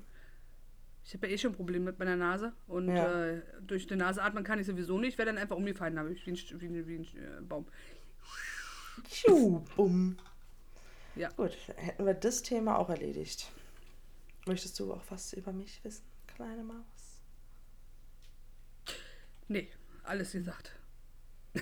Ich 1.04 1.14
habe 1.14 1.28
ja 1.28 1.34
eh 1.34 1.38
schon 1.38 1.54
Probleme 1.54 1.86
mit 1.86 2.00
meiner 2.00 2.16
Nase. 2.16 2.54
Und 2.68 2.88
Ja. 2.88 3.32
äh, 3.32 3.42
durch 3.62 3.86
die 3.86 3.98
Nase 3.98 4.24
atmen 4.24 4.46
kann 4.46 4.60
ich 4.60 4.66
sowieso 4.66 4.98
nicht. 4.98 5.10
Ich 5.14 5.18
wäre 5.18 5.26
dann 5.26 5.38
einfach 5.38 5.58
umgefallen, 5.58 6.00
habe 6.00 6.14
ich 6.14 6.26
wie 6.26 6.32
ein, 6.32 6.62
wie 6.62 6.66
ein, 6.68 6.88
wie 6.88 6.96
ein 6.96 7.04
äh, 7.04 7.42
Baum. 7.42 7.68
Tschu, 9.10 9.60
bumm. 9.76 10.18
Ja. 11.16 11.30
Gut, 11.32 11.52
hätten 11.76 12.06
wir 12.06 12.14
das 12.14 12.42
Thema 12.42 12.78
auch 12.78 12.90
erledigt. 12.90 13.52
Möchtest 14.46 14.80
du 14.80 14.94
auch 14.94 15.04
was 15.10 15.34
über 15.34 15.52
mich 15.52 15.84
wissen, 15.84 16.06
kleine 16.28 16.64
Maus? 16.64 17.22
Nee, 19.50 19.68
alles 20.04 20.32
gesagt. 20.32 20.72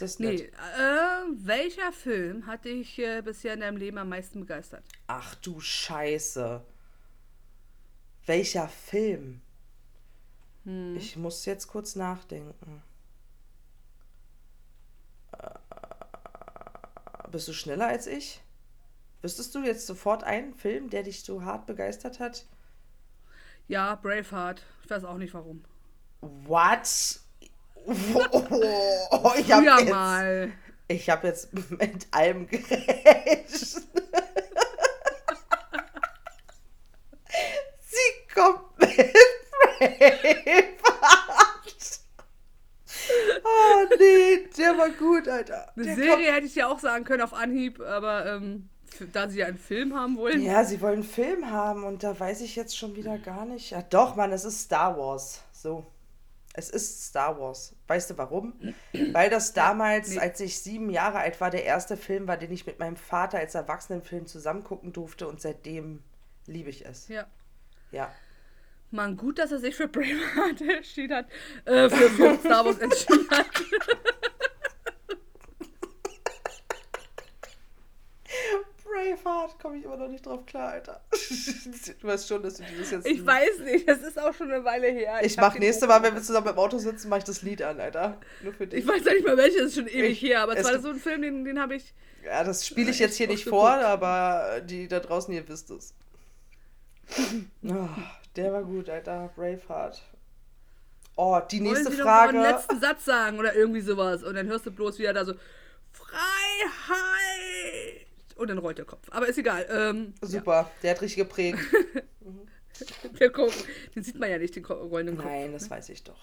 Das 0.00 0.12
ist 0.12 0.20
Nee, 0.20 0.32
nett. 0.32 0.52
äh, 0.54 1.46
welcher 1.46 1.92
Film 1.92 2.46
hat 2.46 2.64
dich 2.64 2.98
äh, 2.98 3.20
bisher 3.22 3.52
in 3.52 3.60
deinem 3.60 3.76
Leben 3.76 3.98
am 3.98 4.08
meisten 4.08 4.40
begeistert? 4.40 4.82
Ach 5.06 5.34
du 5.36 5.60
Scheiße. 5.60 6.64
Welcher 8.24 8.66
Film? 8.68 9.42
Hm. 10.64 10.96
Ich 10.96 11.16
muss 11.16 11.44
jetzt 11.44 11.66
kurz 11.68 11.96
nachdenken. 11.96 12.82
Äh, 15.32 15.50
Bist 17.30 17.48
du 17.48 17.52
schneller 17.52 17.86
als 17.86 18.06
ich? 18.06 18.40
Wüsstest 19.20 19.54
du 19.54 19.62
jetzt 19.62 19.86
sofort 19.86 20.24
einen 20.24 20.54
Film, 20.54 20.88
der 20.88 21.02
dich 21.02 21.22
so 21.24 21.44
hart 21.44 21.66
begeistert 21.66 22.20
hat? 22.20 22.46
Ja, 23.68 23.96
Braveheart. 23.96 24.64
Ich 24.82 24.90
weiß 24.90 25.04
auch 25.04 25.18
nicht 25.18 25.34
warum. 25.34 25.62
What? 26.22 27.20
Oh, 27.86 29.32
ich 29.38 29.50
habe 29.52 29.66
jetzt, 29.66 29.90
mal. 29.90 30.52
ich 30.88 31.10
hab 31.10 31.24
jetzt 31.24 31.48
mit 31.70 32.06
allem 32.10 32.46
gerechnet. 32.46 33.50
Sie 37.80 38.34
kommt 38.34 38.78
mit 38.78 39.12
Braveheart. 40.82 42.00
Oh 43.44 43.86
nee, 43.98 44.48
der 44.56 44.78
war 44.78 44.90
gut, 44.90 45.26
Alter. 45.28 45.72
Eine 45.74 45.84
Der 45.84 45.96
Serie 45.96 46.32
hätte 46.32 46.46
ich 46.46 46.54
ja 46.54 46.68
auch 46.68 46.78
sagen 46.78 47.04
können 47.04 47.22
auf 47.22 47.34
Anhieb, 47.34 47.80
aber 47.80 48.26
ähm, 48.26 48.68
da 49.12 49.28
sie 49.28 49.38
ja 49.38 49.46
einen 49.46 49.58
Film 49.58 49.94
haben 49.94 50.16
wollen. 50.16 50.42
Ja, 50.42 50.64
sie 50.64 50.80
wollen 50.80 50.94
einen 50.94 51.02
Film 51.04 51.50
haben 51.50 51.84
und 51.84 52.02
da 52.02 52.18
weiß 52.18 52.40
ich 52.42 52.56
jetzt 52.56 52.76
schon 52.76 52.96
wieder 52.96 53.18
gar 53.18 53.44
nicht. 53.46 53.70
Ja, 53.70 53.82
doch, 53.82 54.16
Mann, 54.16 54.32
es 54.32 54.44
ist 54.44 54.60
Star 54.62 54.96
Wars. 54.98 55.42
So. 55.52 55.86
Es 56.52 56.68
ist 56.68 57.06
Star 57.06 57.38
Wars. 57.38 57.76
Weißt 57.86 58.10
du 58.10 58.18
warum? 58.18 58.54
Weil 59.12 59.30
das 59.30 59.52
damals, 59.52 60.18
als 60.18 60.40
ich 60.40 60.58
sieben 60.58 60.90
Jahre 60.90 61.18
alt 61.18 61.40
war, 61.40 61.50
der 61.50 61.64
erste 61.64 61.96
Film 61.96 62.26
war, 62.26 62.36
den 62.36 62.50
ich 62.50 62.66
mit 62.66 62.78
meinem 62.78 62.96
Vater 62.96 63.38
als 63.38 63.54
Erwachsenenfilm 63.54 64.26
zusammen 64.26 64.64
gucken 64.64 64.92
durfte 64.92 65.28
und 65.28 65.40
seitdem 65.40 66.02
liebe 66.46 66.70
ich 66.70 66.84
es. 66.84 67.08
Ja. 67.08 67.26
Ja. 67.92 68.12
Man, 68.90 69.16
gut, 69.16 69.38
dass 69.38 69.52
er 69.52 69.60
sich 69.60 69.76
für 69.76 69.86
Braveheart 69.86 70.60
entschieden 70.76 71.16
hat. 71.16 71.26
Äh, 71.64 71.88
für, 71.88 72.10
für 72.10 72.38
Star 72.38 72.64
Wars 72.64 72.78
entschieden 72.78 73.30
hat. 73.30 73.46
Braveheart, 79.40 79.58
komme 79.60 79.76
ich 79.78 79.84
immer 79.84 79.96
noch 79.96 80.08
nicht 80.08 80.24
drauf 80.26 80.44
klar, 80.46 80.70
Alter. 80.72 81.00
Du 82.00 82.06
weißt 82.08 82.28
schon, 82.28 82.42
dass 82.42 82.54
du 82.54 82.62
dieses 82.64 82.90
jetzt. 82.90 83.06
Ich 83.06 83.24
weiß 83.24 83.58
nicht, 83.60 83.88
das 83.88 84.00
ist 84.02 84.18
auch 84.18 84.32
schon 84.34 84.50
eine 84.50 84.64
Weile 84.64 84.88
her. 84.88 85.20
Ich, 85.22 85.36
mach 85.36 85.54
nächste 85.58 85.86
Mal, 85.86 86.02
wenn 86.02 86.14
wir 86.14 86.22
zusammen 86.22 86.48
im 86.48 86.58
Auto 86.58 86.78
sitzen, 86.78 87.08
mach 87.08 87.18
ich 87.18 87.24
das 87.24 87.42
Lied 87.42 87.62
an, 87.62 87.80
Alter. 87.80 88.18
Nur 88.42 88.52
für 88.52 88.66
dich. 88.66 88.80
Ich 88.80 88.88
weiß 88.88 89.04
nicht 89.04 89.24
mal 89.26 89.36
welches, 89.36 89.56
das 89.58 89.66
ist 89.70 89.74
schon 89.76 89.86
ewig 89.88 90.12
Ich- 90.12 90.22
her, 90.22 90.42
aber 90.42 90.56
es 90.56 90.64
war 90.66 90.78
so 90.80 90.90
ein 90.90 90.96
Film, 90.96 91.22
den, 91.22 91.44
den 91.44 91.60
habe 91.60 91.74
ich. 91.76 91.94
Ja, 92.24 92.44
das 92.44 92.66
spiele 92.66 92.90
ich 92.90 92.98
Ja, 92.98 93.06
jetzt 93.06 93.16
hier 93.16 93.26
ich 93.26 93.32
nicht 93.36 93.44
vor, 93.48 93.70
geguckt. 93.70 93.86
aber 93.86 94.60
die 94.62 94.88
da 94.88 95.00
draußen, 95.00 95.32
ihr 95.32 95.46
wisst 95.48 95.70
es. 95.70 95.94
Oh, 97.66 97.88
der 98.36 98.52
war 98.52 98.62
gut, 98.62 98.88
Alter. 98.88 99.30
Braveheart. 99.34 100.02
Oh, 101.16 101.38
die 101.50 101.60
nächste 101.60 101.90
Frage. 101.92 102.30
einen 102.38 102.42
letzten 102.42 102.80
Satz 102.80 103.04
sagen 103.04 103.38
oder 103.38 103.54
irgendwie 103.54 103.80
sowas. 103.80 104.22
Und 104.22 104.34
dann 104.34 104.46
hörst 104.46 104.64
du 104.66 104.70
bloß 104.70 104.98
wieder 104.98 105.12
da 105.12 105.24
so: 105.24 105.34
Freiheit! 105.92 107.29
Und 108.40 108.48
dann 108.48 108.56
rollt 108.56 108.78
der 108.78 108.86
Kopf. 108.86 109.06
Aber 109.10 109.28
ist 109.28 109.36
egal. 109.36 109.66
Ähm, 109.70 110.14
Super, 110.22 110.70
der 110.82 110.92
hat 110.92 111.02
richtig 111.02 111.18
geprägt. 111.18 111.58
wir 113.12 113.30
gucken. 113.30 113.52
Den 113.94 114.02
sieht 114.02 114.18
man 114.18 114.30
ja 114.30 114.38
nicht, 114.38 114.56
den 114.56 114.64
rollenden 114.64 115.18
Kopf. 115.18 115.26
Nein, 115.26 115.52
das 115.52 115.68
weiß 115.68 115.90
ich 115.90 116.02
doch. 116.04 116.18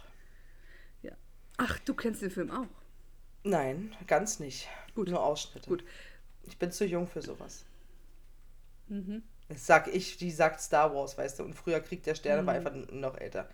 Ja. 1.03 1.11
Ach, 1.57 1.77
du 1.77 1.93
kennst 1.93 2.23
den 2.23 2.31
Film 2.31 2.49
auch. 2.49 2.65
Nein, 3.43 3.95
ganz 4.07 4.39
nicht. 4.39 4.67
Gut. 4.95 5.09
Nur 5.09 5.23
Ausschnitte. 5.23 5.69
Gut. 5.69 5.83
Ich 6.47 6.57
bin 6.57 6.71
zu 6.71 6.85
jung 6.85 7.05
für 7.07 7.21
sowas. 7.21 7.65
Mhm. 8.87 9.21
Das 9.49 9.67
sag 9.67 9.87
ich, 9.87 10.17
die 10.17 10.31
sagt 10.31 10.59
Star 10.59 10.95
Wars, 10.95 11.19
weißt 11.19 11.37
du. 11.37 11.43
Und 11.43 11.53
früher 11.53 11.81
Krieg 11.81 12.01
der 12.01 12.15
Sterne 12.15 12.41
Mhm. 12.41 12.47
war 12.47 12.53
einfach 12.55 12.73
noch 12.91 13.15
älter. 13.19 13.47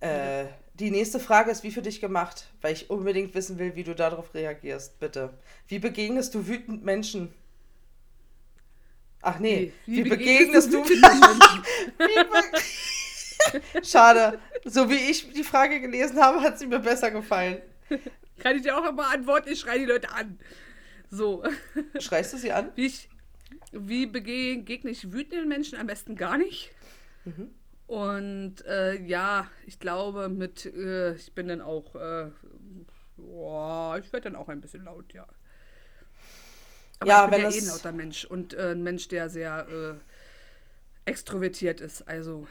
Äh, 0.00 0.46
die 0.74 0.90
nächste 0.90 1.20
Frage 1.20 1.52
ist, 1.52 1.62
wie 1.62 1.70
für 1.70 1.82
dich 1.82 2.00
gemacht? 2.00 2.48
Weil 2.60 2.72
ich 2.72 2.90
unbedingt 2.90 3.36
wissen 3.36 3.56
will, 3.60 3.76
wie 3.76 3.84
du 3.84 3.94
darauf 3.94 4.34
reagierst, 4.34 4.98
bitte. 4.98 5.30
Wie 5.68 5.78
begegnest 5.78 6.34
du 6.34 6.48
wütend 6.48 6.84
Menschen? 6.84 7.32
Ach 9.20 9.38
nee, 9.38 9.72
wie, 9.86 10.02
begegnest, 10.02 10.72
du 10.72 10.84
wütenden 10.84 11.20
Menschen? 11.20 11.62
Wie 11.98 12.24
be- 12.24 13.82
Schade. 13.84 14.38
So 14.64 14.88
wie 14.90 15.10
ich 15.10 15.32
die 15.32 15.44
Frage 15.44 15.80
gelesen 15.80 16.20
habe, 16.20 16.40
hat 16.40 16.58
sie 16.58 16.66
mir 16.66 16.78
besser 16.78 17.10
gefallen. 17.10 17.60
Kann 18.38 18.56
ich 18.56 18.62
dir 18.62 18.76
auch 18.78 18.88
immer 18.88 19.08
antworten? 19.10 19.48
Ich 19.50 19.60
schreie 19.60 19.80
die 19.80 19.84
Leute 19.86 20.10
an. 20.10 20.38
So. 21.10 21.42
Schreist 21.98 22.32
du 22.32 22.36
sie 22.36 22.52
an? 22.52 22.70
Wie 22.76 22.86
ich, 22.86 23.08
wie 23.72 24.06
begegne 24.06 24.90
ich 24.90 25.12
wütenden 25.12 25.48
Menschen? 25.48 25.78
Am 25.78 25.86
besten 25.86 26.16
gar 26.16 26.38
nicht. 26.38 26.70
Mhm. 27.24 27.50
Und 27.86 28.64
äh, 28.66 29.00
ja, 29.02 29.50
ich 29.66 29.78
glaube, 29.80 30.28
mit, 30.28 30.66
äh, 30.66 31.14
ich 31.14 31.32
bin 31.32 31.48
dann 31.48 31.62
auch, 31.62 31.94
äh, 31.94 32.30
boah, 33.16 33.98
ich 33.98 34.12
werde 34.12 34.30
dann 34.30 34.36
auch 34.36 34.48
ein 34.48 34.60
bisschen 34.60 34.84
laut, 34.84 35.12
ja. 35.14 35.26
Aber 37.00 37.12
Ja, 37.12 37.14
ich 37.14 37.24
bin 37.24 37.32
wenn 37.32 37.40
ja 37.40 37.48
eh 37.48 37.58
ein 37.58 37.66
lauter 37.66 37.92
Mensch 37.92 38.24
und 38.24 38.54
äh, 38.54 38.72
ein 38.72 38.82
Mensch, 38.82 39.08
der 39.08 39.28
sehr 39.30 39.68
äh, 39.68 41.10
extrovertiert 41.10 41.80
ist. 41.80 42.02
Also, 42.08 42.46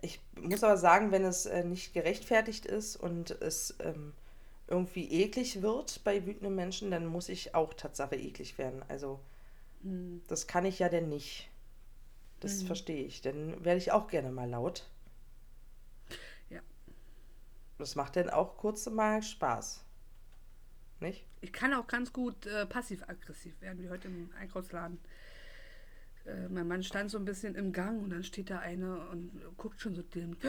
Ich 0.00 0.20
muss 0.40 0.62
aber 0.64 0.76
sagen, 0.76 1.10
wenn 1.12 1.24
es 1.24 1.46
äh, 1.46 1.64
nicht 1.64 1.92
gerechtfertigt 1.94 2.66
ist 2.66 2.96
und 2.96 3.30
es 3.42 3.74
ähm, 3.80 4.12
irgendwie 4.68 5.10
eklig 5.10 5.62
wird 5.62 6.02
bei 6.04 6.24
wütenden 6.26 6.54
Menschen, 6.54 6.90
dann 6.90 7.06
muss 7.06 7.28
ich 7.28 7.54
auch 7.54 7.74
Tatsache 7.74 8.16
eklig 8.16 8.58
werden. 8.58 8.82
Also 8.88 9.20
hm, 9.82 10.22
das 10.28 10.46
kann 10.48 10.66
ich 10.66 10.78
ja 10.80 10.88
denn 10.90 11.08
nicht. 11.10 11.50
Das 12.40 12.62
verstehe 12.62 13.04
ich. 13.04 13.22
Dann 13.22 13.64
werde 13.64 13.78
ich 13.78 13.92
auch 13.92 14.08
gerne 14.08 14.30
mal 14.32 14.50
laut. 14.50 14.84
Ja. 16.50 16.60
Das 17.78 17.94
macht 17.96 18.16
dann 18.16 18.28
auch 18.28 18.58
kurz 18.58 18.86
mal 18.90 19.22
Spaß. 19.22 19.82
Nicht? 21.00 21.24
ich 21.40 21.52
kann 21.52 21.72
auch 21.74 21.86
ganz 21.86 22.12
gut 22.12 22.46
äh, 22.46 22.66
passiv-aggressiv 22.66 23.60
werden, 23.60 23.80
wie 23.82 23.88
heute 23.88 24.08
im 24.08 24.30
Einkaufsladen. 24.38 24.98
Äh, 26.26 26.48
mein 26.48 26.66
Mann 26.66 26.82
stand 26.82 27.10
so 27.10 27.18
ein 27.18 27.24
bisschen 27.24 27.54
im 27.54 27.72
Gang 27.72 28.02
und 28.02 28.10
dann 28.10 28.24
steht 28.24 28.50
da 28.50 28.58
eine 28.58 29.06
und 29.10 29.30
guckt 29.56 29.80
schon 29.80 29.94
so 29.94 30.02
dämlich. 30.02 30.38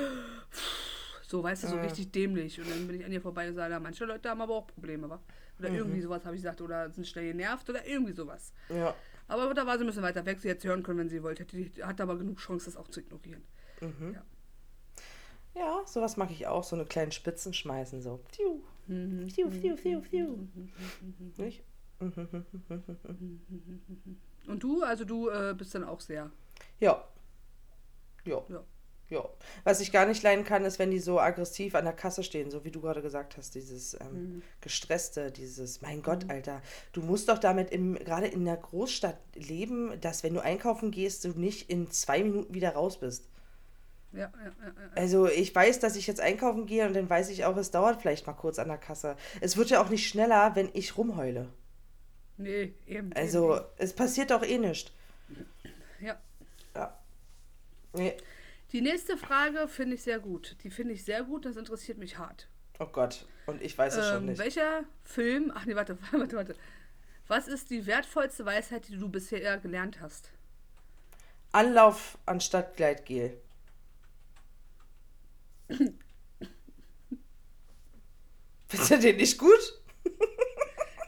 So, 1.28 1.43
weißt 1.43 1.62
du, 1.64 1.68
so 1.68 1.78
Ah. 1.78 1.82
richtig 1.82 2.12
dämlich. 2.12 2.60
Und 2.60 2.68
dann 2.72 2.88
bin 2.88 3.00
ich 3.00 3.06
an 3.06 3.12
ihr 3.12 3.22
vorbei 3.22 3.47
und 3.50 3.54
sage, 3.54 3.80
manche 3.80 4.04
Leute 4.04 4.32
haben 4.32 4.41
aber 4.41 4.56
auch 4.56 4.66
Probleme, 4.66 5.08
wa? 5.12 5.22
Oder 5.60 5.70
irgendwie 5.70 6.02
sowas 6.02 6.26
habe 6.26 6.36
ich 6.36 6.41
gesagt. 6.41 6.60
Oder 6.60 6.89
sind 6.89 7.06
schnell 7.06 7.28
genervt 7.28 7.70
oder 7.70 7.86
irgendwie 7.86 8.14
sowas. 8.14 8.52
Ja. 8.70 8.95
Aber 9.28 9.54
da 9.54 9.68
war 9.68 9.78
sie 9.78 9.84
ein 9.84 9.86
bisschen 9.88 10.02
weiter 10.02 10.26
weg. 10.26 10.41
Sie 10.41 10.50
hätte 10.50 10.58
es 10.58 10.64
hören 10.64 10.82
können, 10.82 10.97
wenn 10.97 11.10
sie 11.10 11.22
wollte. 11.22 11.43
Hätte 11.43 11.56
die, 11.56 11.84
hatte 11.84 12.02
aber 12.02 12.18
genug 12.18 12.39
Chance, 12.39 12.66
das 12.66 12.76
auch 12.76 12.88
zu 12.88 13.02
ignorieren. 13.02 13.43
Mhm. 13.80 14.16
Ja. 14.16 14.24
Ja, 15.56 15.82
sowas 15.86 16.18
mache 16.18 16.34
ich 16.34 16.47
auch. 16.47 16.64
So 16.64 16.76
eine 16.76 16.86
kleinen 16.86 17.12
Spitzen 17.12 17.54
schmeißen. 17.54 18.02
So. 18.02 18.24
Tiu. 18.32 18.64
Tiu, 18.90 19.50
tiu, 19.50 19.76
tiu, 19.76 20.02
tiu. 20.02 20.38
Nicht? 21.38 21.64
Und 24.48 24.64
du, 24.64 24.82
also 24.84 25.06
du 25.06 25.30
äh, 25.30 25.54
bist 25.58 25.76
dann 25.76 25.84
auch 25.84 26.00
sehr. 26.00 26.32
Ja. 26.80 27.04
Ja. 28.26 28.42
Ja. 28.50 28.64
Ja. 29.10 29.28
Was 29.64 29.82
ich 29.82 29.92
gar 29.92 30.06
nicht 30.06 30.22
leiden 30.22 30.46
kann, 30.46 30.66
ist, 30.66 30.78
wenn 30.78 30.92
die 30.92 31.00
so 31.00 31.20
aggressiv 31.20 31.74
an 31.74 31.86
der 31.86 31.94
Kasse 31.94 32.24
stehen, 32.24 32.52
so 32.52 32.64
wie 32.64 32.70
du 32.70 32.80
gerade 32.80 33.02
gesagt 33.02 33.38
hast, 33.38 33.56
dieses 33.56 33.94
Mhm. 33.94 34.00
ähm, 34.16 34.42
gestresste, 34.62 35.32
dieses, 35.32 35.82
mein 35.82 36.04
Gott, 36.04 36.30
Alter, 36.30 36.62
du 36.94 37.02
musst 37.02 37.28
doch 37.28 37.40
damit 37.40 37.72
im, 37.72 37.96
gerade 37.96 38.28
in 38.28 38.46
der 38.46 38.58
Großstadt 38.58 39.18
leben, 39.36 40.00
dass 40.02 40.24
wenn 40.24 40.36
du 40.36 40.44
einkaufen 40.44 40.92
gehst, 40.92 41.26
du 41.26 41.30
nicht 41.30 41.72
in 41.72 41.90
zwei 41.90 42.24
Minuten 42.24 42.54
wieder 42.54 42.74
raus 42.74 43.00
bist. 43.00 43.28
Ja, 44.12 44.20
ja, 44.22 44.30
ja. 44.45 44.74
Also 44.95 45.28
ich 45.28 45.53
weiß, 45.53 45.80
dass 45.80 45.95
ich 45.95 46.07
jetzt 46.07 46.20
einkaufen 46.20 46.66
gehe 46.66 46.88
und 46.88 46.95
dann 46.95 47.10
weiß 47.10 47.30
ich 47.30 47.45
auch, 47.45 47.55
es 47.57 47.72
dauert 47.72 48.01
vielleicht 48.01 48.26
mal 48.26 48.34
kurz 48.34 48.57
an 48.57 48.68
der 48.68 48.78
Kasse. 48.78 49.16
Es 49.39 49.55
wird 49.55 49.70
ja 49.70 49.82
auch 49.84 49.89
nicht 49.89 50.07
schneller, 50.07 50.55
wenn 50.55 50.70
ich 50.74 50.97
rumheule. 50.97 51.47
Nee, 52.38 52.74
eben. 52.88 53.14
Also 53.14 53.57
eben, 53.57 53.66
es 53.78 53.93
passiert 53.93 54.32
doch 54.32 54.43
eh 54.43 54.57
nichts. 54.57 54.91
Ja. 55.99 56.18
Ja. 56.76 56.97
Nee. 57.93 58.16
Die 58.72 58.82
nächste 58.82 59.18
Frage 59.18 59.68
finde 59.68 59.95
ich 59.95 60.03
sehr 60.03 60.20
gut. 60.20 60.55
Die 60.64 60.70
finde 60.70 60.93
ich 60.93 61.03
sehr 61.03 61.24
gut, 61.24 61.45
das 61.45 61.55
interessiert 61.57 61.97
mich 61.97 62.18
hart. 62.18 62.47
Oh 62.80 62.86
Gott. 62.86 63.26
Und 63.45 63.62
ich 63.62 63.78
weiß 63.78 63.95
es 63.95 64.07
schon 64.07 64.18
Ähm, 64.20 64.26
nicht. 64.28 64.39
welcher 64.39 64.84
Film, 65.03 65.51
ach 65.53 65.66
nee, 65.66 65.76
warte, 65.76 65.97
warte, 66.12 66.36
warte. 66.36 66.55
Was 67.28 67.47
ist 67.47 67.70
die 67.70 67.86
wertvollste 67.86 68.45
Weisheit, 68.45 68.88
die 68.88 68.97
du 68.97 69.10
bisher 69.10 69.57
gelernt 69.57 70.01
hast? 70.01 70.32
Anlauf 71.51 72.18
anstatt 72.26 72.76
Gleitgel. 72.78 73.38
Findest 78.67 78.91
du 78.91 78.99
den 78.99 79.17
nicht 79.17 79.38
gut? 79.38 79.82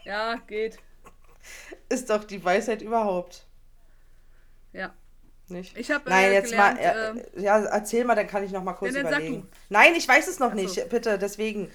Ja, 0.04 0.36
geht. 0.46 0.78
Ist 1.88 2.10
doch 2.10 2.24
die 2.24 2.44
Weisheit 2.44 2.82
überhaupt. 2.82 3.46
Ja. 4.72 4.94
Nicht? 5.48 5.76
Ich 5.76 5.90
habe 5.90 6.08
Nein, 6.08 6.30
äh, 6.30 6.34
jetzt 6.34 6.50
gelernt, 6.50 6.80
mal. 6.80 7.18
Äh, 7.36 7.42
ja, 7.42 7.62
erzähl 7.64 8.04
mal, 8.04 8.14
dann 8.14 8.26
kann 8.26 8.42
ich 8.42 8.52
noch 8.52 8.62
mal 8.62 8.72
kurz 8.72 8.94
Ja, 8.94 9.00
überlegen. 9.00 9.48
Nein, 9.68 9.94
ich 9.94 10.08
weiß 10.08 10.26
es 10.28 10.38
noch 10.38 10.50
Ach 10.52 10.54
nicht. 10.54 10.74
so. 10.74 10.86
Bitte, 10.86 11.18
deswegen. 11.18 11.70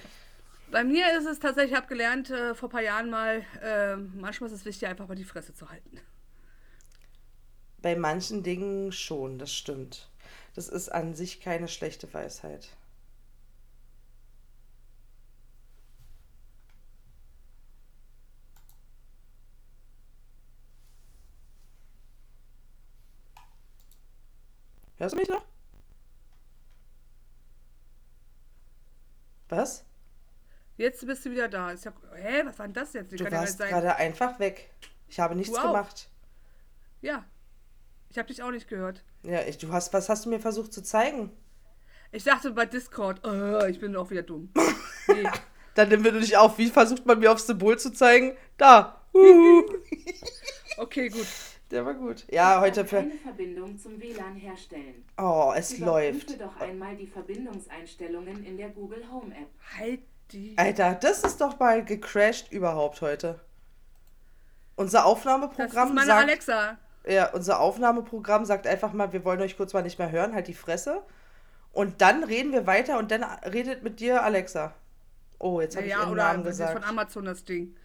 Bei 0.72 0.84
mir 0.84 1.18
ist 1.18 1.26
es 1.26 1.40
tatsächlich, 1.40 1.72
ich 1.72 1.78
habe 1.78 1.88
gelernt 1.88 2.30
äh, 2.30 2.54
vor 2.56 2.68
ein 2.70 2.72
paar 2.72 2.82
Jahren 2.82 3.10
mal, 3.10 3.44
äh, 3.62 3.96
manchmal 3.96 4.50
ist 4.50 4.56
es 4.56 4.66
wichtig, 4.66 4.88
einfach 4.88 5.08
mal 5.08 5.16
die 5.16 5.24
Fresse 5.24 5.54
zu 5.54 5.70
halten. 5.70 6.00
Bei 7.82 7.96
manchen 7.96 8.44
Dingen 8.44 8.92
schon, 8.92 9.38
das 9.40 9.54
stimmt. 9.54 10.10
Das 10.58 10.70
ist 10.70 10.90
an 10.90 11.14
sich 11.14 11.40
keine 11.40 11.68
schlechte 11.68 12.12
Weisheit. 12.16 12.70
Hörst 24.98 25.14
du 25.14 25.20
mich 25.20 25.30
noch? 25.30 25.46
Was? 29.50 29.86
Jetzt 30.78 31.06
bist 31.06 31.24
du 31.24 31.30
wieder 31.30 31.50
da. 31.50 31.72
Ich 31.72 31.82
sag, 31.82 31.94
hä, 32.16 32.42
was 32.46 32.58
war 32.58 32.66
denn 32.66 32.74
das 32.74 32.94
jetzt? 32.94 33.12
Die 33.12 33.18
Du 33.18 33.26
ja 33.26 33.32
warst 33.32 33.60
sein. 33.60 33.70
gerade 33.70 33.96
einfach 33.96 34.40
weg. 34.40 34.72
Ich 35.08 35.20
habe 35.20 35.36
nichts 35.36 35.56
gemacht. 35.56 36.10
Ja. 37.02 37.26
Ich 38.10 38.18
habe 38.18 38.28
dich 38.30 38.42
auch 38.42 38.50
nicht 38.50 38.68
gehört. 38.68 39.04
Ja, 39.28 39.42
ich, 39.42 39.58
du 39.58 39.72
hast, 39.74 39.92
was 39.94 40.08
hast 40.08 40.26
du 40.26 40.30
mir 40.30 40.40
versucht 40.40 40.72
zu 40.72 40.82
zeigen? 40.82 41.32
Ich 42.14 42.24
dachte 42.24 42.52
bei 42.52 42.66
Discord, 42.66 43.26
äh, 43.26 43.70
ich 43.70 43.80
bin 43.80 43.96
auch 43.96 44.10
wieder 44.10 44.24
dumm. 44.24 44.50
Nee. 45.10 45.24
Dann 45.76 45.88
nimm 45.88 46.02
mir 46.02 46.12
du 46.12 46.20
nicht 46.20 46.36
auf. 46.36 46.58
Wie 46.58 46.68
versucht 46.68 47.06
man 47.06 47.20
mir 47.20 47.32
aufs 47.32 47.48
Symbol 47.48 47.80
zu 47.80 47.94
zeigen? 47.94 48.36
Da. 48.58 49.02
Okay, 50.78 51.10
gut. 51.10 51.26
Der 51.72 51.86
war 51.86 51.94
gut. 51.96 52.26
Ja, 52.30 52.62
heute 52.62 52.86
für. 52.86 53.00
Eine 53.00 53.18
Verbindung 53.18 53.78
zum 53.78 54.00
WLAN 54.00 54.36
herstellen. 54.36 55.04
Oh, 55.18 55.54
es 55.56 55.72
Überprüfe 55.74 55.86
läuft. 56.14 56.42
doch 56.42 56.56
einmal 56.60 56.96
die 56.96 57.08
Verbindungseinstellungen 57.08 58.46
in 58.46 58.58
der 58.58 58.70
Google 58.70 59.04
Home 59.12 59.34
App. 59.36 59.50
Halt 59.78 60.02
die. 60.32 60.58
Alter, 60.58 60.96
das 60.96 61.24
ist 61.24 61.42
doch 61.42 61.58
mal 61.58 61.84
gecrashed 61.84 62.52
überhaupt 62.52 63.02
heute. 63.02 63.40
Unser 64.76 65.00
Das 65.00 65.06
Aufnahmeprogramm 65.08 65.90
ist 65.90 65.96
meine 65.96 66.08
sagt. 66.08 66.24
Alexa. 66.24 66.78
Ja, 67.08 67.32
unser 67.32 67.60
Aufnahmeprogramm 67.60 68.46
sagt 68.46 68.68
einfach 68.68 68.92
mal, 68.94 69.14
wir 69.14 69.24
wollen 69.24 69.42
euch 69.42 69.56
kurz 69.56 69.74
mal 69.74 69.84
nicht 69.84 69.98
mehr 69.98 70.12
hören, 70.12 70.34
halt 70.34 70.48
die 70.48 70.54
Fresse. 70.54 71.02
Und 71.72 72.02
dann 72.02 72.24
reden 72.24 72.52
wir 72.52 72.68
weiter 72.68 72.98
und 72.98 73.12
dann 73.12 73.24
redet 73.24 73.84
mit 73.84 74.00
dir 74.00 74.24
Alexa. 74.24 74.74
Oh, 75.40 75.62
jetzt 75.62 75.76
Ja, 75.76 75.80
habe 75.80 75.88
ich 75.88 75.94
ja 75.94 76.00
ihren 76.02 76.12
oder 76.12 76.24
Namen 76.24 76.44
gesagt. 76.44 76.74
Mhm. 76.74 76.80
von 76.80 76.90
Amazon 76.90 77.26
das 77.26 77.46
Ding. 77.46 77.76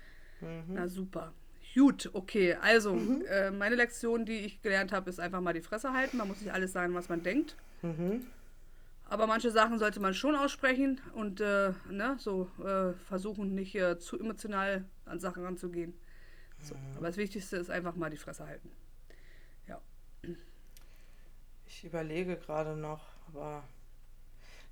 Na 0.68 0.88
super. 0.88 1.32
Gut, 1.74 2.10
okay. 2.12 2.54
Also, 2.60 2.96
äh, 3.28 3.50
meine 3.50 3.76
Lektion, 3.76 4.26
die 4.26 4.40
ich 4.40 4.60
gelernt 4.60 4.92
habe, 4.92 5.08
ist 5.08 5.20
einfach 5.20 5.40
mal 5.40 5.54
die 5.54 5.62
Fresse 5.62 5.92
halten. 5.92 6.16
Man 6.18 6.28
muss 6.28 6.40
nicht 6.40 6.52
alles 6.52 6.72
sagen, 6.72 6.94
was 6.94 7.08
man 7.08 7.22
denkt. 7.22 7.56
Mhm. 7.82 8.26
Aber 9.08 9.26
manche 9.26 9.50
Sachen 9.50 9.78
sollte 9.78 10.00
man 10.00 10.14
schon 10.14 10.34
aussprechen 10.34 11.00
und 11.14 11.40
äh, 11.40 11.72
ne, 11.90 12.16
so 12.18 12.48
äh, 12.64 12.92
versuchen, 13.08 13.54
nicht 13.54 13.74
äh, 13.74 13.98
zu 13.98 14.18
emotional 14.18 14.84
an 15.04 15.20
Sachen 15.20 15.44
ranzugehen. 15.44 15.94
So. 16.60 16.74
Mhm. 16.74 16.96
Aber 16.96 17.06
das 17.08 17.16
Wichtigste 17.16 17.56
ist 17.56 17.70
einfach 17.70 17.94
mal 17.94 18.10
die 18.10 18.16
Fresse 18.16 18.46
halten. 18.46 18.70
Ja. 19.68 19.80
Ich 21.82 21.88
überlege 21.88 22.36
gerade 22.36 22.76
noch, 22.76 23.00
aber 23.26 23.64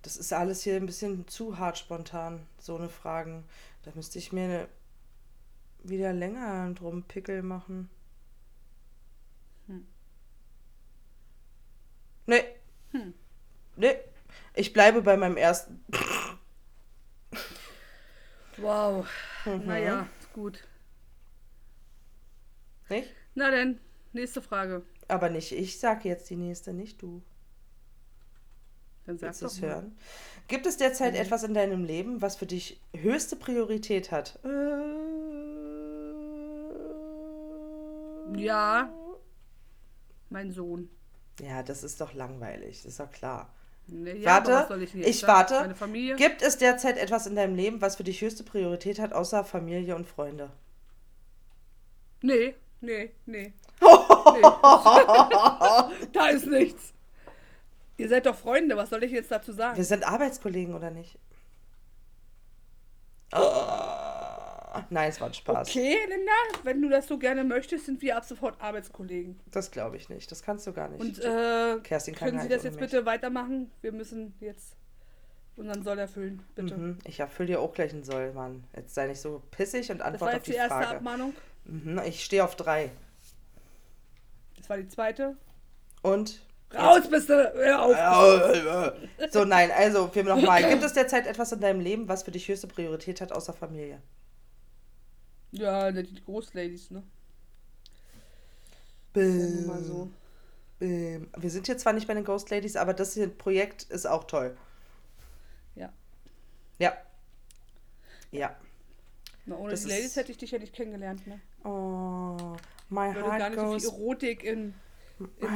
das 0.02 0.16
ist 0.16 0.32
alles 0.32 0.62
hier 0.62 0.76
ein 0.76 0.86
bisschen 0.86 1.26
zu 1.26 1.58
hart 1.58 1.76
spontan, 1.76 2.46
so 2.60 2.76
eine 2.76 2.88
Fragen. 2.88 3.42
Da 3.82 3.90
müsste 3.96 4.20
ich 4.20 4.32
mir 4.32 4.68
wieder 5.82 6.12
länger 6.12 6.72
drum 6.74 7.02
Pickel 7.02 7.42
machen. 7.42 7.90
Hm. 9.66 9.88
Nee. 12.26 12.44
Hm. 12.92 13.12
Nee. 13.74 13.96
Ich 14.54 14.72
bleibe 14.72 15.02
bei 15.02 15.16
meinem 15.16 15.36
ersten. 15.36 15.84
Wow. 18.56 19.08
Mhm. 19.46 19.66
Naja, 19.66 20.06
gut. 20.32 20.62
Nicht? 22.88 23.10
Na 23.34 23.50
denn, 23.50 23.80
nächste 24.12 24.40
Frage. 24.40 24.84
Aber 25.10 25.28
nicht 25.30 25.52
ich 25.52 25.78
sage 25.78 26.08
jetzt 26.08 26.28
die 26.30 26.36
nächste, 26.36 26.72
nicht 26.72 27.00
du. 27.02 27.22
Dann 29.06 29.18
sag 29.18 29.28
Willst 29.28 29.42
du 29.42 29.46
doch 29.46 29.52
es 29.52 29.60
mal. 29.60 29.70
hören? 29.70 29.98
Gibt 30.48 30.66
es 30.66 30.76
derzeit 30.76 31.14
Mhm. 31.14 31.20
etwas 31.20 31.42
in 31.42 31.54
deinem 31.54 31.84
Leben, 31.84 32.20
was 32.22 32.36
für 32.36 32.46
dich 32.46 32.80
höchste 32.94 33.36
Priorität 33.36 34.10
hat? 34.12 34.38
Äh, 34.44 34.48
Ja, 38.36 38.90
mein 40.28 40.52
Sohn. 40.52 40.88
Ja, 41.40 41.62
das 41.62 41.82
ist 41.82 42.00
doch 42.00 42.14
langweilig, 42.14 42.82
das 42.82 42.92
ist 42.92 43.00
doch 43.00 43.10
klar. 43.10 43.52
Ja, 43.88 44.46
warte, 44.46 44.82
ich, 44.84 44.94
jetzt 44.94 45.08
ich 45.08 45.26
warte. 45.26 45.74
Gibt 46.16 46.42
es 46.42 46.58
derzeit 46.58 46.96
etwas 46.96 47.26
in 47.26 47.34
deinem 47.34 47.56
Leben, 47.56 47.80
was 47.80 47.96
für 47.96 48.04
dich 48.04 48.20
höchste 48.20 48.44
Priorität 48.44 49.00
hat, 49.00 49.12
außer 49.12 49.42
Familie 49.44 49.96
und 49.96 50.06
Freunde? 50.06 50.50
Nee, 52.22 52.54
nee, 52.80 53.10
nee. 53.26 53.52
da 56.12 56.28
ist 56.28 56.46
nichts. 56.46 56.92
Ihr 57.96 58.08
seid 58.08 58.26
doch 58.26 58.34
Freunde, 58.36 58.76
was 58.76 58.90
soll 58.90 59.02
ich 59.04 59.12
jetzt 59.12 59.30
dazu 59.30 59.52
sagen? 59.52 59.76
Wir 59.76 59.84
sind 59.84 60.04
Arbeitskollegen, 60.04 60.74
oder 60.74 60.90
nicht? 60.90 61.18
Nein, 64.88 65.08
es 65.10 65.20
war 65.20 65.28
ein 65.28 65.34
Spaß. 65.34 65.68
Okay, 65.68 65.96
Linda, 66.08 66.32
wenn 66.64 66.80
du 66.82 66.88
das 66.88 67.06
so 67.06 67.18
gerne 67.18 67.44
möchtest, 67.44 67.86
sind 67.86 68.02
wir 68.02 68.16
ab 68.16 68.24
sofort 68.24 68.60
Arbeitskollegen. 68.60 69.38
Das 69.50 69.70
glaube 69.70 69.96
ich 69.96 70.08
nicht. 70.08 70.30
Das 70.30 70.42
kannst 70.42 70.66
du 70.66 70.72
gar 70.72 70.88
nicht. 70.88 71.00
Und 71.00 71.18
äh, 71.24 71.78
Kerstin 71.82 72.14
kann 72.14 72.30
können 72.30 72.40
Sie 72.42 72.48
das 72.48 72.64
jetzt 72.64 72.74
mich. 72.80 72.90
bitte 72.90 73.06
weitermachen? 73.06 73.70
Wir 73.82 73.92
müssen 73.92 74.34
jetzt 74.40 74.76
unseren 75.56 75.82
Soll 75.82 75.98
erfüllen, 75.98 76.42
bitte. 76.54 76.76
Mhm, 76.76 76.98
ich 77.04 77.20
erfülle 77.20 77.48
dir 77.48 77.60
auch 77.60 77.72
gleich 77.72 77.92
einen 77.92 78.04
Soll, 78.04 78.32
Mann. 78.32 78.64
Jetzt 78.74 78.94
sei 78.94 79.06
nicht 79.06 79.20
so 79.20 79.42
pissig 79.50 79.90
und 79.90 79.98
Das 79.98 80.06
war 80.06 80.12
antworte 80.12 80.30
auf 80.32 80.36
jetzt 80.38 80.46
die 80.46 80.52
die 80.52 80.56
erste 80.56 80.74
Frage. 80.74 80.96
Abmahnung. 80.96 81.34
Mhm, 81.64 82.00
ich 82.06 82.24
stehe 82.24 82.42
auf 82.44 82.56
drei. 82.56 82.90
War 84.70 84.76
die 84.76 84.86
zweite. 84.86 85.36
Und? 86.02 86.46
Raus 86.72 87.10
bist 87.10 87.28
du! 87.28 87.34
Hör 87.34 87.82
auf! 87.82 88.94
So, 89.32 89.44
nein, 89.44 89.72
also, 89.72 90.14
wir 90.14 90.22
nochmal. 90.22 90.62
Gibt 90.68 90.84
es 90.84 90.92
derzeit 90.92 91.26
etwas 91.26 91.50
in 91.50 91.58
deinem 91.58 91.80
Leben, 91.80 92.06
was 92.08 92.22
für 92.22 92.30
dich 92.30 92.46
höchste 92.46 92.68
Priorität 92.68 93.20
hat, 93.20 93.32
außer 93.32 93.52
Familie? 93.52 94.00
Ja, 95.50 95.90
die 95.90 96.22
Großladies, 96.24 96.92
ne? 96.92 97.02
Bäm, 99.12 99.66
Mal 99.66 99.82
so. 99.82 100.08
bäm. 100.78 101.28
Wir 101.36 101.50
sind 101.50 101.66
hier 101.66 101.76
zwar 101.76 101.92
nicht 101.92 102.06
bei 102.06 102.14
den 102.14 102.22
Ghost 102.22 102.48
Ladies, 102.50 102.76
aber 102.76 102.94
das 102.94 103.14
hier 103.14 103.26
Projekt 103.26 103.82
ist 103.90 104.06
auch 104.06 104.22
toll. 104.22 104.56
Ja. 105.74 105.92
Ja. 106.78 106.92
Ja. 108.30 108.54
Na, 109.46 109.56
ohne 109.56 109.72
Das 109.72 109.82
die 109.82 109.88
Ladies 109.88 110.14
hätte 110.14 110.30
ich 110.30 110.38
dich 110.38 110.52
ja 110.52 110.60
nicht 110.60 110.72
kennengelernt, 110.72 111.26
ne? 111.26 111.40
Oh, 111.64 112.54
my 112.90 112.96
Weil 113.08 113.14
du 113.14 113.20
gar 113.20 113.38
heart 113.40 113.50
nicht 113.50 113.60
so 113.60 113.78
viel 113.78 114.00
Erotik 114.00 114.44
in, 114.44 114.74
in, 115.18 115.48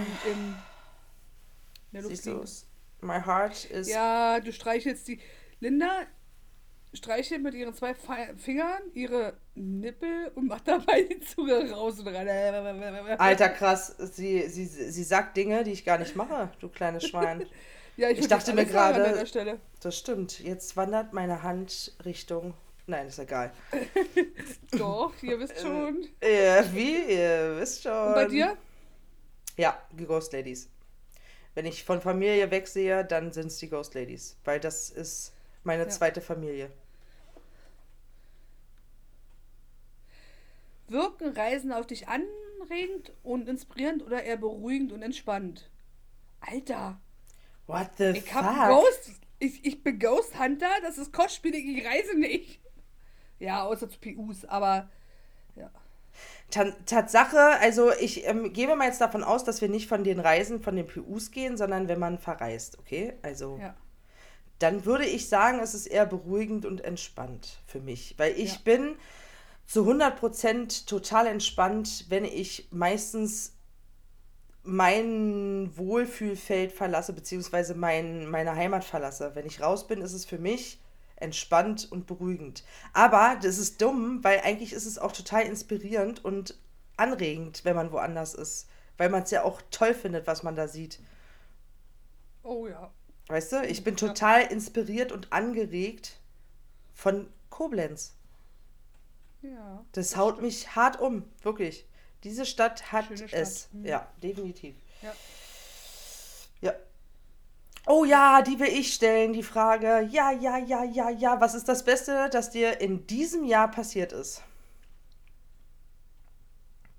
in 1.92 2.02
Luft 2.02 2.08
Siehst 2.08 2.26
du 2.26 2.30
liegt. 2.32 2.44
es? 2.44 2.66
My 3.00 3.20
heart 3.20 3.64
is. 3.66 3.88
Ja, 3.88 4.40
du 4.40 4.52
streichelst 4.52 5.06
die. 5.08 5.20
Linda 5.60 5.90
streichelt 6.92 7.42
mit 7.42 7.54
ihren 7.54 7.74
zwei 7.74 7.94
Fingern 7.94 8.80
ihre 8.92 9.36
Nippel 9.54 10.30
und 10.36 10.46
macht 10.46 10.68
dabei 10.68 11.02
die 11.02 11.20
Zunge 11.20 11.70
raus 11.70 11.98
und 11.98 12.08
rein. 12.08 12.28
Alter, 13.18 13.48
krass. 13.48 13.94
Sie, 13.98 14.48
sie, 14.48 14.64
sie 14.66 15.02
sagt 15.04 15.36
Dinge, 15.36 15.64
die 15.64 15.72
ich 15.72 15.84
gar 15.84 15.98
nicht 15.98 16.14
mache, 16.16 16.50
du 16.60 16.68
kleines 16.68 17.06
Schwein. 17.06 17.44
Ja, 17.96 18.08
ich 18.10 18.18
würd 18.20 18.32
dachte 18.32 18.52
mir 18.54 18.64
gerade- 18.66 19.04
An 19.04 19.14
der 19.14 19.24
Stelle. 19.26 19.60
Das 19.80 19.96
stimmt. 19.96 20.40
Jetzt 20.40 20.76
wandert 20.76 21.12
meine 21.12 21.44
Hand 21.44 21.94
Richtung. 22.04 22.54
Nein, 22.86 23.06
ist 23.06 23.18
egal. 23.18 23.52
Doch, 24.72 25.14
ihr 25.22 25.38
wisst 25.40 25.58
schon. 25.60 26.06
Äh, 26.20 26.62
wie? 26.72 27.12
Ihr 27.14 27.56
wisst 27.58 27.82
schon. 27.82 28.08
Und 28.08 28.14
bei 28.14 28.26
dir? 28.26 28.56
Ja, 29.56 29.80
die 29.92 30.04
Ghost 30.04 30.32
Ladies. 30.32 30.68
Wenn 31.54 31.64
ich 31.66 31.84
von 31.84 32.00
Familie 32.02 32.50
wegsehe, 32.50 33.04
dann 33.04 33.32
sind 33.32 33.46
es 33.46 33.56
die 33.58 33.68
Ghost 33.70 33.94
Ladies. 33.94 34.36
Weil 34.44 34.60
das 34.60 34.90
ist 34.90 35.32
meine 35.62 35.84
Ja. 35.84 35.88
zweite 35.88 36.20
Familie. 36.20 36.70
Wirken 40.88 41.28
Reisen 41.34 41.72
auf 41.72 41.86
dich 41.86 42.06
anregend 42.08 43.12
und 43.22 43.48
inspirierend 43.48 44.02
oder 44.02 44.22
eher 44.22 44.36
beruhigend 44.36 44.92
und 44.92 45.02
entspannt? 45.02 45.70
Alter, 46.40 47.00
What 47.66 47.90
the 47.96 48.10
ich 48.10 48.24
fuck? 48.24 48.42
hab 48.42 48.68
Ghost. 48.68 49.12
Ich, 49.38 49.64
ich 49.64 49.82
bin 49.82 49.98
Ghost 49.98 50.38
Hunter, 50.38 50.70
das 50.82 50.98
ist 50.98 51.12
kostspielig, 51.12 51.64
ich 51.66 51.86
reise 51.86 52.18
nicht. 52.18 52.60
Ja, 53.38 53.64
außer 53.64 53.88
zu 53.88 53.98
PUs, 53.98 54.44
aber 54.44 54.88
ja. 55.56 55.70
Ta 56.50 56.70
Tatsache, 56.86 57.38
also 57.60 57.92
ich 57.92 58.26
ähm, 58.26 58.52
gebe 58.52 58.76
mal 58.76 58.86
jetzt 58.86 59.00
davon 59.00 59.24
aus, 59.24 59.44
dass 59.44 59.60
wir 59.60 59.68
nicht 59.68 59.88
von 59.88 60.04
den 60.04 60.20
Reisen, 60.20 60.60
von 60.62 60.76
den 60.76 60.86
PUs 60.86 61.30
gehen, 61.30 61.56
sondern 61.56 61.88
wenn 61.88 61.98
man 61.98 62.18
verreist, 62.18 62.78
okay? 62.78 63.14
Also 63.22 63.58
ja. 63.60 63.74
dann 64.60 64.84
würde 64.84 65.04
ich 65.04 65.28
sagen, 65.28 65.58
es 65.60 65.74
ist 65.74 65.86
eher 65.86 66.06
beruhigend 66.06 66.64
und 66.64 66.82
entspannt 66.82 67.62
für 67.66 67.80
mich. 67.80 68.14
Weil 68.18 68.34
ich 68.38 68.54
Ja. 68.54 68.60
bin 68.64 68.96
zu 69.66 69.84
100% 69.84 70.86
total 70.86 71.26
entspannt, 71.26 72.06
wenn 72.08 72.24
ich 72.24 72.68
meistens 72.70 73.52
mein 74.62 75.70
Wohlfühlfeld 75.76 76.72
verlasse, 76.72 77.12
beziehungsweise 77.12 77.74
mein, 77.74 78.28
meine 78.30 78.54
Heimat 78.54 78.84
verlasse. 78.84 79.32
Wenn 79.34 79.46
ich 79.46 79.60
raus 79.60 79.86
bin, 79.86 80.00
ist 80.00 80.14
es 80.14 80.24
für 80.24 80.38
mich 80.38 80.80
entspannt 81.24 81.90
und 81.90 82.06
beruhigend. 82.06 82.64
Aber 82.92 83.38
das 83.42 83.58
ist 83.58 83.82
dumm, 83.82 84.22
weil 84.22 84.40
eigentlich 84.40 84.72
ist 84.72 84.86
es 84.86 84.98
auch 84.98 85.12
total 85.12 85.42
inspirierend 85.42 86.24
und 86.24 86.58
anregend, 86.96 87.64
wenn 87.64 87.74
man 87.74 87.90
woanders 87.90 88.34
ist. 88.34 88.68
Weil 88.96 89.08
man 89.08 89.24
es 89.24 89.30
ja 89.32 89.42
auch 89.42 89.60
toll 89.70 89.94
findet, 89.94 90.26
was 90.26 90.44
man 90.44 90.54
da 90.54 90.68
sieht. 90.68 91.00
Oh 92.44 92.68
ja. 92.68 92.92
Weißt 93.26 93.52
du, 93.52 93.66
ich 93.66 93.82
bin 93.82 93.96
total 93.96 94.42
inspiriert 94.42 95.10
und 95.10 95.32
angeregt 95.32 96.20
von 96.92 97.28
Koblenz. 97.50 98.14
Ja. 99.42 99.84
Das 99.92 100.16
haut 100.16 100.40
mich 100.40 100.76
hart 100.76 101.00
um, 101.00 101.24
wirklich. 101.42 101.86
Diese 102.22 102.46
Stadt 102.46 102.92
hat 102.92 103.06
Stadt. 103.06 103.32
es. 103.32 103.68
Mhm. 103.72 103.86
Ja, 103.86 104.08
definitiv. 104.22 104.74
Ja. 105.02 105.12
Oh 107.86 108.04
ja, 108.04 108.42
die 108.42 108.58
will 108.58 108.68
ich 108.68 108.94
stellen, 108.94 109.32
die 109.32 109.42
Frage. 109.42 110.08
Ja, 110.10 110.30
ja, 110.32 110.58
ja, 110.58 110.84
ja, 110.84 111.10
ja. 111.10 111.40
Was 111.40 111.54
ist 111.54 111.68
das 111.68 111.84
Beste, 111.84 112.28
das 112.30 112.50
dir 112.50 112.80
in 112.80 113.06
diesem 113.06 113.44
Jahr 113.44 113.70
passiert 113.70 114.12
ist? 114.12 114.42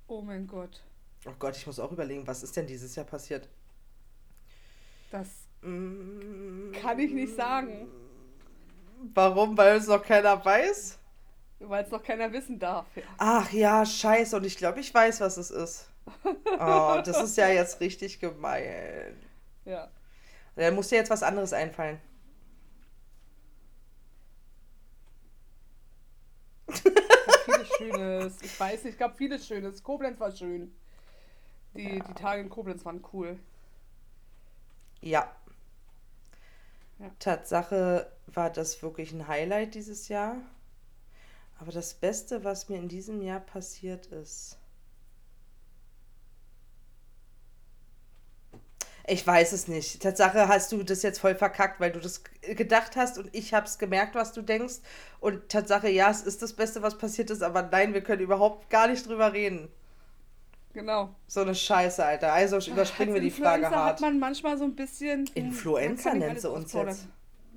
Oh 0.08 0.22
mein 0.22 0.48
Gott. 0.48 0.82
Oh 1.28 1.34
Gott, 1.40 1.58
ich 1.58 1.66
muss 1.68 1.80
auch 1.80 1.92
überlegen, 1.92 2.28
was 2.28 2.44
ist 2.44 2.56
denn 2.56 2.68
dieses 2.68 2.96
Jahr 2.96 3.06
passiert? 3.06 3.48
Das 5.10 5.28
Mm, 5.62 6.72
kann 6.74 7.00
ich 7.00 7.12
nicht 7.12 7.36
sagen, 7.36 7.88
Warum? 9.14 9.58
Weil 9.58 9.78
es 9.78 9.88
noch 9.88 10.04
keiner 10.04 10.44
weiß? 10.44 10.98
weil 11.60 11.84
es 11.84 11.92
noch 11.92 12.04
keiner 12.04 12.32
wissen 12.32 12.60
darf. 12.60 12.86
Ja. 12.96 13.04
Ach 13.18 13.52
ja, 13.52 13.86
scheiße. 13.86 14.36
Und 14.38 14.44
ich 14.46 14.58
glaube, 14.58 14.80
ich 14.80 14.94
weiß, 14.94 15.22
was 15.22 15.38
es 15.38 15.52
ist. 15.52 15.90
Oh, 16.60 17.02
das 17.04 17.20
ist 17.22 17.36
ja 17.38 17.48
jetzt 17.50 17.80
richtig 17.80 18.20
gemein. 18.20 19.16
ja. 19.66 19.90
Dann 20.56 20.76
muss 20.76 20.90
dir 20.90 20.96
jetzt 20.96 21.10
was 21.10 21.24
anderes 21.24 21.54
einfallen. 21.54 22.00
Vieles 26.70 27.68
Schönes. 27.78 28.42
Ich 28.42 28.60
weiß 28.60 28.84
nicht, 28.84 28.94
es 28.94 29.00
gab 29.00 29.18
vieles 29.18 29.46
Schönes. 29.46 29.84
Koblenz 29.84 30.20
war 30.20 30.32
schön. 30.32 30.74
Die, 31.76 32.02
die 32.02 32.14
Tage 32.14 32.42
in 32.42 32.50
Koblenz 32.50 32.86
waren 32.86 33.04
cool. 33.14 33.38
Ja. 35.02 35.30
Ja. 37.00 37.12
Tatsache 37.20 38.10
war 38.28 38.50
das 38.50 38.82
wirklich 38.82 39.12
ein 39.12 39.28
Highlight 39.28 39.76
dieses 39.76 40.08
Jahr. 40.08 40.38
Aber 41.60 41.72
das 41.72 41.94
Beste, 41.94 42.44
was 42.44 42.70
mir 42.70 42.78
in 42.78 42.88
diesem 42.88 43.22
Jahr 43.22 43.42
passiert 43.42 44.08
ist. 44.08 44.58
Ich 49.08 49.26
weiß 49.26 49.52
es 49.52 49.68
nicht. 49.68 50.02
Tatsache 50.02 50.48
hast 50.48 50.72
du 50.72 50.82
das 50.84 51.04
jetzt 51.04 51.20
voll 51.20 51.36
verkackt, 51.36 51.80
weil 51.80 51.92
du 51.92 52.00
das 52.00 52.24
gedacht 52.42 52.96
hast 52.96 53.20
und 53.20 53.30
ich 53.34 53.54
habe 53.54 53.68
es 53.68 53.78
gemerkt, 53.78 54.16
was 54.16 54.32
du 54.32 54.42
denkst. 54.42 54.76
Und 55.20 55.48
Tatsache, 55.50 55.90
ja, 55.90 56.10
es 56.10 56.24
ist 56.24 56.42
das 56.42 56.54
Beste, 56.54 56.82
was 56.82 56.98
passiert 56.98 57.30
ist, 57.30 57.44
aber 57.44 57.62
nein, 57.62 57.94
wir 57.94 58.02
können 58.02 58.22
überhaupt 58.22 58.70
gar 58.70 58.88
nicht 58.88 59.08
drüber 59.08 59.34
reden. 59.34 59.70
Genau. 60.74 61.16
So 61.28 61.42
eine 61.42 61.56
Scheiße, 61.56 62.04
Alter. 62.04 62.34
Also 62.34 62.58
überspringen 62.58 63.14
wir 63.14 63.22
die 63.22 63.32
Frage 63.32 63.64
Influencer 63.64 63.76
hart. 63.78 63.90
hat 63.94 64.02
man 64.02 64.20
manchmal 64.20 64.58
so 64.58 64.66
ein 64.66 64.76
bisschen. 64.76 65.30
Influencer 65.34 66.14
nennt 66.16 66.42
sie 66.42 66.50
uns 66.50 66.74
jetzt. 66.74 67.08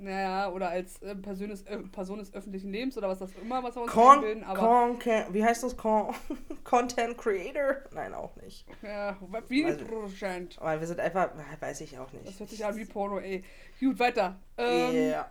Naja, 0.00 0.50
oder 0.52 0.68
als 0.70 1.02
äh, 1.02 1.16
Person, 1.16 1.48
des, 1.48 1.62
äh, 1.62 1.76
Person 1.78 2.18
des 2.20 2.32
öffentlichen 2.32 2.70
Lebens 2.70 2.96
oder 2.96 3.08
was 3.08 3.18
das 3.18 3.32
immer, 3.42 3.62
was 3.64 3.74
wir 3.74 3.82
uns 3.82 3.90
Con, 3.90 4.18
einbilden. 4.18 4.44
Aber 4.44 4.60
Con, 4.60 4.98
wie 5.34 5.44
heißt 5.44 5.64
das? 5.64 5.76
Con, 5.76 6.14
Content 6.64 7.18
Creator? 7.18 7.78
Nein, 7.92 8.14
auch 8.14 8.36
nicht. 8.36 8.64
ja, 8.82 9.16
Also- 9.32 9.48
Videoproduzent. 9.50 10.56
Weil 10.60 10.78
wir 10.78 10.86
sind 10.86 11.00
einfach, 11.00 11.30
weiß 11.60 11.80
ich 11.80 11.98
auch 11.98 12.08
Das 12.12 12.22
nicht. 12.22 12.38
hört 12.40 12.50
sich 12.50 12.64
an 12.64 12.76
wie 12.76 12.84
Porno, 12.84 13.18
ey. 13.18 13.42
Gut, 13.80 13.98
weiter. 13.98 14.36
Ähm, 14.56 15.10
Ja. 15.10 15.30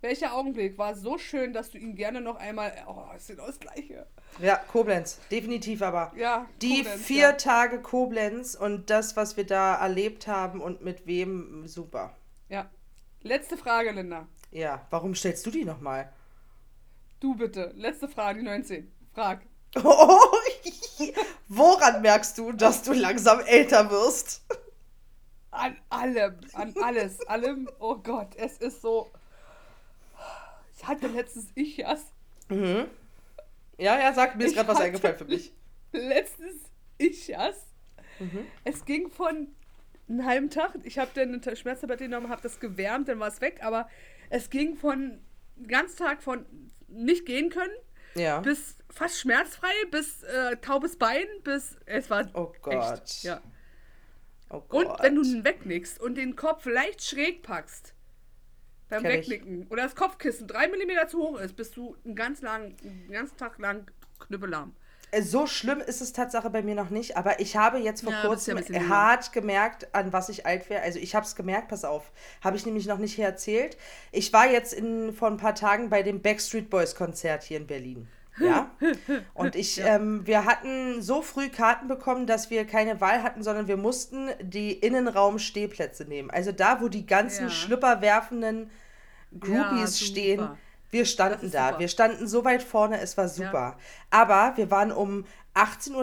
Welcher 0.00 0.32
Augenblick 0.32 0.78
war 0.78 0.94
so 0.94 1.18
schön, 1.18 1.52
dass 1.52 1.70
du 1.70 1.78
ihn 1.78 1.96
gerne 1.96 2.20
noch 2.20 2.36
einmal. 2.36 2.72
Oh, 2.86 3.02
ist 3.16 3.26
genau 3.26 3.46
das 3.46 3.58
Gleiche. 3.58 4.06
ja, 4.38 4.54
Koblenz, 4.54 5.18
definitiv 5.32 5.82
aber. 5.82 6.12
Ja, 6.16 6.46
Die 6.62 6.82
Koblenz, 6.84 7.02
vier 7.02 7.18
ja. 7.20 7.32
Tage 7.32 7.80
Koblenz 7.82 8.54
und 8.54 8.90
das, 8.90 9.16
was 9.16 9.36
wir 9.36 9.44
da 9.44 9.74
erlebt 9.74 10.28
haben 10.28 10.60
und 10.60 10.84
mit 10.84 11.08
wem, 11.08 11.66
super. 11.66 12.14
Ja. 12.48 12.70
Letzte 13.22 13.56
Frage, 13.56 13.90
Linda. 13.90 14.28
Ja, 14.50 14.86
warum 14.90 15.14
stellst 15.14 15.44
du 15.44 15.50
die 15.50 15.64
nochmal? 15.64 16.12
Du 17.20 17.34
bitte. 17.34 17.72
Letzte 17.74 18.08
Frage, 18.08 18.40
die 18.40 18.44
19. 18.44 18.90
Frag. 19.12 19.42
Oh, 19.82 20.20
woran 21.48 22.00
merkst 22.00 22.38
du, 22.38 22.52
dass 22.52 22.82
du 22.82 22.92
langsam 22.92 23.40
älter 23.40 23.90
wirst? 23.90 24.42
An 25.50 25.76
allem, 25.90 26.38
an 26.52 26.74
alles, 26.82 27.20
allem. 27.26 27.68
Oh 27.78 27.96
Gott, 27.96 28.34
es 28.36 28.58
ist 28.58 28.80
so. 28.80 29.10
Ich 30.76 30.86
hatte 30.86 31.08
letztens 31.08 31.48
Ichas. 31.54 32.12
Mhm. 32.48 32.86
Ja, 33.78 33.98
ja, 33.98 34.12
sag, 34.14 34.36
mir 34.36 34.44
ist 34.44 34.50
Ich 34.50 34.56
gerade 34.56 34.68
was 34.68 34.80
eingefallen 34.80 35.18
für 35.18 35.24
mich. 35.24 35.52
Letztens 35.92 36.62
Ichas. 36.98 37.56
Mhm. 38.18 38.46
Es 38.64 38.84
ging 38.84 39.10
von 39.10 39.48
einem 40.08 40.24
halben 40.24 40.50
Tag. 40.50 40.72
Ich 40.84 40.98
habe 40.98 41.10
dann 41.14 41.40
eine 41.42 41.56
Schmerztablette 41.56 42.04
genommen, 42.04 42.28
habe 42.28 42.42
das 42.42 42.60
gewärmt, 42.60 43.08
dann 43.08 43.18
war 43.20 43.28
es 43.28 43.40
weg. 43.40 43.60
Aber 43.62 43.88
es 44.30 44.50
ging 44.50 44.76
von 44.76 45.20
ganz 45.66 45.96
Tag 45.96 46.22
von 46.22 46.46
nicht 46.88 47.26
gehen 47.26 47.50
können 47.50 47.72
Ja. 48.14 48.40
bis 48.40 48.78
fast 48.90 49.18
schmerzfrei, 49.18 49.72
bis 49.90 50.22
äh, 50.22 50.56
taubes 50.56 50.96
Bein, 50.96 51.26
bis 51.44 51.76
es 51.86 52.08
war 52.10 52.26
Oh 52.34 52.52
Gott. 52.62 53.00
echt. 53.02 53.24
Ja. 53.24 53.40
Oh 54.50 54.62
Gott. 54.66 54.86
Und 54.86 55.02
wenn 55.02 55.14
du 55.14 55.44
wegnickst 55.44 56.00
und 56.00 56.16
den 56.16 56.34
Kopf 56.36 56.64
leicht 56.64 57.02
schräg 57.02 57.42
packst, 57.42 57.94
beim 58.88 59.02
Kenn 59.02 59.20
ich. 59.20 59.28
Wegnicken, 59.28 59.66
oder 59.68 59.82
das 59.82 59.94
Kopfkissen 59.94 60.46
drei 60.48 60.68
Millimeter 60.68 61.06
zu 61.08 61.18
hoch 61.18 61.38
ist, 61.38 61.54
bist 61.56 61.76
du 61.76 61.96
einen 62.06 62.14
ganz 62.14 62.40
lang, 62.40 62.74
einen 62.82 63.10
ganzen 63.12 63.36
Tag 63.36 63.58
lang 63.58 63.90
knüppelarm. 64.18 64.74
Äh, 65.10 65.22
So 65.22 65.46
schlimm 65.46 65.80
ist 65.80 66.00
es 66.00 66.12
Tatsache 66.12 66.50
bei 66.50 66.62
mir 66.62 66.74
noch 66.74 66.90
nicht, 66.90 67.16
aber 67.16 67.40
ich 67.40 67.56
habe 67.56 67.78
jetzt 67.78 68.02
vor 68.02 68.12
Ja, 68.12 68.22
ja 68.22 68.26
kurzem 68.26 68.58
jünger. 68.58 68.88
hart 68.88 69.32
gemerkt, 69.32 69.94
an 69.94 70.12
was 70.12 70.28
ich 70.28 70.46
alt 70.46 70.68
wäre. 70.70 70.82
Also 70.82 70.98
ich 70.98 71.14
habe 71.14 71.24
es 71.26 71.34
gemerkt, 71.36 71.68
pass 71.68 71.84
auf, 71.84 72.10
habe 72.42 72.56
ich 72.56 72.66
nämlich 72.66 72.86
noch 72.86 72.98
nicht 72.98 73.14
hier 73.14 73.26
erzählt. 73.26 73.76
Ich 74.12 74.32
war 74.32 74.50
jetzt 74.50 74.72
in, 74.74 75.12
vor 75.12 75.28
ein 75.28 75.36
paar 75.38 75.54
Tagen 75.54 75.88
bei 75.90 76.02
dem 76.02 76.20
Backstreet 76.22 76.70
Boys 76.70 76.94
Konzert 76.94 77.42
hier 77.42 77.56
in 77.58 77.66
Berlin. 77.66 78.08
Ja. 78.40 78.70
Und 79.34 79.56
ich, 79.56 79.80
ähm, 79.80 80.24
wir 80.24 80.44
hatten 80.44 81.02
so 81.02 81.22
früh 81.22 81.48
Karten 81.48 81.88
bekommen, 81.88 82.24
dass 82.28 82.50
wir 82.50 82.64
keine 82.66 83.00
Wahl 83.00 83.24
hatten, 83.24 83.42
sondern 83.42 83.66
wir 83.66 83.76
mussten 83.76 84.30
die 84.40 84.74
Innenraum-Stehplätze 84.74 86.04
nehmen. 86.04 86.30
Also 86.30 86.52
da, 86.52 86.80
wo 86.80 86.86
die 86.88 87.04
ganzen 87.04 87.44
Ja. 87.46 87.50
Schlüpper 87.50 88.00
werfenden 88.00 88.70
Groupies 89.40 89.98
super. 89.98 90.10
stehen. 90.12 90.48
Wir 90.90 91.04
standen 91.04 91.50
da. 91.50 91.68
super. 91.68 91.78
Wir 91.80 91.88
standen 91.88 92.26
so 92.26 92.44
weit 92.44 92.62
vorne, 92.62 93.00
es 93.00 93.16
war 93.16 93.28
super. 93.28 93.76
Aber 94.10 94.56
wir 94.56 94.70
waren 94.70 94.90
um 94.92 95.24
18.30 95.54 95.94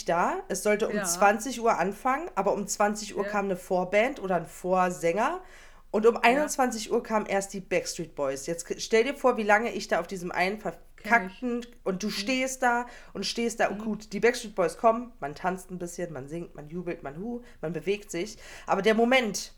Uhr 0.00 0.04
da. 0.06 0.34
Es 0.48 0.62
sollte 0.62 0.88
um 0.88 0.96
Ja. 0.96 1.04
20 1.04 1.60
Uhr 1.60 1.78
anfangen, 1.78 2.28
aber 2.34 2.52
um 2.52 2.66
20 2.66 3.16
Uhr 3.16 3.24
Ja. 3.24 3.30
kam 3.30 3.46
eine 3.46 3.56
Vorband 3.56 4.20
oder 4.22 4.36
ein 4.36 4.46
Vorsänger. 4.46 5.40
Und 5.90 6.06
um 6.06 6.16
21 6.16 6.90
Uhr 6.92 7.02
kamen 7.02 7.26
erst 7.26 7.52
die 7.54 7.60
Backstreet 7.60 8.14
Boys. 8.16 8.46
Jetzt 8.46 8.66
stell 8.82 9.04
dir 9.04 9.14
vor, 9.14 9.36
wie 9.36 9.44
lange 9.44 9.70
ich 9.72 9.86
da 9.86 10.00
auf 10.00 10.08
diesem 10.08 10.32
einen 10.32 10.58
verkackten 10.58 11.64
und 11.84 11.94
Mhm. 11.94 11.98
du 12.00 12.10
stehst 12.10 12.62
da 12.64 12.86
und 13.12 13.24
stehst 13.24 13.60
da 13.60 13.68
und 13.68 13.78
gut, 13.78 14.12
die 14.12 14.18
Backstreet 14.20 14.56
Boys 14.56 14.76
kommen, 14.76 15.12
man 15.20 15.36
tanzt 15.36 15.70
ein 15.70 15.78
bisschen, 15.78 16.12
man 16.12 16.26
singt, 16.28 16.54
man 16.56 16.68
jubelt, 16.68 17.02
man 17.04 17.16
hu, 17.16 17.42
man 17.60 17.72
bewegt 17.72 18.10
sich. 18.10 18.36
Aber 18.66 18.82
der 18.82 18.94
Moment, 18.94 19.52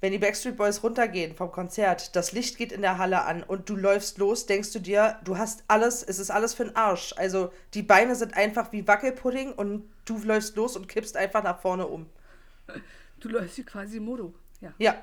wenn 0.00 0.12
die 0.12 0.18
Backstreet 0.18 0.56
Boys 0.56 0.82
runtergehen 0.82 1.34
vom 1.34 1.50
Konzert, 1.50 2.14
das 2.14 2.32
Licht 2.32 2.56
geht 2.56 2.70
in 2.72 2.82
der 2.82 2.98
Halle 2.98 3.24
an 3.24 3.42
und 3.42 3.68
du 3.68 3.76
läufst 3.76 4.18
los, 4.18 4.46
denkst 4.46 4.72
du 4.72 4.78
dir, 4.78 5.18
du 5.24 5.38
hast 5.38 5.64
alles, 5.66 6.02
es 6.02 6.18
ist 6.18 6.30
alles 6.30 6.54
für 6.54 6.64
den 6.64 6.76
Arsch. 6.76 7.14
Also 7.16 7.52
die 7.74 7.82
Beine 7.82 8.14
sind 8.14 8.36
einfach 8.36 8.70
wie 8.72 8.86
Wackelpudding 8.86 9.52
und 9.52 9.90
du 10.04 10.18
läufst 10.18 10.56
los 10.56 10.76
und 10.76 10.88
kippst 10.88 11.16
einfach 11.16 11.42
nach 11.42 11.60
vorne 11.60 11.86
um. 11.86 12.06
Du 13.18 13.28
läufst 13.28 13.56
hier 13.56 13.64
quasi 13.64 13.98
Modo. 13.98 14.34
Ja. 14.60 14.72
Ja, 14.78 15.02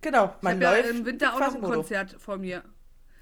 genau. 0.00 0.34
Man 0.40 0.58
ich 0.58 0.66
habe 0.66 0.76
läuft 0.76 0.88
ja 0.92 0.98
im 0.98 1.06
Winter 1.06 1.28
auch 1.34 1.38
noch 1.38 1.46
ein 1.46 1.50
Quasimodo. 1.52 1.74
Konzert 1.74 2.16
vor 2.18 2.36
mir, 2.36 2.62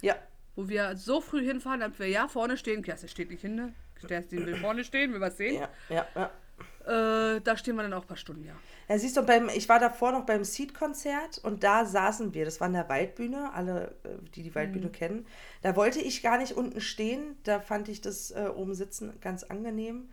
Ja, 0.01 0.15
wo 0.55 0.69
wir 0.69 0.97
so 0.97 1.21
früh 1.21 1.45
hinfahren, 1.45 1.81
damit 1.81 1.99
wir 1.99 2.09
ja 2.09 2.29
vorne 2.29 2.57
stehen. 2.57 2.83
Klasse 2.83 3.09
steht 3.09 3.31
nicht 3.31 3.41
hin, 3.43 3.55
ne? 3.55 3.75
Kerstin 4.07 4.45
will 4.47 4.57
vorne 4.57 4.83
stehen, 4.83 5.13
will 5.13 5.21
was 5.21 5.37
sehen. 5.37 5.55
ja, 5.55 5.69
ja, 5.89 6.07
ja. 6.15 7.35
Äh, 7.37 7.41
da 7.41 7.57
stehen 7.57 7.77
wir 7.77 7.83
dann 7.83 7.93
auch 7.93 8.03
ein 8.03 8.09
paar 8.09 8.17
Stunden, 8.17 8.45
ja. 8.45 8.55
Ja, 8.93 8.99
siehst 8.99 9.17
du, 9.17 9.23
beim, 9.23 9.49
ich 9.49 9.71
war 9.71 9.79
davor 9.79 10.13
noch 10.13 10.27
beim 10.27 10.45
Seed-Konzert 10.45 11.39
und 11.43 11.65
da 11.65 11.87
saßen 11.87 12.35
wir. 12.35 12.45
Das 12.45 12.61
war 12.61 12.67
in 12.67 12.75
der 12.75 12.91
Waldbühne, 12.91 13.51
alle, 13.55 13.95
äh, 14.05 14.09
die 14.35 14.43
die 14.43 14.55
Waldbühne 14.55 14.89
Mhm. 14.89 14.93
kennen. 14.93 15.27
Da 15.63 15.77
wollte 15.77 15.99
ich 15.99 16.23
gar 16.23 16.37
nicht 16.37 16.53
unten 16.59 16.79
stehen. 16.83 17.37
Da 17.45 17.59
fand 17.61 17.89
ich 17.89 18.03
das 18.03 18.33
äh, 18.33 18.51
oben 18.55 18.75
sitzen 18.75 19.19
ganz 19.23 19.45
angenehm. 19.45 20.11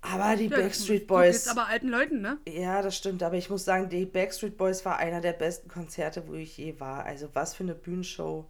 Aber 0.00 0.34
die 0.34 0.46
ja 0.48 0.56
Backstreet 0.56 1.06
Boys. 1.06 1.44
gehst 1.44 1.48
aber 1.50 1.68
alten 1.68 1.86
Leuten, 1.88 2.20
ne? 2.20 2.38
Ja, 2.48 2.82
das 2.82 2.96
stimmt. 2.96 3.22
Aber 3.22 3.36
ich 3.36 3.48
muss 3.48 3.64
sagen, 3.64 3.88
die 3.88 4.06
Backstreet 4.06 4.56
Boys 4.56 4.84
war 4.84 4.96
einer 4.98 5.20
der 5.20 5.34
besten 5.34 5.68
Konzerte, 5.68 6.26
wo 6.26 6.34
ich 6.34 6.56
je 6.58 6.80
war. 6.80 7.04
Also 7.04 7.28
was 7.34 7.54
für 7.54 7.62
eine 7.62 7.76
Bühnenshow. 7.76 8.44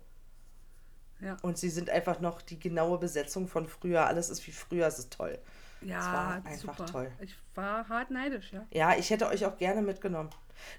Ja. 1.20 1.36
Und 1.42 1.58
sie 1.58 1.68
sind 1.68 1.90
einfach 1.90 2.20
noch 2.20 2.40
die 2.40 2.58
genaue 2.58 2.96
Besetzung 2.98 3.46
von 3.46 3.66
früher. 3.66 4.06
Alles 4.06 4.30
ist 4.30 4.46
wie 4.46 4.52
früher, 4.52 4.86
es 4.86 4.98
ist 4.98 5.12
toll. 5.12 5.38
Ja, 5.82 5.98
war 6.12 6.34
einfach 6.44 6.76
super. 6.76 6.86
toll. 6.86 7.12
Ich 7.20 7.34
war 7.54 7.88
hart 7.88 8.10
neidisch, 8.10 8.52
ja. 8.52 8.66
Ja, 8.70 8.96
ich 8.98 9.10
hätte 9.10 9.26
euch 9.28 9.46
auch 9.46 9.56
gerne 9.56 9.82
mitgenommen. 9.82 10.30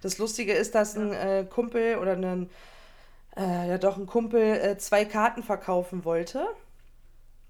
Das 0.02 0.18
Lustige 0.20 0.54
ist, 0.54 0.76
dass 0.76 0.96
ein 0.96 1.12
äh, 1.14 1.46
Kumpel 1.50 1.98
oder 1.98 2.14
ein, 2.14 2.50
äh, 3.36 3.70
ja 3.70 3.78
doch 3.78 3.98
ein 3.98 4.06
Kumpel 4.06 4.42
äh, 4.42 4.78
zwei 4.78 5.06
Karten 5.06 5.42
verkaufen 5.44 6.06
wollte. 6.06 6.46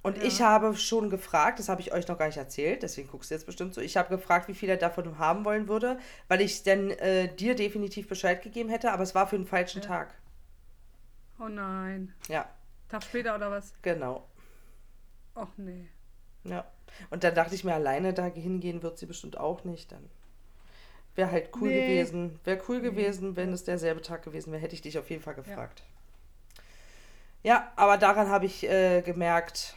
Und 0.03 0.17
Ja. 0.17 0.23
ich 0.23 0.41
habe 0.41 0.75
schon 0.75 1.09
gefragt, 1.09 1.59
das 1.59 1.69
habe 1.69 1.81
ich 1.81 1.93
euch 1.93 2.07
noch 2.07 2.17
gar 2.17 2.25
nicht 2.27 2.37
erzählt, 2.37 2.81
deswegen 2.83 3.09
guckst 3.09 3.29
du 3.29 3.35
jetzt 3.35 3.45
bestimmt 3.45 3.73
so. 3.73 3.81
Ich 3.81 3.97
habe 3.97 4.09
gefragt, 4.09 4.47
wie 4.47 4.55
viel 4.55 4.69
er 4.69 4.77
davon 4.77 5.19
haben 5.19 5.45
wollen 5.45 5.67
würde, 5.67 5.99
weil 6.27 6.41
ich 6.41 6.63
dann 6.63 6.89
äh, 6.91 7.27
dir 7.35 7.53
definitiv 7.55 8.07
Bescheid 8.07 8.41
gegeben 8.41 8.69
hätte, 8.69 8.91
aber 8.93 9.03
es 9.03 9.13
war 9.13 9.27
für 9.27 9.37
den 9.37 9.45
falschen 9.45 9.81
Tag. 9.81 10.15
Oh 11.39 11.47
nein. 11.49 12.13
Ja, 12.29 12.45
Tag 12.89 13.03
später 13.03 13.35
oder 13.35 13.51
was? 13.51 13.73
genau. 13.81 14.27
Och 15.35 15.49
nee. 15.57 15.87
Ja. 16.45 16.65
Und 17.09 17.23
dann 17.23 17.35
dachte 17.35 17.55
ich 17.55 17.63
mir, 17.63 17.73
alleine 17.73 18.13
da 18.13 18.25
hingehen 18.25 18.83
wird 18.83 18.97
sie 18.97 19.05
bestimmt 19.05 19.37
auch 19.37 19.63
nicht. 19.63 19.91
Dann 19.91 20.09
wäre 21.15 21.31
halt 21.31 21.49
cool 21.59 21.69
Nee. 21.71 21.81
gewesen. 21.81 22.39
Wäre 22.43 22.61
cool 22.67 22.81
gewesen, 22.81 23.35
wenn 23.35 23.51
es 23.53 23.63
derselbe 23.63 24.01
Tag 24.01 24.23
gewesen 24.23 24.51
wäre, 24.51 24.61
hätte 24.61 24.75
ich 24.75 24.81
dich 24.81 24.97
auf 24.97 25.09
jeden 25.09 25.21
Fall 25.21 25.35
gefragt. 25.35 25.83
Ja, 27.43 27.71
aber 27.75 27.97
daran 27.97 28.29
habe 28.29 28.45
ich 28.45 28.63
äh, 28.69 29.01
gemerkt, 29.01 29.75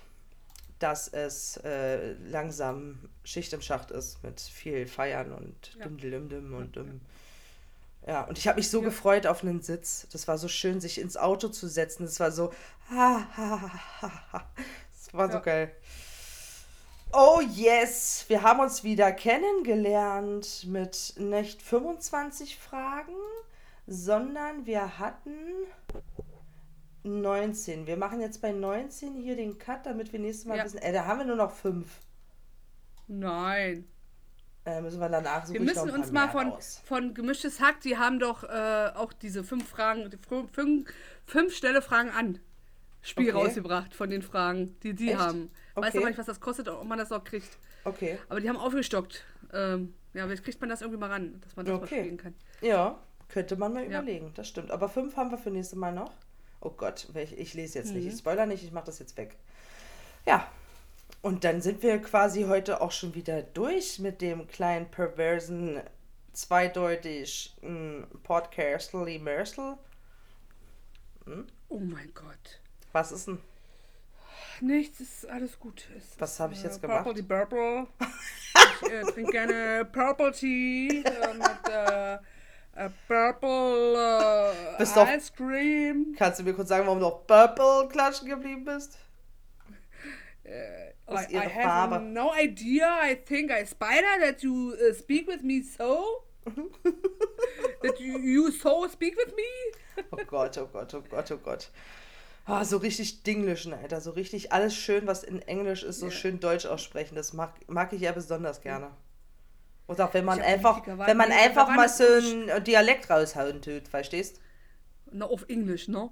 dass 0.79 1.09
es 1.09 1.57
äh, 1.65 2.13
langsam 2.13 2.99
Schicht 3.25 3.53
im 3.55 3.63
Schacht 3.63 3.91
ist 3.91 4.23
mit 4.23 4.41
viel 4.41 4.87
Feiern 4.87 5.33
und 5.33 5.75
Ja. 5.79 5.85
dim, 5.87 5.99
dim, 5.99 6.29
dim 6.29 6.55
und 6.55 6.77
dim. 6.77 7.01
Ja, 8.07 8.23
und 8.25 8.37
ich 8.37 8.47
habe 8.49 8.57
mich 8.59 8.69
so 8.69 8.81
Ja. 8.81 8.85
gefreut 8.85 9.27
auf 9.27 9.43
einen 9.43 9.63
Sitz. 9.63 10.07
Das 10.13 10.29
war 10.29 10.37
so 10.37 10.47
schön, 10.49 10.79
sich 10.81 11.01
ins 11.01 11.17
Auto 11.17 11.49
zu 11.49 11.69
setzen. 11.69 12.05
Das 12.05 12.21
war 12.21 12.31
so, 12.33 12.53
ha, 12.91 13.27
ha, 13.35 13.73
ha, 14.03 14.23
ha. 14.33 14.51
Das 14.93 15.15
war 15.15 15.29
so 15.29 15.39
Ja. 15.39 15.41
geil. 15.41 15.75
Oh 17.17 17.41
yes, 17.41 18.25
wir 18.27 18.43
haben 18.43 18.59
uns 18.59 18.83
wieder 18.83 19.13
kennengelernt 19.13 20.65
mit 20.67 21.15
nicht 21.17 21.63
25 21.63 22.59
Fragen, 22.59 23.15
sondern 23.87 24.67
wir 24.67 24.99
hatten 24.99 25.39
19. 27.05 27.87
Wir 27.87 27.97
machen 27.97 28.21
jetzt 28.21 28.43
bei 28.43 28.51
19 28.51 29.15
hier 29.15 29.37
den 29.37 29.59
Cut, 29.59 29.87
damit 29.87 30.13
wir 30.13 30.19
nächstes 30.19 30.45
Mal 30.47 30.57
Ja. 30.57 30.65
wissen. 30.65 30.79
Äh, 30.79 30.93
da 30.93 31.05
haben 31.05 31.21
wir 31.21 31.27
nur 31.27 31.37
noch 31.37 31.53
fünf. 31.53 32.01
Nein. 33.07 33.87
Äh, 34.65 34.81
müssen 34.81 34.99
wir 34.99 35.09
danach 35.09 35.47
suchen. 35.47 35.55
Wir 35.55 35.61
müssen 35.61 35.91
uns 35.91 36.11
mal 36.11 36.29
von, 36.31 36.53
von 36.85 37.15
Gemischtes 37.15 37.61
Hack, 37.61 37.81
die 37.83 37.97
haben 37.97 38.19
doch 38.19 38.43
äh, 38.43 38.91
auch 38.93 39.13
diese 39.13 39.45
fünf 39.45 39.69
Fragen, 39.69 40.11
die 40.11 40.17
fünf, 40.17 40.51
fünf, 40.53 40.89
fünf 41.27 41.55
Stelle 41.55 41.81
Fragen 41.81 42.11
an 42.11 42.41
Spiel 43.05 43.31
Okay. 43.35 43.47
rausgebracht 43.47 43.95
von 43.95 44.09
den 44.11 44.23
Fragen, 44.23 44.77
die 44.83 44.95
die 44.95 45.11
Echt? 45.11 45.19
haben. 45.21 45.51
Weiß 45.75 45.91
Okay. 45.91 45.99
aber 45.99 46.09
nicht, 46.09 46.19
was 46.19 46.27
das 46.27 46.41
kostet, 46.41 46.69
ob 46.69 46.85
man 46.85 46.99
das 46.99 47.13
auch 47.13 47.23
kriegt. 47.23 47.59
Okay. 47.85 48.19
Aber 48.29 48.41
die 48.41 48.49
haben 48.49 48.57
aufgestockt. 48.57 49.25
Ähm, 49.53 49.95
ja, 50.15 50.25
vielleicht 50.25 50.43
kriegt 50.45 50.61
man 50.61 50.71
das 50.71 50.81
irgendwie 50.81 50.99
mal 50.99 51.11
ran, 51.11 51.41
dass 51.43 51.55
man 51.55 51.67
das 51.67 51.75
mal 51.77 51.85
Okay. 51.85 52.01
spielen 52.01 52.17
kann. 52.17 52.35
Ja, 52.63 52.99
könnte 53.29 53.57
man 53.57 53.73
mal 53.75 53.83
Ja. 53.83 54.01
überlegen. 54.01 54.33
Das 54.35 54.49
stimmt. 54.49 54.71
Aber 54.71 54.89
fünf 54.89 55.17
haben 55.17 55.31
wir 55.31 55.39
für 55.39 55.51
nächstes 55.51 55.79
Mal 55.79 55.93
noch. 55.93 56.13
Oh 56.61 56.71
Gott, 56.71 57.09
ich 57.15 57.53
lese 57.55 57.79
jetzt 57.79 57.89
Mhm. 57.91 57.97
nicht. 57.99 58.07
Ich 58.09 58.19
spoiler 58.19 58.47
nicht, 58.47 58.65
ich 58.65 58.73
mache 58.73 58.87
das 58.87 58.99
jetzt 58.99 59.17
weg. 59.19 59.37
Ja. 60.27 60.49
Und 61.21 61.45
dann 61.45 61.61
sind 61.61 61.83
wir 61.83 61.99
quasi 62.01 62.45
heute 62.45 62.81
auch 62.81 62.91
schon 62.93 63.15
wieder 63.15 63.43
durch 63.43 63.99
mit 63.99 64.21
dem 64.23 64.47
kleinen 64.47 64.91
perversen, 64.91 65.81
zweideutig 66.33 67.55
mm, 67.63 68.03
Podcastly 68.23 69.19
Mersel. 69.19 69.77
Oh 71.69 71.79
mein 71.79 72.13
Gott. 72.15 72.61
Was 72.95 73.11
ist 73.11 73.27
denn? 73.27 73.41
Nichts, 74.61 75.01
ist 75.01 75.29
alles 75.29 75.59
gut. 75.59 75.89
Es 75.99 76.15
Was 76.17 76.39
habe 76.39 76.55
ich 76.55 76.63
jetzt 76.63 76.79
äh, 76.79 76.81
gemacht? 76.83 77.03
Purple 77.03 77.25
Purple. 77.25 77.87
ich 78.83 78.89
äh, 78.89 79.03
trinke 79.13 79.33
gerne 79.33 79.85
Purple 79.85 80.31
Tea 80.31 81.03
äh, 81.03 81.35
mit 81.35 81.69
äh, 81.69 82.15
äh, 82.15 82.91
Purple 83.09 83.97
äh, 83.97 84.79
Bist 84.79 84.97
Ice 84.97 85.33
Cream. 85.37 86.15
Kannst 86.17 86.39
du 86.39 86.45
mir 86.45 86.55
kurz 86.55 86.69
sagen, 86.69 86.87
warum 86.87 87.01
du 87.01 87.07
auf 87.07 87.27
Purple 87.27 87.89
klatschen 87.89 88.29
geblieben 88.29 88.65
bist? 88.65 88.97
Was 91.07 91.23
I, 91.23 91.25
ist 91.25 91.31
I 91.31 91.35
ihre 91.35 91.53
have 91.53 91.65
Farbe? 91.65 92.01
no 92.01 92.33
idea. 92.33 92.87
I 93.03 93.17
think 93.17 93.51
I 93.51 93.65
spider 93.67 94.21
that 94.21 94.41
you 94.45 94.73
uh, 94.75 94.95
speak 94.95 95.27
with 95.27 95.43
me 95.43 95.63
so. 95.65 96.23
that 97.83 97.99
you, 97.99 98.21
you 98.21 98.53
so 98.53 98.87
speak 98.87 99.17
with 99.17 99.35
me. 99.35 100.05
Oh 100.13 100.25
Gott, 100.29 100.57
oh 100.59 100.69
Gott, 100.73 100.95
oh 100.95 101.03
Gott, 101.11 101.33
oh 101.33 101.39
Gott. 101.39 101.71
Ah, 102.47 102.65
so 102.65 102.77
richtig 102.77 103.23
Dinglischen, 103.23 103.73
Alter. 103.73 104.01
So 104.01 104.11
richtig 104.11 104.53
alles 104.53 104.75
schön, 104.77 105.07
was 105.07 105.23
in 105.25 105.41
Englisch 105.43 105.83
ist, 105.83 106.01
so 106.01 106.07
Ja. 106.07 106.13
schön 106.13 106.41
Deutsch 106.41 106.67
aussprechen. 106.67 107.15
Das 107.15 107.33
mag, 107.33 107.53
mag 107.69 107.93
ich 107.93 108.03
ja 108.03 108.13
besonders 108.13 108.61
gerne. 108.61 108.91
Und 109.87 110.01
auch 110.01 110.15
wenn 110.15 110.25
man 110.25 110.41
einfach, 110.41 110.87
wenn 110.87 111.17
man 111.17 111.31
einfach 111.31 111.69
mal 111.75 111.89
so 111.89 112.05
einen 112.05 112.65
Dialekt 112.65 113.11
raushauen 113.11 113.61
tut, 113.63 113.89
verstehst? 113.89 114.41
Na, 115.11 115.27
auf 115.27 115.45
Englisch, 115.49 115.89
ne? 115.89 116.11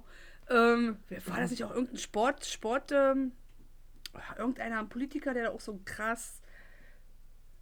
Ähm, 0.49 0.97
wer 1.09 1.27
war 1.27 1.37
das 1.39 1.51
nicht 1.51 1.63
auch 1.63 1.71
irgendein 1.71 1.97
Sport, 1.97 2.45
Sport, 2.45 2.91
ähm, 2.91 3.31
irgendeiner 4.37 4.83
Politiker, 4.85 5.33
der 5.33 5.43
da 5.45 5.49
auch 5.51 5.61
so 5.61 5.79
krass 5.85 6.41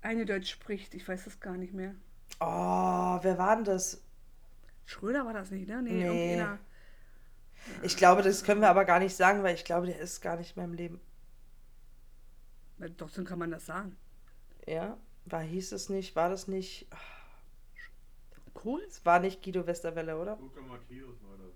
Deutsch 0.03 0.49
spricht? 0.49 0.93
Ich 0.95 1.07
weiß 1.07 1.25
das 1.25 1.39
gar 1.39 1.57
nicht 1.57 1.73
mehr. 1.73 1.95
Oh, 2.39 3.19
wer 3.21 3.37
war 3.37 3.55
denn 3.55 3.65
das? 3.65 4.01
Schröder 4.85 5.25
war 5.25 5.33
das 5.33 5.51
nicht, 5.51 5.67
ne? 5.67 5.81
Nee, 5.81 5.91
Nee. 5.91 6.05
irgendeiner. 6.05 6.59
Ich 7.83 7.97
glaube, 7.97 8.21
das 8.21 8.43
können 8.43 8.61
wir 8.61 8.69
aber 8.69 8.85
gar 8.85 8.99
nicht 8.99 9.15
sagen, 9.15 9.43
weil 9.43 9.55
ich 9.55 9.65
glaube, 9.65 9.87
der 9.87 9.99
ist 9.99 10.21
gar 10.21 10.37
nicht 10.37 10.55
mehr 10.55 10.65
im 10.65 10.73
Leben. 10.73 10.99
Na, 12.77 12.87
Doch, 12.89 13.11
dann 13.11 13.25
kann 13.25 13.39
man 13.39 13.51
das 13.51 13.65
sagen. 13.65 13.95
Ja? 14.67 14.97
War, 15.25 15.41
hieß 15.41 15.71
es 15.71 15.89
nicht, 15.89 16.15
war 16.15 16.29
das 16.29 16.47
nicht, 16.47 16.87
Cool. 18.63 18.81
es 18.87 19.05
war 19.05 19.19
nicht 19.19 19.43
Guido 19.43 19.65
Westerwelle, 19.65 20.17
oder? 20.19 20.37
Luca 20.37 20.61
Matthäus 20.61 21.17
war 21.23 21.37
das. 21.37 21.55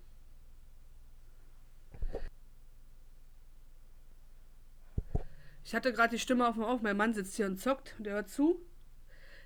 Ich 5.63 5.73
hatte 5.73 5.91
gerade 5.91 6.11
die 6.15 6.19
Stimme 6.19 6.47
auf 6.47 6.55
dem 6.55 6.63
Auf. 6.63 6.81
Mein 6.81 6.95
Mann 6.95 7.13
sitzt 7.13 7.35
hier 7.35 7.47
und 7.47 7.59
zockt 7.59 7.95
und 7.97 8.05
er 8.07 8.13
hört 8.13 8.29
zu. 8.29 8.61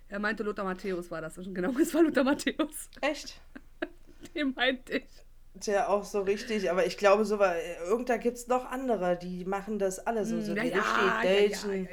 Er 0.09 0.19
meinte, 0.19 0.43
Lothar 0.43 0.65
Matthäus 0.65 1.09
war 1.11 1.21
das. 1.21 1.37
Und 1.37 1.53
genau, 1.53 1.71
es 1.81 1.93
war 1.93 2.03
Lothar 2.03 2.23
Matthäus. 2.25 2.89
Echt? 3.01 3.39
Den 4.35 4.53
meinte 4.53 4.97
ich. 4.97 5.25
Tja, 5.59 5.87
auch 5.87 6.03
so 6.03 6.21
richtig, 6.21 6.69
aber 6.71 6.85
ich 6.85 6.97
glaube, 6.97 7.25
so 7.25 7.39
war, 7.39 7.55
irgendda 7.85 8.17
gibt 8.17 8.37
es 8.37 8.47
noch 8.47 8.65
andere, 8.71 9.17
die 9.17 9.45
machen 9.45 9.79
das 9.79 9.99
alle 9.99 10.25
so, 10.25 10.39
so 10.41 10.53
ja, 10.53 10.63
die 10.63 10.69
ja, 10.69 11.19
richtig 11.19 11.63
ja, 11.63 11.79
ja, 11.81 11.83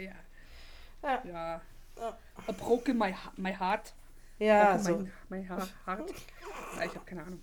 ja, 1.02 1.20
ja. 1.24 1.62
Ja. 1.96 2.16
Broken 2.58 2.98
my, 2.98 3.14
my 3.36 3.52
heart. 3.54 3.94
Ja, 4.38 4.76
broken 4.76 4.84
so. 4.84 4.98
my, 5.30 5.38
my 5.40 5.48
heart. 5.48 5.70
Ja, 5.86 6.84
ich 6.84 6.94
habe 6.94 7.04
keine 7.06 7.22
Ahnung. 7.22 7.42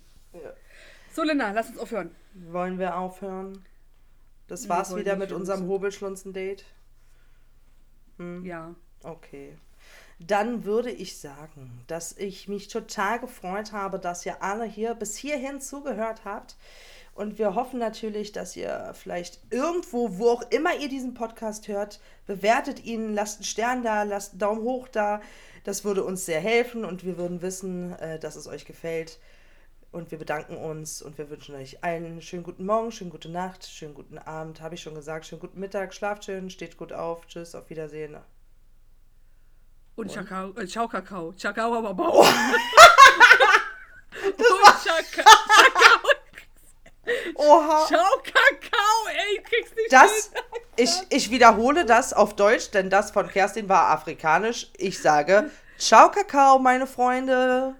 So, 1.12 1.22
Linda, 1.22 1.50
lass 1.52 1.68
uns 1.68 1.78
aufhören. 1.78 2.14
Wollen 2.34 2.78
wir 2.78 2.96
aufhören? 2.96 3.64
Das 4.46 4.68
war's 4.68 4.94
wieder 4.94 5.16
mit 5.16 5.32
unserem. 5.32 5.66
Hobelschlunzen-Date. 5.68 6.64
Hm, 8.18 8.44
Ja. 8.44 8.74
okay. 9.02 9.56
Dann 10.20 10.64
würde 10.64 10.90
ich 10.90 11.18
sagen, 11.18 11.82
dass 11.86 12.16
ich 12.16 12.48
mich 12.48 12.68
total 12.68 13.18
gefreut 13.18 13.72
habe, 13.72 13.98
dass 13.98 14.24
ihr 14.24 14.42
alle 14.42 14.64
hier 14.64 14.94
bis 14.94 15.16
hierhin 15.16 15.60
zugehört 15.60 16.24
habt. 16.24 16.56
Und 17.14 17.38
wir 17.38 17.54
hoffen 17.54 17.78
natürlich, 17.78 18.32
dass 18.32 18.56
ihr 18.56 18.92
vielleicht 18.94 19.40
irgendwo, 19.50 20.18
wo 20.18 20.30
auch 20.30 20.42
immer 20.50 20.76
ihr 20.76 20.88
diesen 20.88 21.14
Podcast 21.14 21.68
hört, 21.68 22.00
bewertet 22.26 22.84
ihn, 22.84 23.14
lasst 23.14 23.38
einen 23.38 23.44
Stern 23.44 23.82
da, 23.84 24.02
lasst 24.02 24.32
einen 24.32 24.40
Daumen 24.40 24.62
hoch 24.62 24.88
da. 24.88 25.20
Das 25.62 25.84
würde 25.84 26.04
uns 26.04 26.26
sehr 26.26 26.40
helfen 26.40 26.84
und 26.84 27.04
wir 27.04 27.16
würden 27.16 27.40
wissen, 27.40 27.92
äh, 27.98 28.18
dass 28.18 28.36
es 28.36 28.48
euch 28.48 28.64
gefällt. 28.64 29.18
Und 29.92 30.10
wir 30.10 30.18
bedanken 30.18 30.56
uns 30.56 31.02
und 31.02 31.18
wir 31.18 31.30
wünschen 31.30 31.54
euch 31.54 31.84
einen 31.84 32.20
schönen 32.20 32.42
guten 32.42 32.66
Morgen, 32.66 32.90
schönen 32.90 33.10
gute 33.10 33.28
Nacht, 33.28 33.64
schönen 33.64 33.94
guten 33.94 34.18
Abend, 34.18 34.60
habe 34.60 34.74
ich 34.74 34.82
schon 34.82 34.96
gesagt, 34.96 35.24
schönen 35.24 35.40
guten 35.40 35.60
Mittag, 35.60 35.94
schlaft 35.94 36.24
schön, 36.24 36.50
steht 36.50 36.76
gut 36.76 36.92
auf, 36.92 37.28
tschüss, 37.28 37.54
auf 37.54 37.70
Wiedersehen. 37.70 38.16
Und 39.96 40.12
Chakao, 40.12 40.52
äh, 40.56 40.66
Ciao 40.66 40.88
Kakao. 40.88 41.32
Chakao 41.34 41.74
aber 41.74 41.94
Bau. 41.94 42.24
Und 44.24 44.38
Chaka, 44.82 45.30
Oha! 47.34 47.86
Ciao 47.86 48.16
Kakao, 48.22 49.08
ey, 49.08 49.38
ich 49.38 49.44
krieg's 49.44 49.74
nicht 49.76 49.92
Das, 49.92 50.30
ich, 50.76 50.90
ich 51.10 51.30
wiederhole 51.30 51.84
das 51.84 52.12
auf 52.12 52.34
Deutsch, 52.34 52.70
denn 52.70 52.90
das 52.90 53.10
von 53.10 53.28
Kerstin 53.28 53.68
war 53.68 53.90
afrikanisch. 53.90 54.70
Ich 54.76 55.00
sage, 55.00 55.50
ciao 55.78 56.10
Kakao, 56.10 56.58
meine 56.58 56.86
Freunde. 56.86 57.74